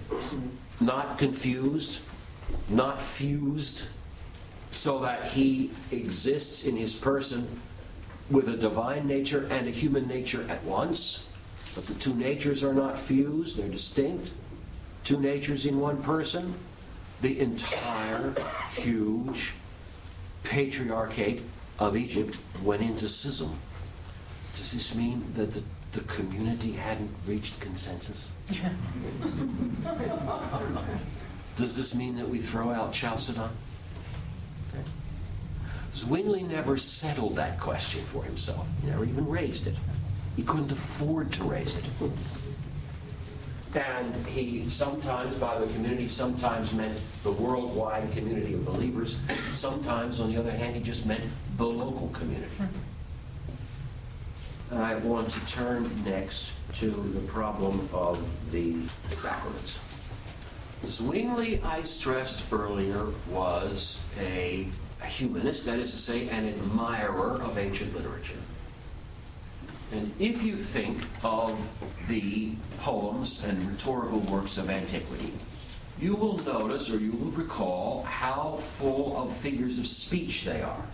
not 0.80 1.18
confused, 1.18 2.00
not 2.68 3.00
fused, 3.02 3.88
so 4.70 4.98
that 5.00 5.26
he 5.26 5.70
exists 5.92 6.66
in 6.66 6.76
his 6.76 6.94
person 6.94 7.60
with 8.30 8.48
a 8.48 8.56
divine 8.56 9.06
nature 9.06 9.46
and 9.50 9.68
a 9.68 9.70
human 9.70 10.08
nature 10.08 10.44
at 10.48 10.64
once. 10.64 11.28
But 11.74 11.86
the 11.86 11.94
two 11.94 12.14
natures 12.14 12.64
are 12.64 12.74
not 12.74 12.98
fused, 12.98 13.56
they're 13.56 13.68
distinct. 13.68 14.32
Two 15.04 15.20
natures 15.20 15.66
in 15.66 15.78
one 15.78 16.02
person. 16.02 16.54
The 17.20 17.38
entire 17.38 18.34
huge 18.72 19.54
patriarchate 20.42 21.42
of 21.78 21.96
Egypt 21.96 22.38
went 22.62 22.82
into 22.82 23.08
schism. 23.08 23.58
Does 24.54 24.72
this 24.72 24.94
mean 24.94 25.24
that 25.34 25.50
the, 25.50 25.62
the 25.92 26.00
community 26.02 26.72
hadn't 26.72 27.10
reached 27.26 27.60
consensus? 27.60 28.32
Does 31.56 31.76
this 31.76 31.94
mean 31.94 32.16
that 32.16 32.28
we 32.28 32.38
throw 32.38 32.70
out 32.70 32.92
Chalcedon? 32.92 33.50
Okay. 34.72 34.84
Zwingli 35.92 36.42
never 36.42 36.76
settled 36.76 37.36
that 37.36 37.60
question 37.60 38.02
for 38.02 38.24
himself. 38.24 38.66
He 38.80 38.88
never 38.88 39.04
even 39.04 39.28
raised 39.28 39.66
it. 39.66 39.76
He 40.36 40.42
couldn't 40.42 40.72
afford 40.72 41.32
to 41.32 41.44
raise 41.44 41.76
it. 41.76 41.84
And 43.74 44.14
he 44.26 44.68
sometimes, 44.68 45.34
by 45.36 45.58
the 45.58 45.66
community, 45.72 46.06
sometimes 46.08 46.72
meant 46.72 46.96
the 47.24 47.32
worldwide 47.32 48.12
community 48.12 48.54
of 48.54 48.64
believers. 48.64 49.18
Sometimes, 49.52 50.20
on 50.20 50.32
the 50.32 50.38
other 50.38 50.52
hand, 50.52 50.76
he 50.76 50.82
just 50.82 51.06
meant 51.06 51.24
the 51.56 51.66
local 51.66 52.08
community. 52.08 52.50
I 54.72 54.96
want 54.96 55.30
to 55.30 55.46
turn 55.46 55.90
next 56.04 56.52
to 56.74 56.90
the 56.90 57.20
problem 57.20 57.88
of 57.92 58.22
the 58.50 58.76
sacraments. 59.08 59.80
Zwingli, 60.84 61.62
I 61.62 61.82
stressed 61.82 62.52
earlier, 62.52 63.06
was 63.30 64.02
a, 64.20 64.66
a 65.02 65.06
humanist, 65.06 65.66
that 65.66 65.78
is 65.78 65.92
to 65.92 65.98
say, 65.98 66.28
an 66.28 66.46
admirer 66.46 67.40
of 67.42 67.58
ancient 67.58 67.94
literature. 67.94 68.38
And 69.92 70.12
if 70.18 70.42
you 70.42 70.56
think 70.56 70.98
of 71.22 71.56
the 72.08 72.52
poems 72.80 73.44
and 73.44 73.70
rhetorical 73.70 74.18
works 74.20 74.58
of 74.58 74.68
antiquity, 74.68 75.32
you 76.00 76.16
will 76.16 76.38
notice 76.38 76.90
or 76.90 76.98
you 76.98 77.12
will 77.12 77.30
recall 77.30 78.02
how 78.02 78.56
full 78.56 79.16
of 79.16 79.36
figures 79.36 79.78
of 79.78 79.86
speech 79.86 80.44
they 80.44 80.62
are. 80.62 80.84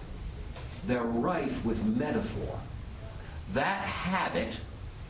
They're 0.86 1.02
rife 1.02 1.64
with 1.64 1.84
metaphor. 1.84 2.60
That 3.52 3.82
habit 3.82 4.58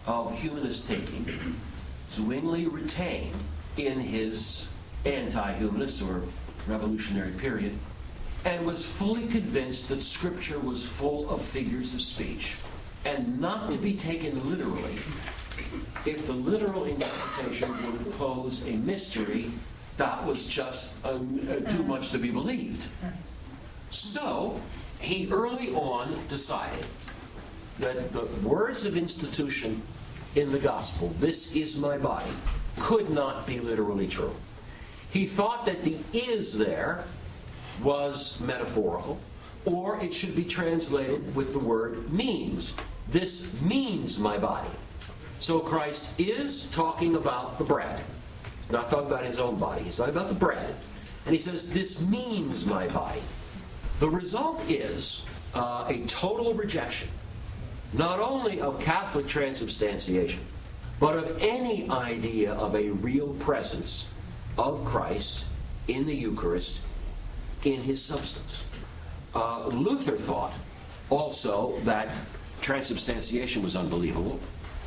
of 0.07 0.39
humanist 0.39 0.87
thinking, 0.87 1.55
Zwingli 2.11 2.67
retained 2.69 3.37
in 3.77 4.01
his 4.01 4.69
anti 5.05 5.53
humanist 5.53 6.03
or 6.03 6.23
revolutionary 6.67 7.33
period, 7.33 7.75
and 8.45 8.65
was 8.65 8.85
fully 8.85 9.27
convinced 9.27 9.89
that 9.91 10.01
Scripture 10.01 10.59
was 10.59 10.87
full 10.87 11.29
of 11.29 11.43
figures 11.43 11.95
of 11.95 12.01
speech 12.01 12.57
and 13.05 13.41
not 13.41 13.71
to 13.71 13.79
be 13.79 13.95
taken 13.95 14.49
literally 14.51 14.95
if 16.07 16.27
the 16.27 16.33
literal 16.33 16.85
interpretation 16.85 17.71
would 17.93 18.13
pose 18.15 18.67
a 18.67 18.77
mystery 18.77 19.51
that 19.97 20.25
was 20.25 20.47
just 20.47 20.95
um, 21.05 21.41
uh, 21.51 21.57
too 21.71 21.83
much 21.83 22.11
to 22.11 22.19
be 22.19 22.31
believed. 22.31 22.87
So, 23.91 24.59
he 25.01 25.29
early 25.31 25.75
on 25.75 26.09
decided 26.29 26.87
that 27.79 28.13
the 28.13 28.27
words 28.47 28.85
of 28.85 28.97
institution 28.97 29.83
in 30.35 30.53
the 30.53 30.59
gospel, 30.59 31.09
this 31.19 31.57
is 31.57 31.79
my 31.79 31.99
body, 31.99 32.31
could 32.79 33.11
not 33.11 33.47
be 33.47 33.61
literally 33.61 34.07
true. 34.07 34.35
He 35.11 35.27
thought 35.27 35.67
that 35.67 35.83
the 35.83 35.97
is 36.13 36.57
there 36.57 37.05
was 37.83 38.41
metaphorical, 38.41 39.19
or 39.65 40.01
it 40.01 40.15
should 40.15 40.37
be 40.37 40.45
translated 40.45 41.35
with 41.35 41.53
the 41.53 41.59
word 41.59 42.13
means. 42.13 42.75
This 43.09 43.61
means 43.61 44.19
my 44.19 44.39
body. 44.39 44.69
So 45.41 45.59
Christ 45.59 46.21
is 46.21 46.71
talking 46.71 47.17
about 47.17 47.59
the 47.59 47.65
bread. 47.65 48.05
Not 48.71 48.91
talking 48.91 49.07
about 49.07 49.25
his 49.25 49.41
own 49.41 49.59
body. 49.59 49.83
He's 49.83 49.97
talking 49.97 50.15
about 50.15 50.29
the 50.29 50.35
bread. 50.35 50.75
And 51.27 51.35
he 51.35 51.41
says, 51.41 51.73
This 51.73 52.01
means 52.07 52.67
my 52.67 52.87
body. 52.89 53.23
The 53.99 54.09
result 54.09 54.63
is 54.69 55.27
uh, 55.55 55.87
a 55.89 56.07
total 56.07 56.55
rejection, 56.55 57.09
not 57.93 58.21
only 58.21 58.61
of 58.61 58.81
Catholic 58.81 59.27
transubstantiation, 59.27 60.41
but 60.99 61.17
of 61.17 61.39
any 61.41 61.89
idea 61.89 62.53
of 62.53 62.75
a 62.75 62.91
real 62.91 63.35
presence 63.35 64.09
of 64.59 64.85
Christ 64.85 65.47
in 65.89 66.07
the 66.07 66.15
Eucharist 66.15 66.81
in 67.65 67.83
his 67.83 68.03
substance. 68.03 68.65
Uh, 69.35 69.67
Luther 69.69 70.17
thought 70.17 70.53
also 71.09 71.79
that 71.81 72.11
transubstantiation 72.61 73.63
was 73.63 73.77
unbelievable, 73.77 74.39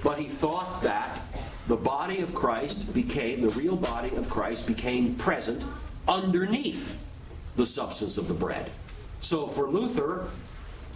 but 0.03 0.19
he 0.19 0.27
thought 0.27 0.81
that 0.83 1.21
the 1.67 1.75
body 1.75 2.19
of 2.19 2.33
Christ 2.33 2.93
became, 2.93 3.41
the 3.41 3.49
real 3.49 3.75
body 3.75 4.15
of 4.15 4.29
Christ 4.29 4.67
became 4.67 5.15
present 5.15 5.63
underneath 6.07 6.99
the 7.55 7.65
substance 7.65 8.17
of 8.17 8.27
the 8.27 8.33
bread. 8.33 8.69
So 9.21 9.47
for 9.47 9.69
Luther, 9.69 10.27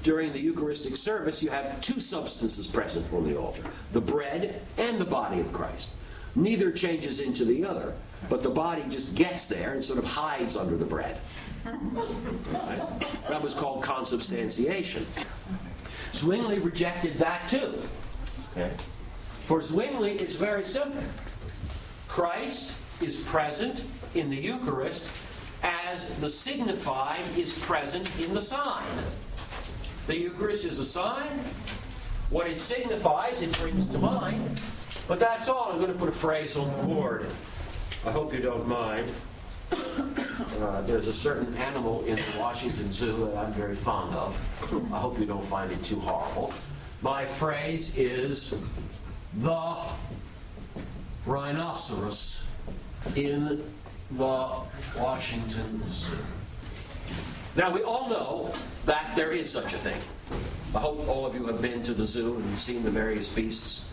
during 0.07 0.31
the 0.31 0.39
Eucharistic 0.39 0.95
service, 0.95 1.43
you 1.43 1.49
have 1.49 1.81
two 1.81 1.99
substances 1.99 2.65
present 2.65 3.05
on 3.11 3.25
the 3.25 3.37
altar 3.37 3.61
the 3.91 3.99
bread 3.99 4.61
and 4.77 4.99
the 4.99 5.05
body 5.05 5.41
of 5.41 5.51
Christ. 5.51 5.89
Neither 6.33 6.71
changes 6.71 7.19
into 7.19 7.43
the 7.43 7.65
other, 7.65 7.93
but 8.29 8.41
the 8.41 8.49
body 8.49 8.85
just 8.89 9.15
gets 9.15 9.47
there 9.47 9.73
and 9.73 9.83
sort 9.83 9.99
of 9.99 10.05
hides 10.05 10.55
under 10.55 10.77
the 10.77 10.85
bread. 10.85 11.19
Right? 11.65 12.79
That 13.27 13.43
was 13.43 13.53
called 13.53 13.83
consubstantiation. 13.83 15.05
Zwingli 16.13 16.59
rejected 16.59 17.15
that 17.15 17.45
too. 17.49 17.73
Okay? 18.53 18.71
For 19.45 19.61
Zwingli, 19.61 20.11
it's 20.21 20.35
very 20.35 20.63
simple. 20.63 21.03
Christ 22.07 22.77
is 23.01 23.19
present 23.25 23.83
in 24.15 24.29
the 24.29 24.37
Eucharist 24.37 25.11
as 25.63 26.15
the 26.19 26.29
signified 26.29 27.25
is 27.35 27.51
present 27.51 28.09
in 28.21 28.33
the 28.33 28.41
sign. 28.41 28.85
The 30.07 30.17
Eucharist 30.17 30.63
is 30.63 30.79
a 30.79 30.85
sign. 30.85 31.41
What 32.29 32.47
it 32.47 32.59
signifies, 32.59 33.41
it 33.41 33.57
brings 33.59 33.89
to 33.89 33.97
mind. 33.97 34.61
But 35.05 35.19
that's 35.19 35.49
all. 35.49 35.69
I'm 35.69 35.79
going 35.79 35.91
to 35.91 35.99
put 35.99 36.07
a 36.07 36.13
phrase 36.13 36.55
on 36.55 36.75
the 36.77 36.83
board. 36.83 37.25
I 38.05 38.11
hope 38.11 38.33
you 38.33 38.39
don't 38.39 38.65
mind. 38.69 39.09
Uh, 39.69 40.81
there's 40.81 41.07
a 41.07 41.13
certain 41.13 41.53
animal 41.55 42.05
in 42.05 42.15
the 42.15 42.39
Washington 42.39 42.89
Zoo 42.89 43.25
that 43.25 43.37
I'm 43.37 43.51
very 43.51 43.75
fond 43.75 44.15
of. 44.15 44.39
I 44.93 44.97
hope 44.97 45.19
you 45.19 45.25
don't 45.25 45.43
find 45.43 45.69
it 45.73 45.83
too 45.83 45.99
horrible. 45.99 46.53
My 47.01 47.25
phrase 47.25 47.97
is 47.97 48.55
the 49.39 49.75
rhinoceros 51.25 52.47
in 53.15 53.61
the 54.11 54.61
Washington 54.97 55.83
Zoo. 55.89 56.15
Now, 57.57 57.71
we 57.71 57.81
all 57.81 58.07
know 58.07 58.53
that 58.85 59.15
there 59.15 59.31
is 59.31 59.51
such 59.51 59.73
a 59.73 59.79
thing. 59.79 59.99
I 60.75 60.79
hope 60.79 61.07
all 61.07 61.25
of 61.25 61.33
you 61.33 61.47
have 61.47 61.59
been 61.59 61.81
to 61.83 61.93
the 61.95 62.05
zoo 62.05 62.35
and 62.35 62.57
seen 62.57 62.83
the 62.83 62.91
various 62.91 63.33
beasts. 63.33 63.85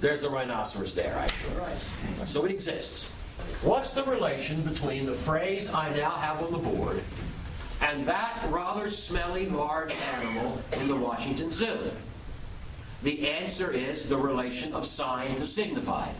There's 0.00 0.24
a 0.24 0.30
rhinoceros 0.30 0.96
there, 0.96 1.14
actually. 1.14 1.54
So 2.24 2.44
it 2.44 2.50
exists. 2.50 3.10
What's 3.62 3.92
the 3.92 4.02
relation 4.02 4.62
between 4.62 5.06
the 5.06 5.14
phrase 5.14 5.72
I 5.72 5.94
now 5.94 6.10
have 6.10 6.42
on 6.42 6.50
the 6.50 6.58
board 6.58 7.02
and 7.80 8.04
that 8.06 8.46
rather 8.48 8.90
smelly 8.90 9.48
large 9.48 9.94
animal 10.16 10.60
in 10.72 10.88
the 10.88 10.96
Washington 10.96 11.52
Zoo? 11.52 11.78
The 13.04 13.30
answer 13.30 13.70
is 13.70 14.08
the 14.08 14.16
relation 14.16 14.72
of 14.72 14.84
sign 14.84 15.36
to 15.36 15.46
signified. 15.46 16.14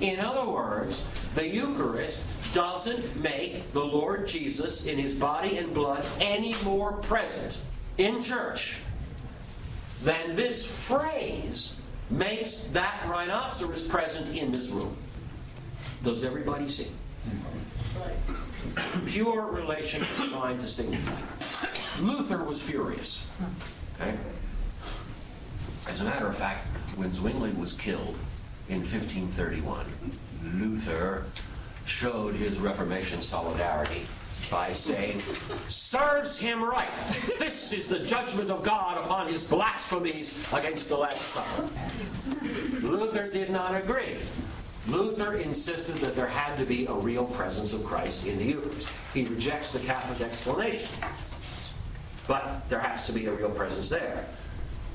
In 0.00 0.20
other 0.20 0.50
words, 0.50 1.04
the 1.34 1.46
Eucharist 1.46 2.22
doesn't 2.56 3.22
make 3.22 3.70
the 3.74 3.84
Lord 3.84 4.26
Jesus 4.26 4.86
in 4.86 4.96
his 4.96 5.14
body 5.14 5.58
and 5.58 5.74
blood 5.74 6.02
any 6.22 6.54
more 6.64 6.92
present 6.92 7.60
in 7.98 8.22
church 8.22 8.80
than 10.02 10.34
this 10.34 10.64
phrase 10.64 11.78
makes 12.08 12.68
that 12.68 13.04
rhinoceros 13.10 13.86
present 13.86 14.34
in 14.34 14.52
this 14.52 14.70
room. 14.70 14.96
Does 16.02 16.24
everybody 16.24 16.66
see? 16.66 16.86
Pure 19.04 19.48
relation 19.48 20.00
of 20.00 20.08
sign 20.08 20.56
to 20.56 20.66
signify. 20.66 22.00
Luther 22.02 22.42
was 22.42 22.62
furious. 22.62 23.26
Okay? 24.00 24.16
As 25.86 26.00
a 26.00 26.04
matter 26.04 26.26
of 26.26 26.38
fact, 26.38 26.66
when 26.96 27.12
Zwingli 27.12 27.52
was 27.52 27.74
killed 27.74 28.16
in 28.70 28.78
1531, 28.78 29.84
Luther 30.54 31.24
showed 31.86 32.34
his 32.34 32.58
Reformation 32.58 33.22
solidarity 33.22 34.02
by 34.50 34.72
saying, 34.72 35.20
Serves 35.68 36.38
him 36.38 36.62
right. 36.62 36.88
This 37.38 37.72
is 37.72 37.88
the 37.88 38.00
judgment 38.00 38.50
of 38.50 38.62
God 38.62 39.04
upon 39.04 39.28
his 39.28 39.44
blasphemies 39.44 40.46
against 40.52 40.88
the 40.88 40.96
Last 40.96 41.20
Supper. 41.20 41.68
Luther 42.82 43.28
did 43.28 43.50
not 43.50 43.74
agree. 43.74 44.16
Luther 44.88 45.34
insisted 45.34 45.96
that 45.96 46.14
there 46.14 46.28
had 46.28 46.56
to 46.58 46.64
be 46.64 46.86
a 46.86 46.92
real 46.92 47.24
presence 47.24 47.72
of 47.72 47.84
Christ 47.84 48.26
in 48.26 48.38
the 48.38 48.44
Eucharist. 48.44 48.92
He 49.12 49.24
rejects 49.24 49.72
the 49.72 49.80
Catholic 49.80 50.20
explanation. 50.20 50.88
but 52.28 52.68
there 52.68 52.80
has 52.80 53.06
to 53.06 53.12
be 53.12 53.26
a 53.26 53.32
real 53.32 53.50
presence 53.50 53.88
there. 53.88 54.26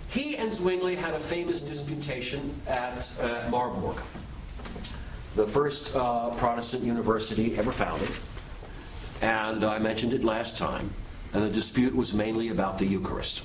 He 0.09 0.35
and 0.37 0.51
Zwingli 0.51 0.95
had 0.95 1.13
a 1.13 1.19
famous 1.19 1.61
disputation 1.61 2.53
at 2.67 3.17
uh, 3.21 3.49
Marburg, 3.49 3.95
the 5.36 5.47
first 5.47 5.95
uh, 5.95 6.29
Protestant 6.32 6.84
university 6.84 7.57
ever 7.57 7.71
founded. 7.71 8.09
And 9.21 9.63
I 9.63 9.79
mentioned 9.79 10.13
it 10.13 10.23
last 10.23 10.57
time. 10.57 10.89
And 11.34 11.43
the 11.43 11.49
dispute 11.49 11.95
was 11.95 12.13
mainly 12.13 12.49
about 12.49 12.77
the 12.77 12.86
Eucharist. 12.86 13.43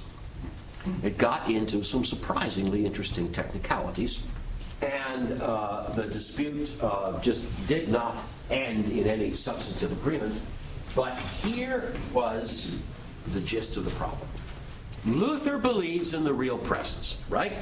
It 1.03 1.19
got 1.19 1.51
into 1.51 1.83
some 1.83 2.05
surprisingly 2.05 2.87
interesting 2.87 3.33
technicalities. 3.33 4.23
And 4.83 5.41
uh, 5.43 5.91
the 5.95 6.05
dispute 6.05 6.71
uh, 6.83 7.21
just 7.21 7.45
did 7.67 7.89
not 7.89 8.17
end 8.51 8.91
in 8.91 9.07
any 9.07 9.35
substantive 9.35 9.93
agreement. 9.93 10.41
But 10.95 11.19
here 11.19 11.95
was 12.13 12.79
the 13.29 13.41
gist 13.41 13.77
of 13.77 13.85
the 13.85 13.91
problem. 13.93 14.29
Luther 15.05 15.59
believes 15.59 16.15
in 16.15 16.25
the 16.25 16.33
real 16.33 16.59
presence, 16.59 17.17
right? 17.29 17.53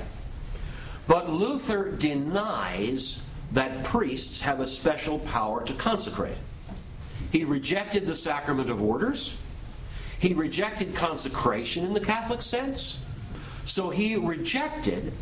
But 1.07 1.31
Luther 1.31 1.91
denies 1.91 3.24
that 3.55 3.85
priests 3.85 4.41
have 4.41 4.61
a 4.61 4.67
special 4.67 5.21
power 5.21 5.65
to 5.65 5.73
consecrate. 5.75 6.37
He 7.31 7.45
rejected 7.45 8.05
the 8.05 8.15
sacrament 8.15 8.69
of 8.69 8.83
orders. 8.83 9.37
He 10.19 10.35
rejected 10.35 10.95
consecration 10.95 11.87
in 11.87 11.95
the 11.95 12.01
Catholic 12.01 12.43
sense. 12.43 13.01
So 13.65 13.91
he 13.91 14.17
rejected 14.17 15.13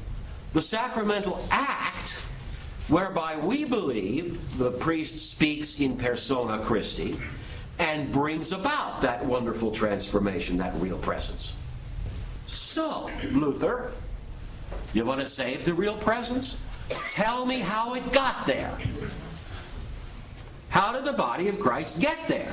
the 0.55 0.62
sacramental 0.62 1.47
act 1.51 2.12
whereby 2.89 3.37
we 3.37 3.64
believe 3.64 4.59
the 4.59 4.70
priest 4.70 5.30
speaks 5.30 5.78
in 5.78 5.97
persona 5.97 6.59
Christi 6.59 7.18
and 7.78 8.11
brings 8.12 8.53
about 8.53 9.03
that 9.03 9.24
wonderful 9.24 9.70
transformation, 9.70 10.57
that 10.59 10.74
real 10.76 10.99
presence. 10.99 11.53
So, 12.47 13.11
Luther, 13.30 13.93
you 14.95 15.05
want 15.05 15.20
to 15.20 15.26
save 15.26 15.64
the 15.64 15.74
real 15.74 15.97
presence? 15.97 16.59
Tell 17.09 17.45
me 17.47 17.59
how 17.59 17.95
it 17.95 18.12
got 18.12 18.47
there. 18.47 18.76
How 20.68 20.93
did 20.93 21.05
the 21.05 21.12
body 21.12 21.49
of 21.49 21.61
Christ 21.61 22.01
get 22.01 22.16
there 22.28 22.53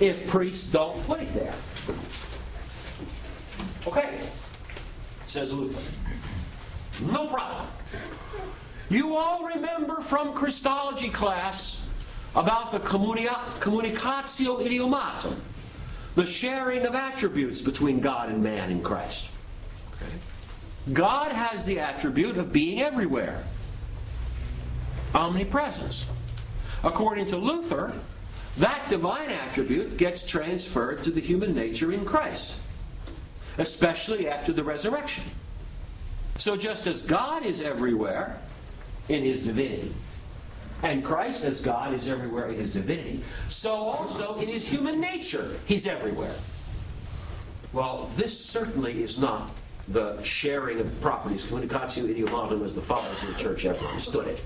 if 0.00 0.26
priests 0.26 0.70
don't 0.72 1.00
put 1.06 1.20
it 1.20 1.32
there? 1.32 1.54
Okay, 3.86 4.18
says 5.26 5.52
Luther. 5.52 5.80
No 7.12 7.26
problem. 7.28 7.66
You 8.88 9.14
all 9.14 9.44
remember 9.46 10.00
from 10.00 10.32
Christology 10.32 11.08
class 11.08 11.86
about 12.34 12.72
the 12.72 12.80
communicatio 12.80 14.60
idiomatum, 14.60 15.36
the 16.16 16.26
sharing 16.26 16.84
of 16.84 16.94
attributes 16.94 17.60
between 17.60 18.00
God 18.00 18.28
and 18.28 18.42
man 18.42 18.70
in 18.70 18.82
Christ. 18.82 19.30
Okay? 19.94 20.12
God 20.92 21.32
has 21.32 21.64
the 21.64 21.78
attribute 21.78 22.36
of 22.36 22.52
being 22.52 22.80
everywhere, 22.80 23.44
omnipresence. 25.14 26.06
According 26.82 27.26
to 27.26 27.36
Luther, 27.36 27.92
that 28.58 28.88
divine 28.88 29.28
attribute 29.28 29.96
gets 29.96 30.26
transferred 30.26 31.04
to 31.04 31.10
the 31.10 31.20
human 31.20 31.54
nature 31.54 31.92
in 31.92 32.04
Christ, 32.04 32.58
especially 33.58 34.28
after 34.28 34.52
the 34.52 34.64
resurrection. 34.64 35.24
So, 36.36 36.56
just 36.56 36.86
as 36.86 37.02
God 37.02 37.44
is 37.44 37.60
everywhere 37.60 38.40
in 39.08 39.22
his 39.22 39.46
divinity, 39.46 39.92
and 40.82 41.04
Christ 41.04 41.44
as 41.44 41.60
God 41.60 41.92
is 41.92 42.08
everywhere 42.08 42.48
in 42.48 42.56
his 42.56 42.72
divinity, 42.72 43.22
so 43.48 43.74
also 43.74 44.36
in 44.36 44.48
his 44.48 44.66
human 44.66 45.00
nature, 45.00 45.58
he's 45.66 45.86
everywhere. 45.86 46.34
Well, 47.74 48.08
this 48.16 48.38
certainly 48.38 49.02
is 49.02 49.18
not 49.18 49.52
the 49.90 50.22
sharing 50.22 50.78
of 50.78 51.00
properties, 51.00 51.44
communicatio 51.44 52.04
idiomatum, 52.04 52.64
as 52.64 52.74
the 52.74 52.80
fathers 52.80 53.22
of 53.22 53.28
the 53.28 53.34
church 53.34 53.64
ever 53.66 53.84
understood 53.86 54.28
it. 54.28 54.42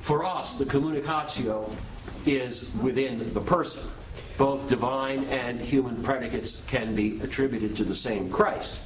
For 0.00 0.24
us, 0.24 0.58
the 0.58 0.64
communicatio 0.64 1.70
is 2.26 2.74
within 2.82 3.32
the 3.32 3.40
person. 3.40 3.90
Both 4.36 4.68
divine 4.68 5.24
and 5.24 5.60
human 5.60 6.02
predicates 6.02 6.64
can 6.66 6.94
be 6.94 7.20
attributed 7.20 7.76
to 7.76 7.84
the 7.84 7.94
same 7.94 8.28
Christ. 8.28 8.80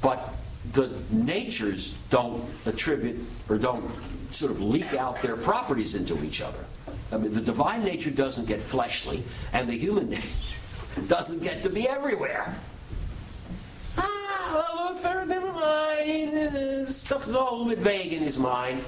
But 0.00 0.32
the 0.72 0.90
natures 1.10 1.94
don't 2.10 2.44
attribute 2.66 3.20
or 3.48 3.58
don't 3.58 3.90
sort 4.30 4.52
of 4.52 4.62
leak 4.62 4.94
out 4.94 5.20
their 5.22 5.36
properties 5.36 5.96
into 5.96 6.22
each 6.22 6.40
other. 6.40 6.64
I 7.10 7.16
mean, 7.16 7.32
the 7.32 7.40
divine 7.40 7.82
nature 7.82 8.10
doesn't 8.10 8.46
get 8.46 8.62
fleshly, 8.62 9.24
and 9.52 9.68
the 9.68 9.76
human 9.76 10.10
nature 10.10 10.28
doesn't 11.08 11.42
get 11.42 11.64
to 11.64 11.70
be 11.70 11.88
everywhere. 11.88 12.54
Luther, 14.52 15.24
never 15.26 15.52
mind. 15.52 16.88
Stuff 16.88 17.26
is 17.26 17.34
all 17.34 17.50
a 17.50 17.56
little 17.56 17.68
bit 17.68 17.78
vague 17.78 18.12
in 18.12 18.22
his 18.22 18.38
mind. 18.38 18.82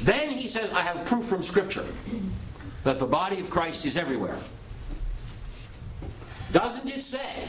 Then 0.00 0.30
he 0.30 0.48
says, 0.48 0.70
I 0.72 0.80
have 0.80 1.04
proof 1.06 1.24
from 1.24 1.42
Scripture 1.42 1.84
that 2.84 2.98
the 2.98 3.06
body 3.06 3.40
of 3.40 3.50
Christ 3.50 3.86
is 3.86 3.96
everywhere. 3.96 4.36
Doesn't 6.52 6.88
it 6.88 7.00
say, 7.00 7.48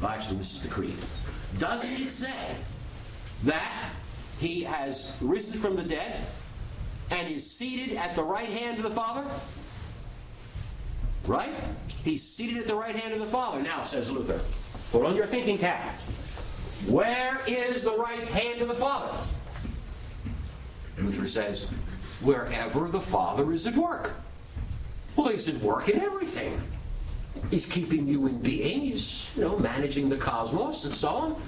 well, 0.00 0.10
actually, 0.10 0.38
this 0.38 0.52
is 0.54 0.62
the 0.62 0.68
creed. 0.68 0.96
Doesn't 1.58 1.90
it 1.90 2.10
say 2.10 2.54
that 3.44 3.90
he 4.40 4.62
has 4.62 5.16
risen 5.20 5.58
from 5.58 5.76
the 5.76 5.82
dead 5.82 6.24
and 7.10 7.28
is 7.28 7.48
seated 7.48 7.96
at 7.96 8.14
the 8.14 8.22
right 8.22 8.48
hand 8.48 8.78
of 8.78 8.84
the 8.84 8.90
Father? 8.90 9.24
Right? 11.26 11.52
He's 12.04 12.22
seated 12.22 12.58
at 12.58 12.66
the 12.66 12.74
right 12.74 12.96
hand 12.96 13.12
of 13.12 13.20
the 13.20 13.26
Father. 13.26 13.62
Now, 13.62 13.82
says 13.82 14.10
Luther, 14.10 14.40
put 14.90 15.04
on 15.04 15.14
your 15.14 15.26
thinking 15.26 15.58
cap. 15.58 15.94
Where 16.86 17.40
is 17.46 17.84
the 17.84 17.96
right 17.96 18.26
hand 18.28 18.62
of 18.62 18.68
the 18.68 18.74
Father? 18.74 19.16
Luther 20.98 21.26
says, 21.26 21.68
wherever 22.22 22.88
the 22.88 23.00
Father 23.00 23.52
is 23.52 23.66
at 23.66 23.74
work. 23.74 24.12
Well, 25.16 25.28
he's 25.28 25.48
at 25.48 25.56
work 25.56 25.88
in 25.88 26.00
everything. 26.00 26.60
He's 27.50 27.66
keeping 27.66 28.08
you 28.08 28.26
in 28.26 28.40
being. 28.40 28.80
He's, 28.80 29.30
you 29.36 29.42
know, 29.42 29.58
managing 29.58 30.08
the 30.08 30.16
cosmos 30.16 30.84
and 30.84 30.94
so 30.94 31.08
on. 31.08 31.42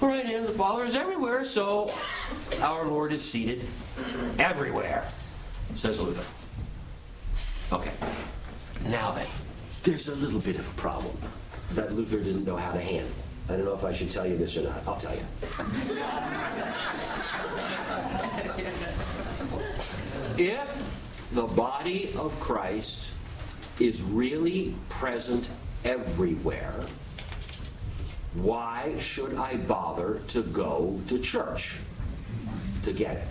Right 0.00 0.24
in, 0.24 0.44
the 0.44 0.52
Father 0.52 0.84
is 0.84 0.94
everywhere, 0.94 1.44
so 1.44 1.92
our 2.60 2.86
Lord 2.86 3.12
is 3.12 3.24
seated 3.24 3.64
everywhere, 4.38 5.04
says 5.74 6.00
Luther. 6.00 6.24
Okay. 7.72 7.90
Now 8.84 9.10
then, 9.10 9.26
there's 9.82 10.08
a 10.08 10.14
little 10.14 10.40
bit 10.40 10.56
of 10.56 10.68
a 10.68 10.74
problem 10.80 11.16
that 11.72 11.92
Luther 11.94 12.18
didn't 12.18 12.44
know 12.44 12.56
how 12.56 12.72
to 12.72 12.80
handle. 12.80 13.12
I 13.48 13.52
don't 13.52 13.64
know 13.64 13.74
if 13.74 13.84
I 13.84 13.92
should 13.92 14.10
tell 14.10 14.26
you 14.26 14.36
this 14.36 14.56
or 14.56 14.62
not. 14.62 14.82
I'll 14.86 14.96
tell 14.96 15.14
you. 15.14 15.22
if 20.38 21.28
the 21.32 21.44
body 21.44 22.12
of 22.16 22.38
Christ 22.40 23.12
is 23.80 24.02
really 24.02 24.74
present 24.88 25.48
everywhere, 25.84 26.84
why 28.34 28.98
should 28.98 29.36
I 29.36 29.56
bother 29.56 30.20
to 30.28 30.42
go 30.42 31.00
to 31.08 31.18
church 31.18 31.78
to 32.82 32.92
get 32.92 33.16
it? 33.16 33.28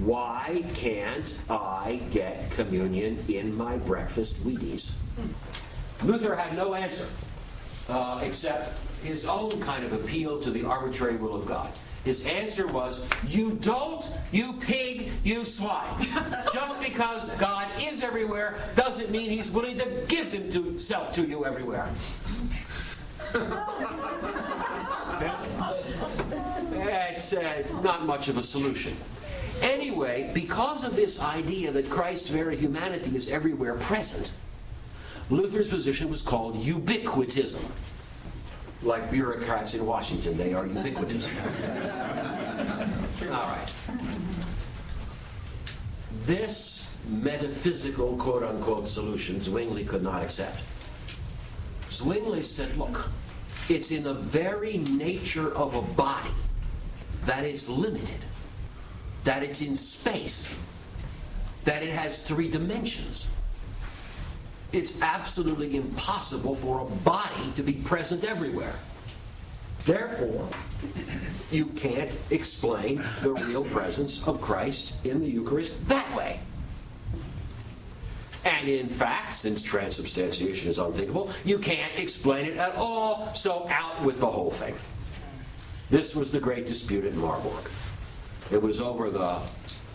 Why 0.00 0.64
can't 0.74 1.32
I 1.48 2.00
get 2.10 2.50
communion 2.50 3.24
in 3.28 3.54
my 3.54 3.76
breakfast 3.76 4.44
Wheaties? 4.44 4.92
Luther 6.02 6.36
had 6.36 6.56
no 6.56 6.74
answer 6.74 7.06
uh, 7.88 8.20
except 8.22 8.74
his 9.02 9.26
own 9.26 9.60
kind 9.60 9.84
of 9.84 9.92
appeal 9.92 10.40
to 10.40 10.50
the 10.50 10.64
arbitrary 10.64 11.16
will 11.16 11.34
of 11.34 11.46
God. 11.46 11.72
His 12.04 12.26
answer 12.26 12.66
was, 12.66 13.08
You 13.26 13.52
don't, 13.60 14.08
you 14.32 14.54
pig, 14.54 15.10
you 15.24 15.44
swine. 15.44 16.06
Just 16.52 16.80
because 16.82 17.28
God 17.36 17.68
is 17.82 18.02
everywhere 18.02 18.56
doesn't 18.74 19.10
mean 19.10 19.30
he's 19.30 19.50
willing 19.50 19.78
to 19.78 20.04
give 20.08 20.32
himself 20.32 21.12
to 21.14 21.26
you 21.26 21.44
everywhere. 21.44 21.90
it's 26.80 27.32
uh, 27.32 27.62
not 27.82 28.06
much 28.06 28.28
of 28.28 28.38
a 28.38 28.42
solution. 28.42 28.96
Anyway, 29.60 30.30
because 30.34 30.84
of 30.84 30.94
this 30.94 31.20
idea 31.20 31.72
that 31.72 31.90
Christ's 31.90 32.28
very 32.28 32.56
humanity 32.56 33.16
is 33.16 33.28
everywhere 33.28 33.74
present, 33.74 34.32
Luther's 35.30 35.68
position 35.68 36.08
was 36.08 36.22
called 36.22 36.56
ubiquitism 36.56 37.62
like 38.82 39.10
bureaucrats 39.10 39.74
in 39.74 39.84
Washington. 39.84 40.36
They 40.36 40.54
are 40.54 40.66
ubiquitous. 40.66 41.28
All 43.22 43.28
right. 43.28 43.72
This 46.24 46.94
metaphysical, 47.08 48.16
quote 48.16 48.42
unquote, 48.42 48.86
solution 48.86 49.40
Zwingli 49.40 49.84
could 49.84 50.02
not 50.02 50.22
accept. 50.22 50.60
Zwingli 51.90 52.42
said, 52.42 52.76
look, 52.76 53.08
it's 53.68 53.90
in 53.90 54.04
the 54.04 54.14
very 54.14 54.78
nature 54.78 55.54
of 55.54 55.74
a 55.74 55.82
body 55.82 56.30
that 57.24 57.44
it's 57.44 57.68
limited, 57.68 58.24
that 59.24 59.42
it's 59.42 59.60
in 59.60 59.74
space, 59.76 60.54
that 61.64 61.82
it 61.82 61.90
has 61.90 62.26
three 62.26 62.48
dimensions. 62.48 63.30
It's 64.72 65.00
absolutely 65.00 65.76
impossible 65.76 66.54
for 66.54 66.80
a 66.80 66.84
body 66.84 67.52
to 67.56 67.62
be 67.62 67.72
present 67.72 68.24
everywhere. 68.24 68.74
Therefore, 69.84 70.48
you 71.50 71.66
can't 71.66 72.14
explain 72.30 73.02
the 73.22 73.32
real 73.32 73.64
presence 73.64 74.26
of 74.26 74.40
Christ 74.40 74.94
in 75.06 75.20
the 75.20 75.26
Eucharist 75.26 75.88
that 75.88 76.14
way. 76.14 76.40
And 78.44 78.68
in 78.68 78.88
fact, 78.88 79.34
since 79.34 79.62
transubstantiation 79.62 80.68
is 80.70 80.78
unthinkable, 80.78 81.30
you 81.44 81.58
can't 81.58 81.92
explain 81.96 82.46
it 82.46 82.56
at 82.56 82.74
all, 82.76 83.32
so 83.34 83.66
out 83.70 84.02
with 84.04 84.20
the 84.20 84.26
whole 84.26 84.50
thing. 84.50 84.74
This 85.90 86.14
was 86.14 86.32
the 86.32 86.40
great 86.40 86.66
dispute 86.66 87.04
at 87.04 87.14
Marburg. 87.14 87.70
It 88.50 88.60
was 88.60 88.80
over 88.80 89.10
the 89.10 89.40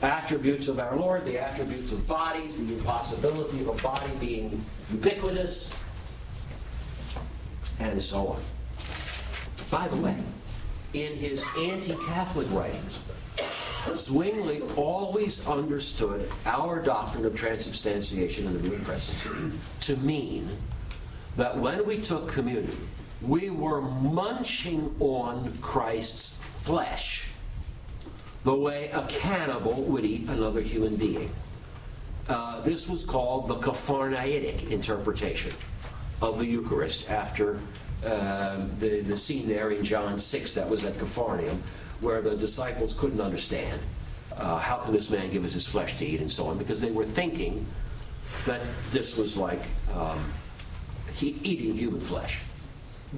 attributes 0.04 0.68
of 0.68 0.80
our 0.80 0.96
Lord, 0.96 1.26
the 1.26 1.40
attributes 1.40 1.92
of 1.92 2.06
bodies, 2.08 2.66
the 2.66 2.74
impossibility 2.74 3.62
of 3.62 3.70
a 3.70 3.84
body 3.84 4.12
being 4.20 4.62
ubiquitous, 4.92 5.76
and 7.80 8.02
so 8.02 8.28
on. 8.28 8.42
By 9.72 9.88
the 9.88 9.96
way, 9.98 10.16
in 10.94 11.14
his 11.16 11.44
anti 11.58 11.96
Catholic 12.06 12.48
writings, 12.52 13.00
Zwingli 13.96 14.62
always 14.76 15.48
understood 15.48 16.30
our 16.46 16.80
doctrine 16.80 17.26
of 17.26 17.36
transubstantiation 17.36 18.48
and 18.48 18.60
the 18.60 18.70
real 18.70 18.80
presence 18.82 19.28
to 19.82 19.98
mean 19.98 20.50
that 21.36 21.58
when 21.58 21.86
we 21.86 22.00
took 22.00 22.30
communion, 22.30 22.78
we 23.22 23.50
were 23.50 23.82
munching 23.82 24.96
on 25.00 25.58
Christ's 25.62 26.38
flesh 26.38 27.33
the 28.44 28.54
way 28.54 28.90
a 28.90 29.04
cannibal 29.08 29.84
would 29.84 30.06
eat 30.06 30.28
another 30.30 30.62
human 30.62 30.96
being. 30.96 31.32
Uh, 32.28 32.62
this 32.62 32.90
was 32.90 33.04
called 33.04 33.48
the 33.48 33.56
Capharnaitic 33.56 34.72
interpretation 34.72 35.52
of 36.22 36.40
the 36.40 36.46
Eucharist 36.46 37.10
after 37.10 37.60
uh, 38.06 38.66
the, 38.80 39.02
the 39.02 39.18
scene 39.18 39.48
there 39.48 39.72
in 39.72 39.84
John 39.84 40.18
6 40.18 40.54
that 40.56 40.70
was 40.70 40.84
at 40.84 40.98
Capharnaum, 40.98 41.62
where 42.02 42.22
the 42.22 42.36
disciples 42.36 42.94
couldn't 42.94 43.22
understand 43.22 43.80
uh, 44.36 44.58
how 44.58 44.78
can 44.78 44.94
this 44.94 45.10
man 45.10 45.30
give 45.30 45.46
us 45.46 45.54
his 45.54 45.66
flesh 45.66 45.98
to 45.98 46.06
eat 46.06 46.20
and 46.20 46.32
so 46.32 46.48
on, 46.48 46.58
because 46.58 46.82
they 46.82 46.92
were 46.92 47.06
thinking 47.06 47.66
that 48.46 48.62
this 48.92 49.18
was 49.18 49.38
like 49.38 49.62
um, 49.94 50.32
he, 51.14 51.38
eating 51.44 51.74
human 51.74 52.02
flesh. 52.02 52.42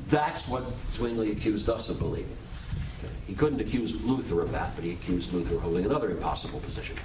That's 0.08 0.48
what 0.48 0.64
Zwingli 0.92 1.32
accused 1.32 1.70
us 1.70 1.90
of 1.90 2.00
believing. 2.00 2.36
He 3.28 3.34
couldn't 3.34 3.60
accuse 3.60 4.02
Luther 4.04 4.42
of 4.42 4.52
that, 4.52 4.76
but 4.76 4.84
he 4.84 4.92
accused 4.92 5.34
Luther 5.34 5.56
of 5.56 5.62
holding 5.62 5.86
another 5.86 6.12
impossible 6.12 6.60
position. 6.60 6.96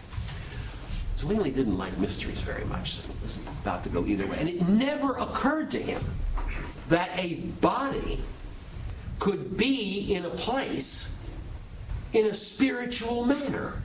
Zwingli 1.16 1.50
didn't 1.50 1.76
like 1.76 1.96
mysteries 1.98 2.40
very 2.40 2.64
much, 2.64 2.92
so 2.92 3.10
it 3.10 3.22
was 3.22 3.38
about 3.62 3.82
to 3.84 3.90
go 3.90 4.06
either 4.06 4.26
way. 4.26 4.38
And 4.38 4.48
it 4.48 4.66
never 4.68 5.16
occurred 5.16 5.70
to 5.72 5.82
him 5.82 6.02
that 6.88 7.10
a 7.18 7.34
body 7.60 8.20
could 9.18 9.56
be 9.56 10.14
in 10.14 10.24
a 10.24 10.30
place 10.30 11.14
in 12.12 12.26
a 12.26 12.34
spiritual 12.34 13.24
manner. 13.24 13.82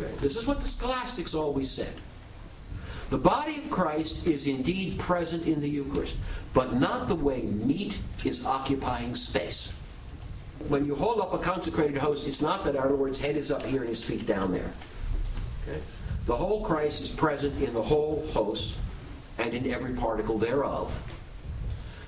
Okay. 0.00 0.10
This 0.20 0.36
is 0.36 0.46
what 0.46 0.60
the 0.60 0.66
scholastics 0.66 1.34
always 1.34 1.70
said. 1.70 1.94
The 3.10 3.18
body 3.18 3.58
of 3.58 3.70
Christ 3.70 4.26
is 4.26 4.46
indeed 4.46 4.98
present 4.98 5.46
in 5.46 5.60
the 5.60 5.68
Eucharist, 5.68 6.16
but 6.54 6.74
not 6.74 7.06
the 7.06 7.14
way 7.14 7.42
meat 7.42 8.00
is 8.24 8.46
occupying 8.46 9.14
space. 9.14 9.72
When 10.68 10.86
you 10.86 10.94
hold 10.94 11.20
up 11.20 11.34
a 11.34 11.38
consecrated 11.38 11.98
host, 11.98 12.26
it's 12.26 12.40
not 12.40 12.64
that 12.64 12.76
our 12.76 12.90
Lord's 12.90 13.20
head 13.20 13.36
is 13.36 13.50
up 13.50 13.62
here 13.64 13.80
and 13.80 13.88
his 13.88 14.02
feet 14.02 14.26
down 14.26 14.52
there. 14.52 14.70
Okay? 15.68 15.80
The 16.26 16.36
whole 16.36 16.64
Christ 16.64 17.02
is 17.02 17.10
present 17.10 17.60
in 17.62 17.74
the 17.74 17.82
whole 17.82 18.26
host 18.32 18.78
and 19.38 19.52
in 19.52 19.70
every 19.70 19.92
particle 19.92 20.38
thereof 20.38 20.96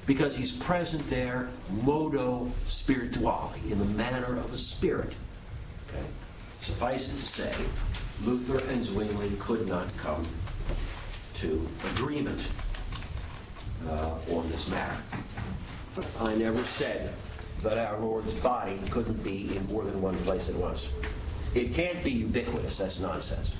because 0.06 0.36
he's 0.36 0.52
present 0.52 1.06
there 1.08 1.48
modo 1.82 2.50
spirituale, 2.64 3.52
in 3.70 3.78
the 3.78 3.84
manner 3.84 4.38
of 4.38 4.54
a 4.54 4.58
spirit. 4.58 5.12
Okay? 5.88 6.06
Suffice 6.60 7.12
it 7.12 7.16
to 7.16 7.22
say, 7.22 7.54
Luther 8.24 8.58
and 8.70 8.82
Zwingli 8.82 9.30
could 9.38 9.68
not 9.68 9.94
come 9.98 10.22
to 11.34 11.68
agreement 11.94 12.48
uh, 13.88 14.14
on 14.30 14.48
this 14.50 14.68
matter. 14.70 14.96
I 16.20 16.34
never 16.34 16.58
said 16.58 17.12
that 17.66 17.78
our 17.78 17.98
Lord's 17.98 18.32
body 18.32 18.78
couldn't 18.90 19.24
be 19.24 19.56
in 19.56 19.66
more 19.66 19.82
than 19.82 20.00
one 20.00 20.16
place 20.18 20.48
at 20.48 20.54
once. 20.54 20.88
It 21.52 21.74
can't 21.74 22.04
be 22.04 22.12
ubiquitous, 22.12 22.78
that's 22.78 23.00
nonsense. 23.00 23.56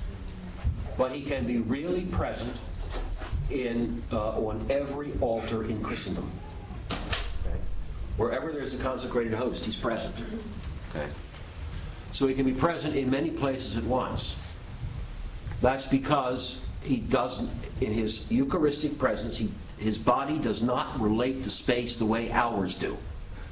But 0.97 1.11
he 1.11 1.21
can 1.23 1.45
be 1.45 1.57
really 1.57 2.05
present 2.05 2.55
in 3.49 4.01
uh, 4.13 4.39
on 4.39 4.65
every 4.69 5.11
altar 5.19 5.63
in 5.63 5.83
Christendom. 5.83 6.31
Okay? 6.89 7.57
Wherever 8.15 8.53
there's 8.53 8.73
a 8.73 8.77
consecrated 8.77 9.33
host, 9.33 9.65
he's 9.65 9.75
present. 9.75 10.15
Okay? 10.95 11.07
So 12.13 12.27
he 12.27 12.33
can 12.33 12.45
be 12.45 12.53
present 12.53 12.95
in 12.95 13.11
many 13.11 13.29
places 13.29 13.77
at 13.77 13.83
once. 13.83 14.37
That's 15.59 15.85
because 15.85 16.65
he 16.81 16.97
doesn't, 16.97 17.49
in 17.81 17.91
his 17.91 18.25
Eucharistic 18.31 18.97
presence, 18.97 19.35
he, 19.35 19.51
his 19.77 19.97
body 19.97 20.39
does 20.39 20.63
not 20.63 20.97
relate 20.97 21.43
to 21.43 21.49
space 21.49 21.97
the 21.97 22.05
way 22.05 22.31
ours 22.31 22.77
do. 22.77 22.97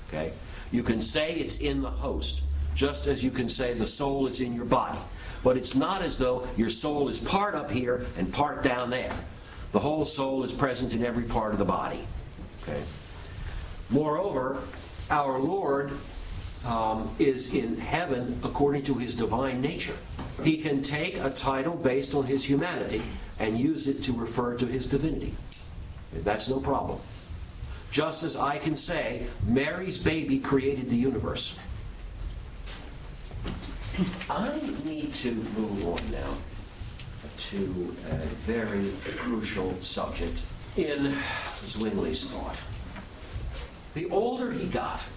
Okay? 0.08 0.32
You 0.76 0.84
can 0.84 1.02
say 1.02 1.36
it's 1.36 1.60
in 1.60 1.82
the 1.82 1.90
host, 1.90 2.44
just 2.76 3.08
as 3.08 3.24
you 3.24 3.32
can 3.32 3.48
say 3.48 3.74
the 3.74 3.88
soul 3.88 4.28
is 4.28 4.42
in 4.42 4.54
your 4.54 4.66
body. 4.66 5.00
But 5.42 5.56
it's 5.56 5.74
not 5.74 6.02
as 6.02 6.18
though 6.18 6.46
your 6.58 6.70
soul 6.70 7.08
is 7.08 7.18
part 7.18 7.56
up 7.56 7.72
here 7.72 8.06
and 8.18 8.34
part 8.34 8.62
down 8.62 8.90
there. 8.90 9.14
The 9.72 9.80
whole 9.80 10.04
soul 10.04 10.44
is 10.44 10.52
present 10.52 10.94
in 10.94 11.06
every 11.06 11.24
part 11.24 11.54
of 11.54 11.60
the 11.60 11.66
body. 11.66 12.00
Okay? 12.64 12.84
Moreover, 13.90 14.64
our 15.10 15.40
Lord 15.40 15.92
um, 16.66 17.10
is 17.20 17.54
in 17.54 17.78
heaven 17.78 18.38
according 18.44 18.84
to 18.84 18.96
his 18.96 19.16
divine 19.16 19.62
nature. 19.62 19.96
He 20.44 20.58
can 20.58 20.82
take 20.82 21.16
a 21.16 21.30
title 21.30 21.78
based 21.78 22.14
on 22.14 22.26
his 22.26 22.44
humanity 22.44 23.02
and 23.40 23.58
use 23.58 23.88
it 23.88 24.04
to 24.04 24.12
refer 24.12 24.58
to 24.58 24.66
his 24.66 24.88
divinity. 24.88 25.36
That's 26.12 26.50
no 26.50 26.60
problem. 26.60 27.00
Just 27.96 28.24
as 28.24 28.36
I 28.36 28.58
can 28.58 28.76
say, 28.76 29.26
Mary's 29.48 29.98
baby 29.98 30.38
created 30.38 30.90
the 30.90 30.98
universe. 30.98 31.58
I 34.30 34.52
need 34.84 35.14
to 35.14 35.32
move 35.32 35.88
on 35.88 36.12
now 36.12 36.34
to 37.38 37.96
a 38.12 38.18
very 38.44 38.92
crucial 39.16 39.82
subject 39.82 40.42
in 40.76 41.16
Zwingli's 41.64 42.26
thought. 42.26 42.58
The 43.94 44.10
older 44.10 44.52
he 44.52 44.68
got, 44.68 45.08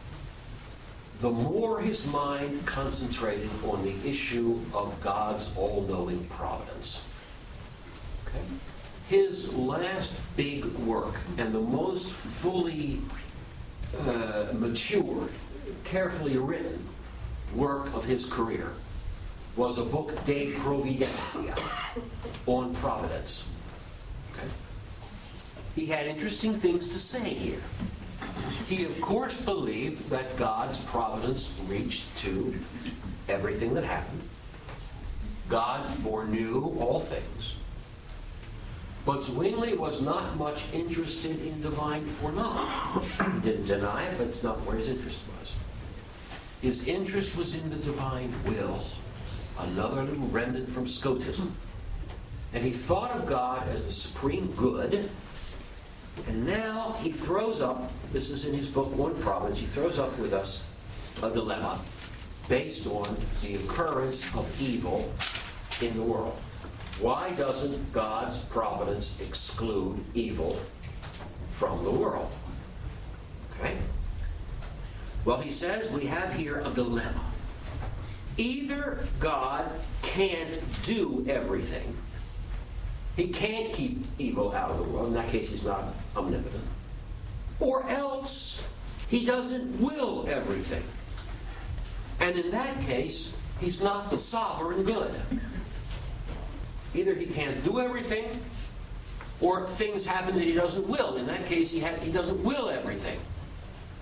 the 1.20 1.32
more 1.32 1.80
his 1.80 2.06
mind 2.06 2.64
concentrated 2.64 3.50
on 3.66 3.82
the 3.82 4.08
issue 4.08 4.56
of 4.72 4.96
God's 5.00 5.52
all 5.56 5.84
knowing 5.88 6.24
providence. 6.26 7.04
Okay? 8.28 8.38
His 9.09 9.54
last 9.54 10.20
big 10.36 10.64
work 10.78 11.14
and 11.38 11.54
the 11.54 11.61
most 11.61 12.12
fully 12.12 13.00
uh, 14.06 14.46
matured, 14.52 15.30
carefully 15.84 16.36
written 16.36 16.86
work 17.54 17.86
of 17.94 18.04
his 18.04 18.30
career 18.30 18.72
was 19.56 19.78
a 19.78 19.84
book 19.84 20.24
De 20.24 20.52
Providentia, 20.52 21.59
on 22.46 22.74
providence. 22.76 23.50
Okay? 24.32 24.46
He 25.74 25.86
had 25.86 26.06
interesting 26.06 26.54
things 26.54 26.88
to 26.88 26.98
say 26.98 27.30
here. 27.30 27.62
He, 28.68 28.84
of 28.84 29.00
course, 29.00 29.40
believed 29.42 30.11
that 30.11 30.36
God's 30.36 30.78
providence 30.78 31.59
reached 31.66 32.16
to 32.18 32.54
everything 33.28 33.74
that 33.74 33.84
happened. 33.84 34.20
God 35.48 35.90
foreknew 35.90 36.76
all 36.78 37.00
things. 37.00 37.56
But 39.05 39.24
Zwingli 39.24 39.76
was 39.76 40.03
not 40.03 40.36
much 40.36 40.64
interested 40.72 41.40
in 41.46 41.61
divine 41.61 42.05
foreknowledge. 42.05 43.05
He 43.34 43.40
didn't 43.40 43.66
deny 43.66 44.05
it, 44.05 44.18
but 44.18 44.26
it's 44.26 44.42
not 44.42 44.59
where 44.66 44.76
his 44.76 44.88
interest 44.88 45.22
was. 45.40 45.55
His 46.61 46.86
interest 46.86 47.36
was 47.36 47.55
in 47.55 47.70
the 47.70 47.76
divine 47.76 48.32
will, 48.44 48.84
another 49.59 50.03
little 50.03 50.26
remnant 50.26 50.68
from 50.68 50.86
Scotism. 50.86 51.53
And 52.53 52.64
he 52.64 52.70
thought 52.70 53.12
of 53.12 53.26
God 53.26 53.68
as 53.68 53.86
the 53.86 53.92
supreme 53.92 54.53
good 54.57 55.09
and 56.26 56.46
now 56.46 56.96
he 57.01 57.12
throws 57.12 57.61
up, 57.61 57.90
this 58.12 58.30
is 58.30 58.44
in 58.44 58.55
his 58.55 58.68
book, 58.68 58.99
On 58.99 59.14
Providence, 59.22 59.59
he 59.59 59.66
throws 59.66 59.99
up 59.99 60.16
with 60.18 60.32
us 60.32 60.66
a 61.22 61.30
dilemma 61.30 61.78
based 62.49 62.86
on 62.86 63.16
the 63.42 63.57
occurrence 63.57 64.24
of 64.34 64.61
evil 64.61 65.12
in 65.80 65.94
the 65.96 66.03
world. 66.03 66.36
Why 67.01 67.30
doesn't 67.32 67.92
God's 67.92 68.38
providence 68.38 69.18
exclude 69.20 70.05
evil 70.14 70.59
from 71.53 71.84
the 71.84 71.90
world? 71.90 72.30
Okay? 73.53 73.76
Well, 75.24 75.38
he 75.38 75.51
says 75.51 75.90
we 75.92 76.07
have 76.07 76.32
here 76.34 76.61
a 76.64 76.70
dilemma. 76.70 77.24
Either 78.36 79.07
God 79.20 79.70
can't 80.03 80.61
do 80.82 81.24
everything, 81.28 81.94
He 83.16 83.28
can't 83.28 83.72
keep 83.72 84.05
evil 84.18 84.53
out 84.53 84.70
of 84.70 84.78
the 84.78 84.84
world. 84.84 85.09
In 85.09 85.14
that 85.14 85.28
case, 85.28 85.51
he's 85.51 85.66
not 85.66 85.92
omnipotent. 86.16 86.62
Or 87.59 87.88
else, 87.88 88.64
he 89.09 89.26
doesn't 89.26 89.80
will 89.80 90.26
everything. 90.28 90.84
And 92.20 92.38
in 92.38 92.53
that 92.53 92.80
case, 92.82 93.36
he's 93.61 93.82
not 93.82 94.11
the 94.11 94.18
sovereign 94.18 94.84
good. 94.84 95.12
Either 96.95 97.14
he 97.14 97.26
can't 97.26 97.62
do 97.64 97.80
everything, 97.80 98.24
or 99.41 99.66
things 99.66 100.05
happen 100.05 100.34
that 100.34 100.45
he 100.45 100.55
doesn't 100.55 100.86
will. 100.89 101.16
In 101.16 101.26
that 101.26 101.47
case, 101.47 101.70
he, 101.70 101.80
ha- 101.80 101.99
he 102.03 102.11
doesn't 102.11 102.43
will 102.43 102.70
everything. 102.70 103.18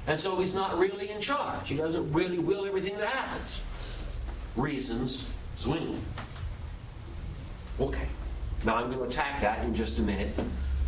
And 0.07 0.21
so 0.21 0.39
he's 0.39 0.55
not 0.55 0.79
really 0.79 1.11
in 1.11 1.21
charge. 1.21 1.69
He 1.69 1.77
doesn't 1.77 2.13
really 2.13 2.39
will 2.39 2.65
everything 2.65 2.97
that 2.99 3.09
happens. 3.09 3.61
Reasons 4.55 5.35
Zwingli. 5.59 5.99
Okay. 7.81 8.07
Now 8.65 8.77
I'm 8.77 8.87
going 8.91 8.99
to 8.99 9.05
attack 9.05 9.41
that 9.43 9.65
in 9.65 9.75
just 9.75 9.99
a 9.99 10.03
minute, 10.03 10.31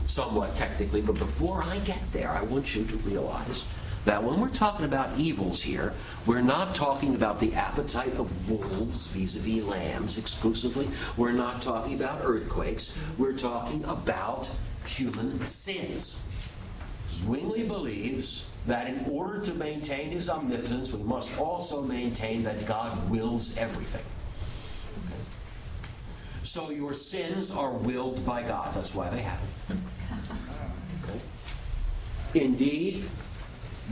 somewhat 0.07 0.57
technically, 0.57 1.03
but 1.03 1.19
before 1.19 1.63
I 1.63 1.79
get 1.81 2.01
there, 2.13 2.31
I 2.31 2.43
want 2.43 2.75
you 2.75 2.85
to 2.85 2.97
realize 2.99 3.65
that 4.05 4.23
when 4.23 4.41
we're 4.41 4.49
talking 4.49 4.87
about 4.87 5.19
evils 5.19 5.61
here, 5.61 5.93
we're 6.29 6.43
not 6.43 6.75
talking 6.75 7.15
about 7.15 7.41
the 7.41 7.55
appetite 7.55 8.13
of 8.19 8.51
wolves 8.51 9.07
vis 9.07 9.35
a 9.35 9.39
vis 9.39 9.65
lambs 9.65 10.19
exclusively. 10.19 10.87
We're 11.17 11.33
not 11.33 11.63
talking 11.63 11.95
about 11.95 12.21
earthquakes. 12.23 12.95
We're 13.17 13.33
talking 13.33 13.83
about 13.85 14.51
human 14.85 15.47
sins. 15.47 16.23
Zwingli 17.09 17.65
believes 17.65 18.47
that 18.67 18.89
in 18.89 19.07
order 19.11 19.41
to 19.41 19.55
maintain 19.55 20.11
his 20.11 20.29
omnipotence, 20.29 20.93
we 20.93 21.03
must 21.03 21.39
also 21.39 21.81
maintain 21.81 22.43
that 22.43 22.67
God 22.67 23.09
wills 23.09 23.57
everything. 23.57 24.05
So 26.43 26.69
your 26.69 26.93
sins 26.93 27.51
are 27.51 27.73
willed 27.73 28.27
by 28.27 28.43
God. 28.43 28.75
That's 28.75 28.95
why 28.95 29.09
they 29.09 29.23
happen. 29.23 29.49
Okay. 31.05 31.21
Indeed, 32.35 33.05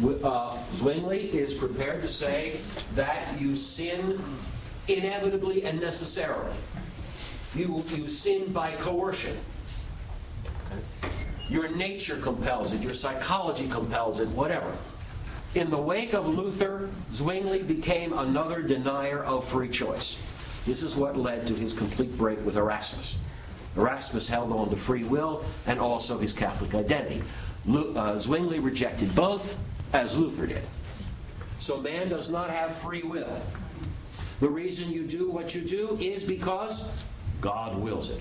uh, 0.03 0.59
Zwingli 0.72 1.30
is 1.32 1.55
prepared 1.55 2.03
to 2.03 2.09
say 2.09 2.61
that 2.94 3.40
you 3.40 3.57
sin 3.57 4.20
inevitably 4.88 5.64
and 5.64 5.80
necessarily. 5.80 6.53
You, 7.55 7.84
you 7.88 8.09
sin 8.09 8.53
by 8.53 8.72
coercion. 8.72 9.36
Your 11.49 11.68
nature 11.68 12.16
compels 12.16 12.72
it, 12.72 12.82
your 12.82 12.94
psychology 12.94 13.68
compels 13.68 14.20
it, 14.20 14.28
whatever. 14.28 14.72
In 15.55 15.70
the 15.70 15.78
wake 15.78 16.12
of 16.12 16.26
Luther, 16.26 16.90
Zwingli 17.12 17.62
became 17.62 18.12
another 18.12 18.61
denier 18.62 19.22
of 19.24 19.49
free 19.49 19.68
choice. 19.68 20.20
This 20.66 20.82
is 20.82 20.97
what 20.97 21.16
led 21.16 21.47
to 21.47 21.55
his 21.55 21.72
complete 21.72 22.18
break 22.18 22.44
with 22.44 22.57
Erasmus. 22.57 23.16
Erasmus 23.76 24.28
held 24.28 24.53
on 24.53 24.68
to 24.70 24.76
free 24.76 25.05
will 25.05 25.44
and 25.66 25.80
also 25.80 26.18
his 26.18 26.32
Catholic 26.32 26.74
identity. 26.74 27.22
Uh, 27.68 28.18
Zwingli 28.18 28.59
rejected 28.59 29.14
both, 29.14 29.59
as 29.93 30.16
Luther 30.16 30.47
did. 30.47 30.62
So 31.59 31.80
man 31.80 32.09
does 32.09 32.30
not 32.30 32.51
have 32.51 32.74
free 32.74 33.03
will. 33.03 33.41
The 34.41 34.49
reason 34.49 34.93
you 34.93 35.05
do 35.05 35.30
what 35.30 35.55
you 35.55 35.62
do 35.62 35.97
is 36.01 36.22
because 36.22 36.89
God 37.41 37.78
wills 37.78 38.11
it. 38.11 38.20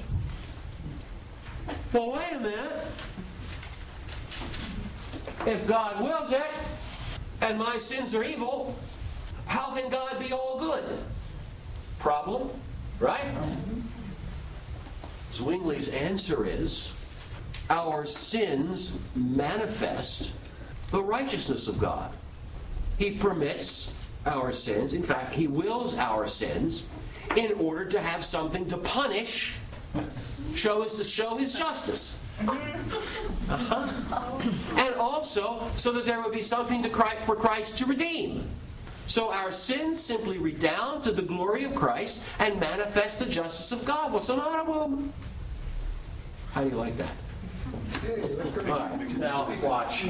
Well, 1.92 2.12
wait 2.12 2.34
a 2.34 2.40
minute. 2.40 2.88
If 5.46 5.68
God 5.68 6.02
wills 6.02 6.32
it, 6.32 6.46
and 7.42 7.60
my 7.60 7.78
sins 7.78 8.16
are 8.16 8.24
evil, 8.24 8.76
how 9.46 9.76
can 9.76 9.90
God 9.90 10.18
be 10.20 10.32
all 10.32 10.58
good? 10.60 10.84
Problem, 12.00 12.50
right? 13.00 13.36
Zwingli's 15.32 15.90
answer 15.90 16.46
is 16.46 16.94
our 17.70 18.06
sins 18.06 18.98
manifest 19.16 20.32
the 20.92 21.02
righteousness 21.02 21.68
of 21.68 21.80
God. 21.80 22.12
He 22.98 23.12
permits 23.12 23.94
our 24.26 24.54
sins, 24.54 24.94
in 24.94 25.04
fact, 25.04 25.34
He 25.34 25.48
wills 25.48 25.98
our 25.98 26.28
sins 26.28 26.86
in 27.36 27.54
order 27.54 27.86
to 27.86 28.00
have 28.00 28.24
something 28.24 28.66
to 28.68 28.78
punish, 28.78 29.56
show 30.54 30.82
us 30.82 30.98
to 30.98 31.04
show 31.04 31.36
His 31.36 31.54
justice. 31.54 32.22
Uh-huh. 33.50 33.88
And 34.78 34.96
also 34.96 35.68
so 35.76 35.92
that 35.94 36.06
there 36.06 36.22
would 36.22 36.34
be 36.34 36.42
something 36.42 36.82
to 36.84 36.90
cry 36.90 37.16
for 37.16 37.36
Christ 37.36 37.78
to 37.80 37.86
redeem. 37.86 38.48
So 39.08 39.32
our 39.32 39.52
sins 39.52 40.02
simply 40.02 40.38
redound 40.38 41.04
to 41.04 41.12
the 41.12 41.22
glory 41.22 41.64
of 41.64 41.76
Christ 41.76 42.26
and 42.40 42.60
manifest 42.60 43.20
the 43.20 43.26
justice 43.26 43.72
of 43.72 43.86
God. 43.86 44.12
What's 44.12 44.30
with 44.30 44.38
them? 44.38 45.14
How 46.52 46.64
do 46.64 46.70
you 46.70 46.76
like 46.76 46.98
that? 46.98 47.12
Now 49.18 49.48
watch. 49.64 50.06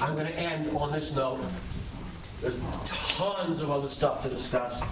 I'm 0.00 0.14
going 0.14 0.26
to 0.26 0.34
end 0.34 0.76
on 0.76 0.92
this 0.92 1.14
note. 1.14 1.40
There's 2.40 2.60
tons 2.84 3.60
of 3.60 3.70
other 3.70 3.88
stuff 3.88 4.22
to 4.22 4.28
discuss. 4.28 4.82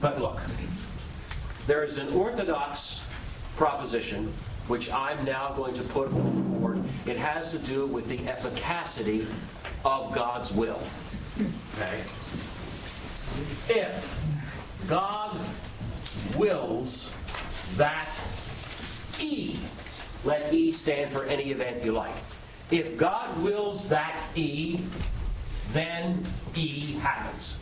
But 0.00 0.20
look, 0.20 0.40
there 1.66 1.84
is 1.84 1.98
an 1.98 2.12
orthodox 2.14 3.06
proposition 3.56 4.32
which 4.66 4.90
I'm 4.92 5.24
now 5.24 5.52
going 5.54 5.74
to 5.74 5.82
put 5.82 6.08
on 6.08 6.34
the 6.34 6.58
board. 6.58 6.82
It 7.06 7.16
has 7.16 7.52
to 7.52 7.58
do 7.58 7.86
with 7.86 8.08
the 8.08 8.18
efficacy 8.28 9.26
of 9.84 10.14
God's 10.14 10.52
will. 10.52 10.80
Okay? 11.74 12.00
If 13.68 14.24
God 14.88 15.38
wills 16.36 17.12
that 17.76 18.18
E, 19.20 19.56
let 20.24 20.52
E 20.52 20.72
stand 20.72 21.10
for 21.10 21.24
any 21.24 21.50
event 21.50 21.84
you 21.84 21.92
like. 21.92 22.14
If 22.70 22.96
God 22.96 23.42
wills 23.42 23.88
that 23.90 24.20
E, 24.34 24.80
then 25.72 26.22
E 26.54 26.94
happens. 26.94 27.58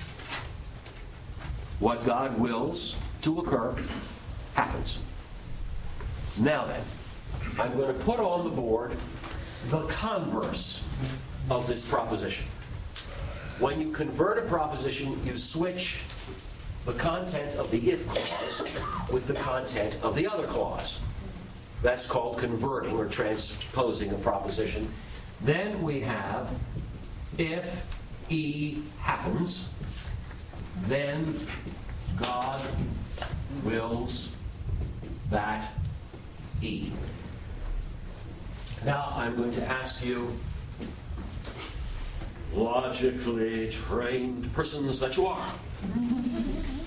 What 1.80 2.04
God 2.04 2.38
wills 2.38 2.96
to 3.22 3.40
occur 3.40 3.74
happens. 4.54 4.98
Now 6.38 6.66
then, 6.66 6.80
I'm 7.58 7.76
going 7.76 7.88
to 7.88 8.04
put 8.04 8.20
on 8.20 8.44
the 8.44 8.50
board 8.50 8.92
the 9.68 9.86
converse 9.86 10.86
of 11.50 11.66
this 11.66 11.86
proposition. 11.86 12.46
When 13.58 13.80
you 13.80 13.90
convert 13.90 14.38
a 14.38 14.42
proposition, 14.42 15.18
you 15.26 15.36
switch 15.36 16.02
the 16.84 16.92
content 16.94 17.56
of 17.56 17.70
the 17.70 17.90
if 17.90 18.08
clause 18.08 18.62
with 19.12 19.26
the 19.26 19.34
content 19.34 19.98
of 20.02 20.14
the 20.16 20.26
other 20.26 20.46
clause. 20.46 21.00
That's 21.82 22.06
called 22.06 22.38
converting 22.38 22.96
or 22.96 23.06
transposing 23.06 24.10
a 24.10 24.14
proposition. 24.14 24.88
Then 25.40 25.82
we 25.82 26.00
have 26.00 26.50
if 27.38 27.84
E 28.30 28.78
happens, 29.00 29.70
then 30.86 31.38
God 32.20 32.60
wills 33.64 34.34
that 35.30 35.68
E. 36.60 36.92
Now 38.84 39.08
I'm 39.12 39.36
going 39.36 39.52
to 39.52 39.64
ask 39.66 40.04
you, 40.04 40.32
logically 42.54 43.70
trained 43.70 44.52
persons 44.52 45.00
that 45.00 45.16
you 45.16 45.26
are, 45.26 45.52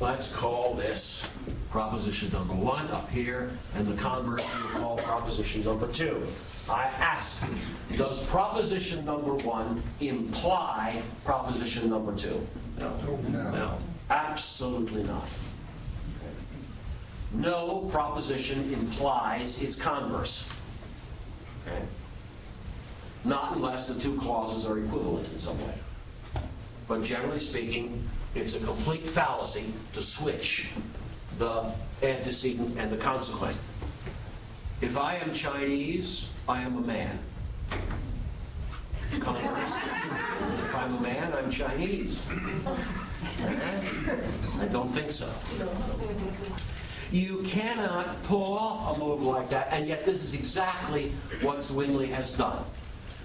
let's 0.00 0.34
call 0.34 0.74
this 0.74 1.26
proposition 1.70 2.30
number 2.32 2.54
one 2.54 2.88
up 2.88 3.08
here, 3.10 3.50
and 3.74 3.86
the 3.86 4.00
converse 4.00 4.46
we'll 4.72 4.80
call 4.80 4.96
proposition 4.96 5.64
number 5.64 5.88
two. 5.88 6.22
I 6.70 6.84
ask, 6.84 7.48
does 7.96 8.26
proposition 8.26 9.04
number 9.04 9.34
one 9.34 9.82
imply 10.00 11.02
proposition 11.24 11.88
number 11.90 12.14
two? 12.14 12.46
No. 12.78 12.96
No. 13.28 13.50
no. 13.50 13.78
Absolutely 14.10 15.02
not. 15.04 15.28
No 17.32 17.88
proposition 17.90 18.72
implies 18.72 19.62
its 19.62 19.80
converse. 19.80 20.48
Okay? 21.66 21.82
Not 23.24 23.56
unless 23.56 23.88
the 23.88 24.00
two 24.00 24.16
clauses 24.18 24.66
are 24.66 24.78
equivalent 24.78 25.28
in 25.32 25.38
some 25.38 25.58
way. 25.58 25.74
But 26.86 27.02
generally 27.02 27.40
speaking, 27.40 28.08
it's 28.36 28.54
a 28.54 28.60
complete 28.60 29.06
fallacy 29.06 29.72
to 29.94 30.02
switch 30.02 30.68
the 31.38 31.72
antecedent 32.02 32.78
and 32.78 32.90
the 32.90 32.96
consequent. 32.96 33.56
If 34.80 34.98
I 34.98 35.16
am 35.16 35.32
Chinese, 35.32 36.30
I 36.48 36.60
am 36.60 36.76
a 36.76 36.80
man. 36.82 37.18
If 39.10 39.26
I'm 40.74 40.96
a 40.96 41.00
man, 41.00 41.32
I'm 41.32 41.50
Chinese. 41.50 42.26
Eh? 43.40 44.16
I 44.60 44.66
don't 44.66 44.92
think 44.92 45.10
so. 45.10 45.30
You 47.10 47.42
cannot 47.44 48.22
pull 48.24 48.52
off 48.52 48.96
a 48.96 49.00
move 49.00 49.22
like 49.22 49.48
that, 49.50 49.68
and 49.70 49.86
yet 49.86 50.04
this 50.04 50.22
is 50.22 50.34
exactly 50.34 51.12
what 51.40 51.62
Zwingli 51.62 52.08
has 52.08 52.36
done. 52.36 52.64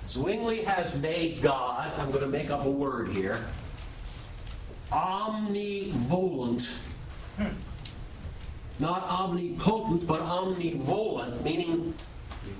Zwingli 0.07 0.63
has 0.63 0.95
made 0.95 1.41
God, 1.41 1.91
I'm 1.99 2.11
going 2.11 2.23
to 2.23 2.29
make 2.29 2.49
up 2.49 2.65
a 2.65 2.69
word 2.69 3.09
here, 3.09 3.43
omnivolent. 4.91 6.79
not 8.79 9.03
omnipotent, 9.03 10.07
but 10.07 10.21
omnivolent, 10.21 11.41
meaning 11.43 11.93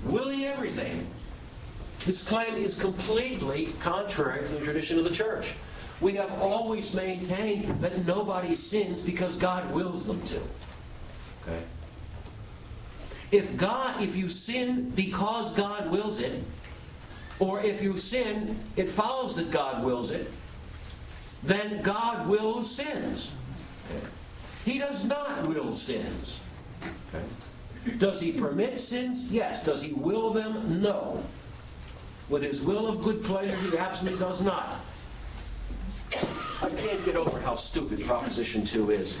willing 0.04 0.44
everything. 0.44 1.06
This 2.06 2.26
claim 2.26 2.54
is 2.56 2.80
completely 2.80 3.66
contrary 3.80 4.46
to 4.46 4.54
the 4.54 4.64
tradition 4.64 4.98
of 4.98 5.04
the 5.04 5.10
church. 5.10 5.54
We 6.00 6.14
have 6.14 6.32
always 6.40 6.94
maintained 6.94 7.64
that 7.80 8.06
nobody 8.06 8.54
sins 8.54 9.02
because 9.02 9.36
God 9.36 9.72
wills 9.72 10.06
them 10.06 10.20
to. 10.22 10.40
Okay? 11.42 11.62
If 13.30 13.56
God, 13.56 14.02
if 14.02 14.16
you 14.16 14.28
sin 14.28 14.90
because 14.90 15.54
God 15.56 15.90
wills 15.90 16.20
it, 16.20 16.42
or 17.38 17.60
if 17.60 17.82
you 17.82 17.98
sin, 17.98 18.58
it 18.76 18.90
follows 18.90 19.36
that 19.36 19.50
God 19.50 19.84
wills 19.84 20.10
it, 20.10 20.30
then 21.42 21.82
God 21.82 22.28
wills 22.28 22.70
sins. 22.70 23.34
He 24.64 24.78
does 24.78 25.04
not 25.04 25.46
will 25.46 25.72
sins. 25.72 26.40
Does 27.98 28.20
he 28.20 28.32
permit 28.32 28.78
sins? 28.78 29.32
Yes. 29.32 29.64
Does 29.64 29.82
he 29.82 29.92
will 29.92 30.32
them? 30.32 30.80
No. 30.80 31.22
With 32.28 32.42
his 32.42 32.62
will 32.62 32.86
of 32.86 33.02
good 33.02 33.24
pleasure, 33.24 33.56
he 33.56 33.76
absolutely 33.76 34.20
does 34.20 34.42
not. 34.42 34.76
I 36.62 36.70
can't 36.76 37.04
get 37.04 37.16
over 37.16 37.40
how 37.40 37.56
stupid 37.56 38.04
Proposition 38.04 38.64
2 38.64 38.92
is. 38.92 39.18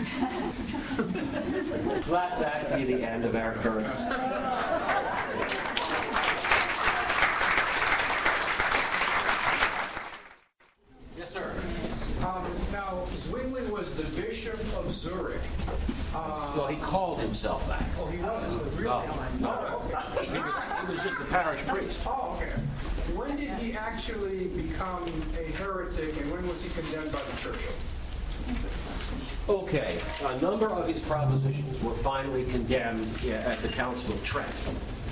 Let 2.08 2.38
that 2.38 2.76
be 2.76 2.84
the 2.84 3.02
end 3.02 3.24
of 3.24 3.34
our 3.34 3.54
current 3.54 3.88
Yes, 11.18 11.30
sir. 11.30 11.52
Um, 12.24 12.46
now, 12.70 13.04
Zwingli 13.08 13.68
was 13.72 13.96
the 13.96 14.04
Bishop 14.20 14.60
of 14.76 14.91
Zurich. 15.02 15.40
Uh, 16.14 16.52
Well, 16.56 16.68
he 16.68 16.76
called 16.76 17.18
himself 17.18 17.66
that. 17.66 17.82
oh, 17.98 18.06
he 18.06 18.18
wasn't 18.22 18.62
really. 18.74 18.84
No, 18.84 19.02
no. 19.40 19.80
He 20.20 20.38
was, 20.38 20.54
he 20.80 20.92
was 20.92 21.02
just 21.02 21.20
a 21.20 21.24
parish 21.24 21.60
priest. 21.66 22.02
Oh, 22.06 22.36
okay. 22.36 22.52
When 23.16 23.36
did 23.36 23.50
he 23.54 23.72
actually 23.72 24.46
become 24.48 25.02
a 25.36 25.50
heretic, 25.58 26.16
and 26.20 26.30
when 26.30 26.46
was 26.46 26.62
he 26.62 26.70
condemned 26.80 27.10
by 27.10 27.18
the 27.18 27.36
church? 27.42 27.58
Okay, 29.48 29.98
a 30.24 30.40
number 30.40 30.66
of 30.70 30.86
his 30.86 31.00
propositions 31.00 31.82
were 31.82 31.94
finally 31.94 32.44
condemned 32.44 33.08
yeah, 33.24 33.42
at 33.44 33.58
the 33.60 33.68
Council 33.68 34.14
of 34.14 34.22
Trent, 34.22 34.54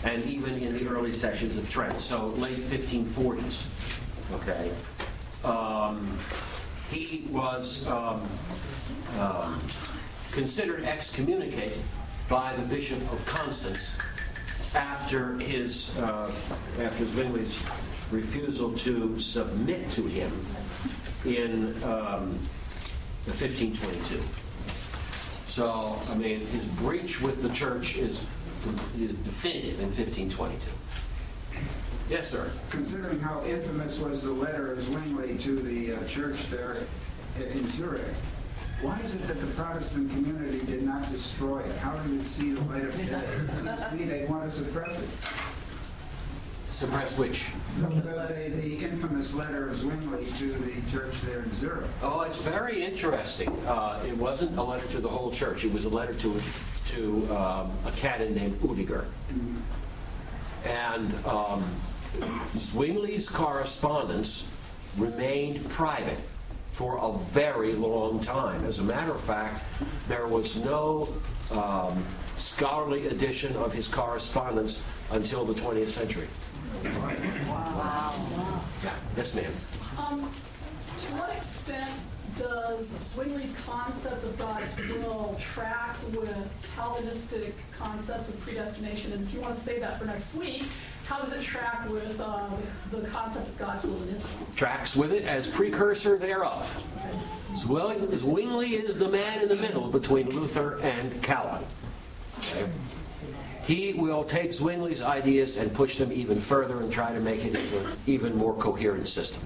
and 0.04 0.22
even 0.24 0.56
in 0.58 0.72
the 0.72 0.86
early 0.88 1.12
sessions 1.12 1.56
of 1.56 1.68
Trent, 1.68 2.00
so 2.00 2.26
late 2.26 2.58
1540s. 2.58 3.64
Okay, 4.36 4.70
um, 5.44 6.16
he 6.90 7.26
was 7.30 7.86
um, 7.86 8.20
um, 9.18 9.58
considered 10.32 10.84
excommunicated 10.84 11.82
by 12.28 12.54
the 12.56 12.62
Bishop 12.62 13.00
of 13.12 13.24
Constance 13.26 13.96
after 14.74 15.36
his 15.38 15.96
uh, 15.98 16.30
after 16.80 17.04
Zwingli's 17.04 17.60
refusal 18.10 18.72
to 18.72 19.18
submit 19.18 19.90
to 19.92 20.02
him 20.02 20.32
in. 21.24 21.74
Um, 21.82 22.38
1522. 23.26 24.22
So, 25.46 25.98
I 26.10 26.14
mean, 26.14 26.38
his 26.40 26.64
breach 26.80 27.20
with 27.20 27.42
the 27.42 27.50
church 27.50 27.96
is, 27.96 28.24
is 28.98 29.14
definitive 29.14 29.80
in 29.80 29.86
1522. 29.86 30.58
Yes, 32.10 32.28
sir. 32.28 32.50
Considering 32.70 33.20
how 33.20 33.44
infamous 33.44 34.00
was 34.00 34.24
the 34.24 34.32
letter 34.32 34.72
of 34.72 34.82
Zwingli 34.82 35.38
to 35.38 35.54
the 35.54 35.94
uh, 35.94 36.04
church 36.06 36.50
there 36.50 36.78
in 37.38 37.68
Zurich, 37.68 38.02
why 38.82 38.98
is 38.98 39.14
it 39.14 39.28
that 39.28 39.40
the 39.40 39.46
Protestant 39.46 40.10
community 40.10 40.58
did 40.66 40.82
not 40.82 41.08
destroy 41.12 41.60
it? 41.60 41.76
How 41.76 41.96
did 41.98 42.20
it 42.20 42.26
see 42.26 42.50
the 42.50 42.62
light 42.62 42.84
of 42.84 42.96
day? 42.96 43.02
It 43.04 43.58
seems 43.60 43.88
to 43.88 43.94
me 43.94 44.04
they 44.06 44.24
want 44.24 44.42
to 44.42 44.50
suppress 44.50 45.00
it. 45.00 45.08
Suppress 46.68 47.16
which? 47.16 47.46
The, 47.78 47.86
the, 47.88 48.50
the 48.56 48.78
infamous 48.78 49.32
letter 49.32 49.68
of 49.68 49.76
Zwingli 49.76 50.24
to 50.38 50.46
the 50.46 50.90
church 50.90 51.14
there 51.22 51.42
in 51.42 51.52
Zurich. 51.52 51.86
Oh, 52.02 52.22
it's 52.22 52.38
very 52.38 52.82
interesting. 52.82 53.50
Uh, 53.66 54.02
it 54.04 54.16
wasn't 54.16 54.58
a 54.58 54.62
letter 54.62 54.86
to 54.88 55.00
the 55.00 55.08
whole 55.08 55.30
church. 55.30 55.64
It 55.64 55.72
was 55.72 55.84
a 55.84 55.90
letter 55.90 56.14
to 56.14 56.40
to 56.88 57.36
um, 57.36 57.70
a 57.86 57.92
canon 57.94 58.34
named 58.34 58.56
Utinger. 58.56 59.04
And 60.64 61.14
um, 61.24 61.64
Zwingli's 62.56 63.28
correspondence 63.28 64.48
remained 64.96 65.68
private 65.68 66.18
for 66.72 66.98
a 66.98 67.12
very 67.12 67.72
long 67.74 68.20
time. 68.20 68.64
As 68.64 68.78
a 68.78 68.82
matter 68.82 69.12
of 69.12 69.20
fact, 69.20 69.64
there 70.08 70.26
was 70.26 70.56
no 70.56 71.08
um, 71.52 72.02
scholarly 72.36 73.06
edition 73.06 73.54
of 73.56 73.72
his 73.72 73.86
correspondence 73.86 74.82
until 75.12 75.44
the 75.44 75.54
20th 75.54 75.88
century. 75.88 76.26
Wow. 76.84 78.14
Yeah. 78.82 78.94
Yes, 79.16 79.34
ma'am. 79.34 79.52
Um, 79.98 80.20
to 80.20 81.06
what 81.16 81.34
extent 81.36 81.90
does 82.40 83.14
Zwingli's 83.14 83.54
concept 83.66 84.24
of 84.24 84.36
God's 84.38 84.76
will 84.78 85.36
track 85.38 85.94
with 86.12 86.72
Calvinistic 86.74 87.54
concepts 87.78 88.30
of 88.30 88.40
predestination? 88.40 89.12
And 89.12 89.22
if 89.22 89.34
you 89.34 89.40
want 89.40 89.54
to 89.54 89.60
say 89.60 89.78
that 89.78 89.98
for 89.98 90.06
next 90.06 90.34
week, 90.34 90.64
how 91.04 91.18
does 91.18 91.32
it 91.32 91.42
track 91.42 91.88
with 91.90 92.18
uh, 92.18 92.48
the 92.90 93.06
concept 93.08 93.48
of 93.48 93.58
God's 93.58 93.84
will 93.84 94.02
in 94.04 94.08
Islam? 94.08 94.46
Tracks 94.56 94.96
with 94.96 95.12
it 95.12 95.24
as 95.24 95.46
precursor 95.46 96.16
thereof. 96.16 96.86
Zwingli 97.56 98.74
is 98.74 98.98
the 98.98 99.08
man 99.08 99.42
in 99.42 99.48
the 99.48 99.56
middle 99.56 99.88
between 99.88 100.28
Luther 100.30 100.78
and 100.82 101.22
Calvin. 101.22 101.66
Okay? 102.38 102.66
He 103.64 103.92
will 103.92 104.24
take 104.24 104.50
Zwingli's 104.50 105.02
ideas 105.02 105.58
and 105.58 105.72
push 105.74 105.98
them 105.98 106.10
even 106.10 106.40
further 106.40 106.78
and 106.80 106.90
try 106.90 107.12
to 107.12 107.20
make 107.20 107.44
it 107.44 107.54
into 107.54 107.80
an 107.80 107.96
even 108.06 108.34
more 108.34 108.54
coherent 108.54 109.08
system. 109.08 109.42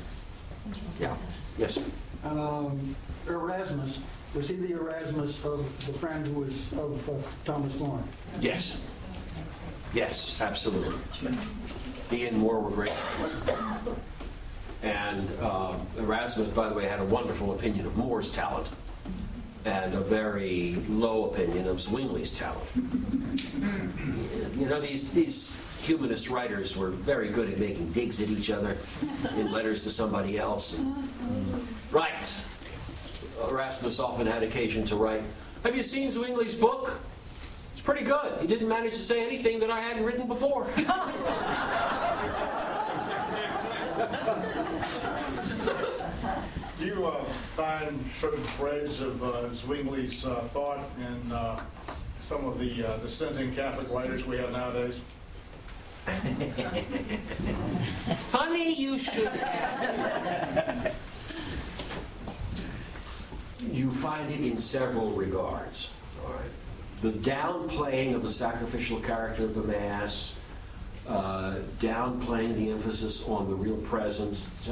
Yeah. 1.00 1.16
Yes. 1.58 1.78
Um, 2.24 2.96
Erasmus, 3.28 4.00
was 4.34 4.48
he 4.48 4.56
the 4.56 4.72
Erasmus 4.72 5.44
of 5.44 5.60
the 5.86 5.92
friend 5.92 6.26
who 6.26 6.40
was 6.40 6.72
of 6.72 7.08
uh, 7.08 7.12
Thomas 7.44 7.78
More? 7.78 8.02
Yes. 8.40 8.92
Yes, 9.92 10.40
absolutely. 10.40 10.94
He 12.10 12.26
and 12.26 12.36
More 12.38 12.60
were 12.60 12.70
great. 12.70 12.90
friends. 12.90 13.98
And 14.82 15.28
uh, 15.40 15.76
Erasmus, 15.98 16.48
by 16.48 16.68
the 16.68 16.74
way, 16.74 16.84
had 16.86 17.00
a 17.00 17.04
wonderful 17.04 17.52
opinion 17.52 17.86
of 17.86 17.96
More's 17.96 18.30
talent 18.30 18.66
and 19.64 19.94
a 19.94 20.00
very 20.00 20.74
low 20.88 21.30
opinion 21.30 21.66
of 21.66 21.78
Zwingli's 21.78 22.38
talent. 22.38 22.68
You 24.58 24.66
know, 24.66 24.80
these, 24.80 25.10
these 25.12 25.56
humanist 25.84 26.30
writers 26.30 26.76
were 26.76 26.88
very 26.88 27.28
good 27.28 27.50
at 27.50 27.58
making 27.58 27.92
digs 27.92 28.20
at 28.20 28.30
each 28.30 28.50
other 28.50 28.76
in 29.36 29.52
letters 29.52 29.82
to 29.84 29.90
somebody 29.90 30.38
else. 30.38 30.80
Right. 31.90 32.44
Erasmus 33.48 34.00
often 34.00 34.26
had 34.26 34.42
occasion 34.42 34.86
to 34.86 34.96
write, 34.96 35.22
Have 35.62 35.76
you 35.76 35.82
seen 35.82 36.10
Zwingli's 36.10 36.54
book? 36.54 36.98
It's 37.74 37.82
pretty 37.82 38.04
good. 38.04 38.40
He 38.40 38.46
didn't 38.46 38.68
manage 38.68 38.94
to 38.94 39.00
say 39.00 39.24
anything 39.24 39.60
that 39.60 39.70
I 39.70 39.80
hadn't 39.80 40.04
written 40.04 40.26
before. 40.26 40.66
Do 46.78 46.86
you 46.86 47.06
uh, 47.06 47.24
find 47.56 48.10
certain 48.18 48.42
threads 48.42 49.00
of 49.00 49.22
uh, 49.22 49.26
Zwingli's 49.50 50.24
uh, 50.24 50.36
thought 50.40 50.82
in 50.98 51.32
uh, 51.32 51.60
some 52.20 52.46
of 52.46 52.58
the 52.58 52.84
uh, 52.84 52.96
dissenting 52.98 53.54
Catholic 53.54 53.90
writers 53.90 54.24
we 54.24 54.38
have 54.38 54.50
nowadays? 54.52 55.00
Funny 58.16 58.74
you 58.74 58.98
should 58.98 59.26
ask. 59.26 60.94
You 63.60 63.90
find 63.90 64.30
it 64.30 64.40
in 64.40 64.58
several 64.58 65.10
regards. 65.10 65.92
All 66.22 66.32
right. 66.32 66.50
The 67.00 67.12
downplaying 67.12 68.14
of 68.14 68.22
the 68.22 68.30
sacrificial 68.30 69.00
character 69.00 69.44
of 69.44 69.54
the 69.54 69.62
Mass, 69.62 70.34
uh, 71.06 71.56
downplaying 71.80 72.54
the 72.56 72.70
emphasis 72.70 73.26
on 73.26 73.48
the 73.48 73.54
real 73.54 73.76
presence. 73.78 74.68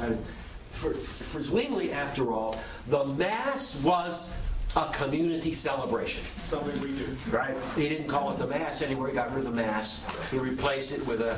For, 0.69 0.93
for 0.93 1.41
Zwingli, 1.41 1.91
after 1.91 2.31
all, 2.31 2.59
the 2.87 3.05
Mass 3.05 3.81
was 3.83 4.35
a 4.75 4.89
community 4.91 5.53
celebration. 5.53 6.23
Something 6.47 6.79
we 6.81 6.91
do. 6.97 7.15
Right. 7.29 7.55
He 7.75 7.87
didn't 7.89 8.07
call 8.07 8.31
it 8.31 8.37
the 8.37 8.47
Mass 8.47 8.81
anymore. 8.81 9.07
He 9.07 9.13
got 9.13 9.33
rid 9.33 9.45
of 9.45 9.55
the 9.55 9.61
Mass. 9.61 10.03
He 10.31 10.37
replaced 10.37 10.93
it 10.93 11.05
with 11.05 11.21
a 11.21 11.37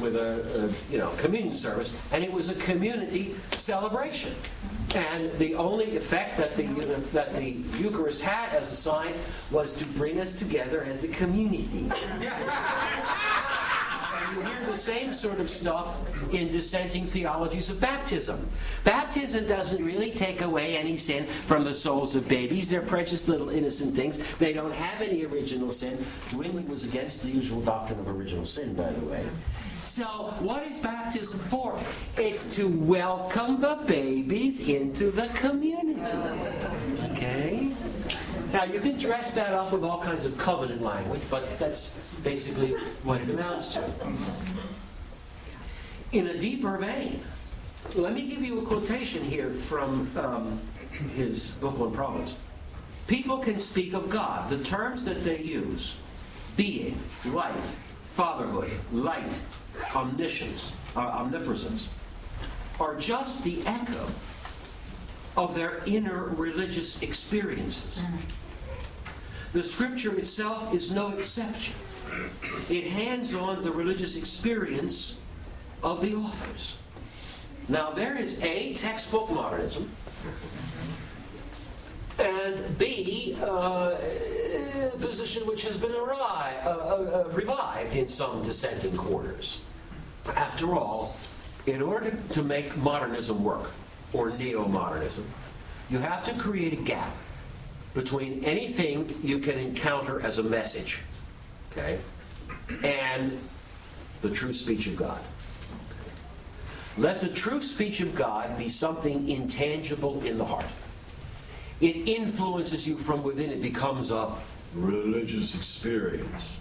with 0.00 0.14
a, 0.14 0.64
a 0.64 0.92
you 0.92 0.98
know 0.98 1.10
communion 1.18 1.54
service, 1.54 1.98
and 2.12 2.22
it 2.22 2.32
was 2.32 2.50
a 2.50 2.54
community 2.54 3.34
celebration. 3.52 4.34
And 4.94 5.32
the 5.38 5.54
only 5.56 5.96
effect 5.96 6.38
that 6.38 6.54
the 6.56 6.64
that 7.12 7.34
the 7.34 7.50
Eucharist 7.78 8.22
had 8.22 8.54
as 8.54 8.70
a 8.72 8.76
sign 8.76 9.14
was 9.50 9.74
to 9.74 9.84
bring 9.84 10.20
us 10.20 10.38
together 10.38 10.84
as 10.84 11.02
a 11.04 11.08
community. 11.08 11.90
You 14.34 14.40
hear 14.40 14.66
the 14.66 14.76
same 14.76 15.12
sort 15.12 15.40
of 15.40 15.48
stuff 15.48 16.32
in 16.32 16.48
dissenting 16.48 17.06
theologies 17.06 17.70
of 17.70 17.80
baptism. 17.80 18.48
Baptism 18.84 19.46
doesn't 19.46 19.84
really 19.84 20.10
take 20.10 20.40
away 20.40 20.76
any 20.76 20.96
sin 20.96 21.26
from 21.26 21.64
the 21.64 21.74
souls 21.74 22.16
of 22.16 22.26
babies. 22.26 22.70
They're 22.70 22.82
precious 22.82 23.28
little 23.28 23.50
innocent 23.50 23.94
things. 23.94 24.18
They 24.38 24.52
don't 24.52 24.72
have 24.72 25.00
any 25.06 25.24
original 25.24 25.70
sin. 25.70 26.04
Zwingli 26.28 26.64
was 26.64 26.84
against 26.84 27.22
the 27.22 27.30
usual 27.30 27.60
doctrine 27.60 28.00
of 28.00 28.08
original 28.08 28.44
sin, 28.44 28.74
by 28.74 28.90
the 28.90 29.04
way. 29.06 29.24
So, 29.82 30.04
what 30.40 30.66
is 30.66 30.78
baptism 30.78 31.38
for? 31.38 31.78
It's 32.18 32.54
to 32.56 32.68
welcome 32.68 33.60
the 33.60 33.78
babies 33.86 34.68
into 34.68 35.10
the 35.10 35.28
community. 35.28 36.02
Okay? 37.12 37.72
Now, 38.52 38.64
you 38.64 38.80
can 38.80 38.98
dress 38.98 39.34
that 39.34 39.52
up 39.52 39.72
with 39.72 39.82
all 39.82 40.00
kinds 40.00 40.24
of 40.24 40.36
covenant 40.38 40.80
language, 40.80 41.22
but 41.30 41.58
that's 41.58 41.90
basically 42.22 42.72
what 43.02 43.20
it 43.20 43.28
amounts 43.28 43.74
to. 43.74 43.84
In 46.12 46.28
a 46.28 46.38
deeper 46.38 46.78
vein, 46.78 47.20
let 47.96 48.14
me 48.14 48.26
give 48.26 48.42
you 48.42 48.60
a 48.60 48.62
quotation 48.62 49.22
here 49.24 49.50
from 49.50 50.10
um, 50.16 50.60
his 51.14 51.50
book 51.52 51.78
on 51.80 51.92
prophets. 51.92 52.36
People 53.06 53.38
can 53.38 53.58
speak 53.58 53.94
of 53.94 54.10
God. 54.10 54.48
The 54.48 54.62
terms 54.64 55.04
that 55.04 55.22
they 55.22 55.38
use 55.38 55.96
being, 56.56 56.98
life, 57.26 57.78
fatherhood, 58.10 58.70
light, 58.92 59.38
omniscience, 59.94 60.74
uh, 60.96 61.00
omnipresence 61.00 61.88
are 62.80 62.94
just 62.96 63.44
the 63.44 63.62
echo 63.66 64.06
of 65.36 65.54
their 65.54 65.82
inner 65.86 66.24
religious 66.24 67.02
experiences. 67.02 68.02
The 69.52 69.62
scripture 69.62 70.16
itself 70.16 70.74
is 70.74 70.92
no 70.92 71.10
exception. 71.16 71.74
It 72.68 72.84
hands 72.84 73.34
on 73.34 73.62
the 73.62 73.70
religious 73.70 74.16
experience 74.16 75.18
of 75.82 76.00
the 76.00 76.14
authors. 76.14 76.78
Now, 77.68 77.90
there 77.90 78.16
is 78.16 78.42
A, 78.42 78.74
textbook 78.74 79.30
modernism, 79.30 79.90
and 82.18 82.78
B, 82.78 83.36
uh, 83.40 83.96
a 83.96 84.90
position 84.98 85.46
which 85.46 85.62
has 85.64 85.76
been 85.76 85.90
arri- 85.90 86.64
uh, 86.64 86.68
uh, 86.68 87.24
uh, 87.26 87.28
revived 87.32 87.94
in 87.94 88.08
some 88.08 88.42
dissenting 88.42 88.96
quarters. 88.96 89.60
After 90.34 90.74
all, 90.74 91.16
in 91.66 91.82
order 91.82 92.16
to 92.32 92.42
make 92.42 92.76
modernism 92.76 93.42
work, 93.42 93.72
or 94.16 94.30
neo 94.30 94.66
modernism, 94.66 95.24
you 95.90 95.98
have 95.98 96.24
to 96.24 96.34
create 96.34 96.72
a 96.72 96.82
gap 96.82 97.10
between 97.94 98.44
anything 98.44 99.08
you 99.22 99.38
can 99.38 99.58
encounter 99.58 100.20
as 100.20 100.38
a 100.38 100.42
message, 100.42 101.00
okay, 101.72 101.98
and 102.82 103.38
the 104.22 104.30
true 104.30 104.52
speech 104.52 104.86
of 104.86 104.96
God. 104.96 105.20
Let 106.98 107.20
the 107.20 107.28
true 107.28 107.60
speech 107.60 108.00
of 108.00 108.14
God 108.14 108.56
be 108.56 108.68
something 108.68 109.28
intangible 109.28 110.22
in 110.24 110.38
the 110.38 110.44
heart. 110.44 110.66
It 111.80 112.08
influences 112.08 112.88
you 112.88 112.96
from 112.96 113.22
within, 113.22 113.50
it 113.50 113.60
becomes 113.60 114.10
a 114.10 114.32
religious 114.74 115.54
experience. 115.54 116.60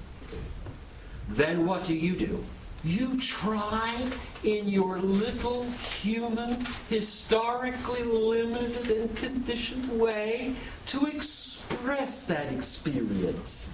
Then 1.30 1.66
what 1.66 1.86
do 1.86 1.96
you 1.96 2.16
do? 2.16 2.44
You 2.86 3.20
try 3.20 3.96
in 4.44 4.68
your 4.68 5.00
little 5.00 5.64
human, 6.02 6.64
historically 6.88 8.04
limited 8.04 8.92
and 8.92 9.18
conditioned 9.18 10.00
way 10.00 10.54
to 10.88 11.08
express 11.08 12.28
that 12.28 12.54
experience. 12.54 13.72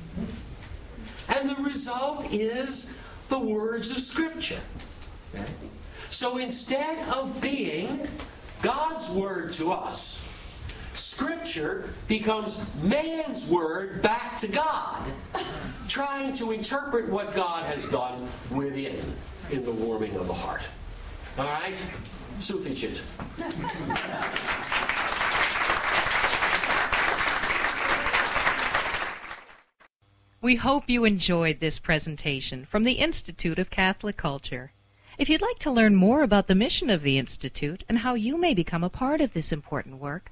And 1.27 1.49
the 1.49 1.61
result 1.61 2.33
is 2.33 2.93
the 3.27 3.39
words 3.39 3.91
of 3.91 3.99
Scripture. 3.99 4.61
So 6.09 6.37
instead 6.37 6.97
of 7.09 7.41
being 7.41 8.07
God's 8.61 9.09
word 9.09 9.51
to 9.53 9.73
us, 9.73 10.20
Scripture 11.01 11.89
becomes 12.07 12.63
man's 12.83 13.47
word 13.47 14.03
back 14.03 14.37
to 14.37 14.47
God, 14.47 15.11
trying 15.87 16.31
to 16.35 16.51
interpret 16.51 17.09
what 17.09 17.33
God 17.33 17.65
has 17.65 17.87
done 17.87 18.27
within 18.51 18.99
in 19.49 19.65
the 19.65 19.71
warming 19.71 20.15
of 20.15 20.27
the 20.27 20.33
heart. 20.33 20.61
All 21.39 21.45
right? 21.45 21.75
Suficient. 22.37 23.01
We 30.39 30.55
hope 30.55 30.83
you 30.87 31.03
enjoyed 31.03 31.59
this 31.59 31.79
presentation 31.79 32.65
from 32.65 32.83
the 32.83 32.93
Institute 32.93 33.57
of 33.57 33.71
Catholic 33.71 34.17
Culture. 34.17 34.71
If 35.17 35.29
you'd 35.29 35.41
like 35.41 35.59
to 35.59 35.71
learn 35.71 35.95
more 35.95 36.21
about 36.21 36.45
the 36.45 36.55
mission 36.55 36.91
of 36.91 37.01
the 37.01 37.17
Institute 37.17 37.83
and 37.89 37.99
how 37.99 38.13
you 38.13 38.37
may 38.37 38.53
become 38.53 38.83
a 38.83 38.89
part 38.89 39.19
of 39.19 39.33
this 39.33 39.51
important 39.51 39.97
work, 39.97 40.31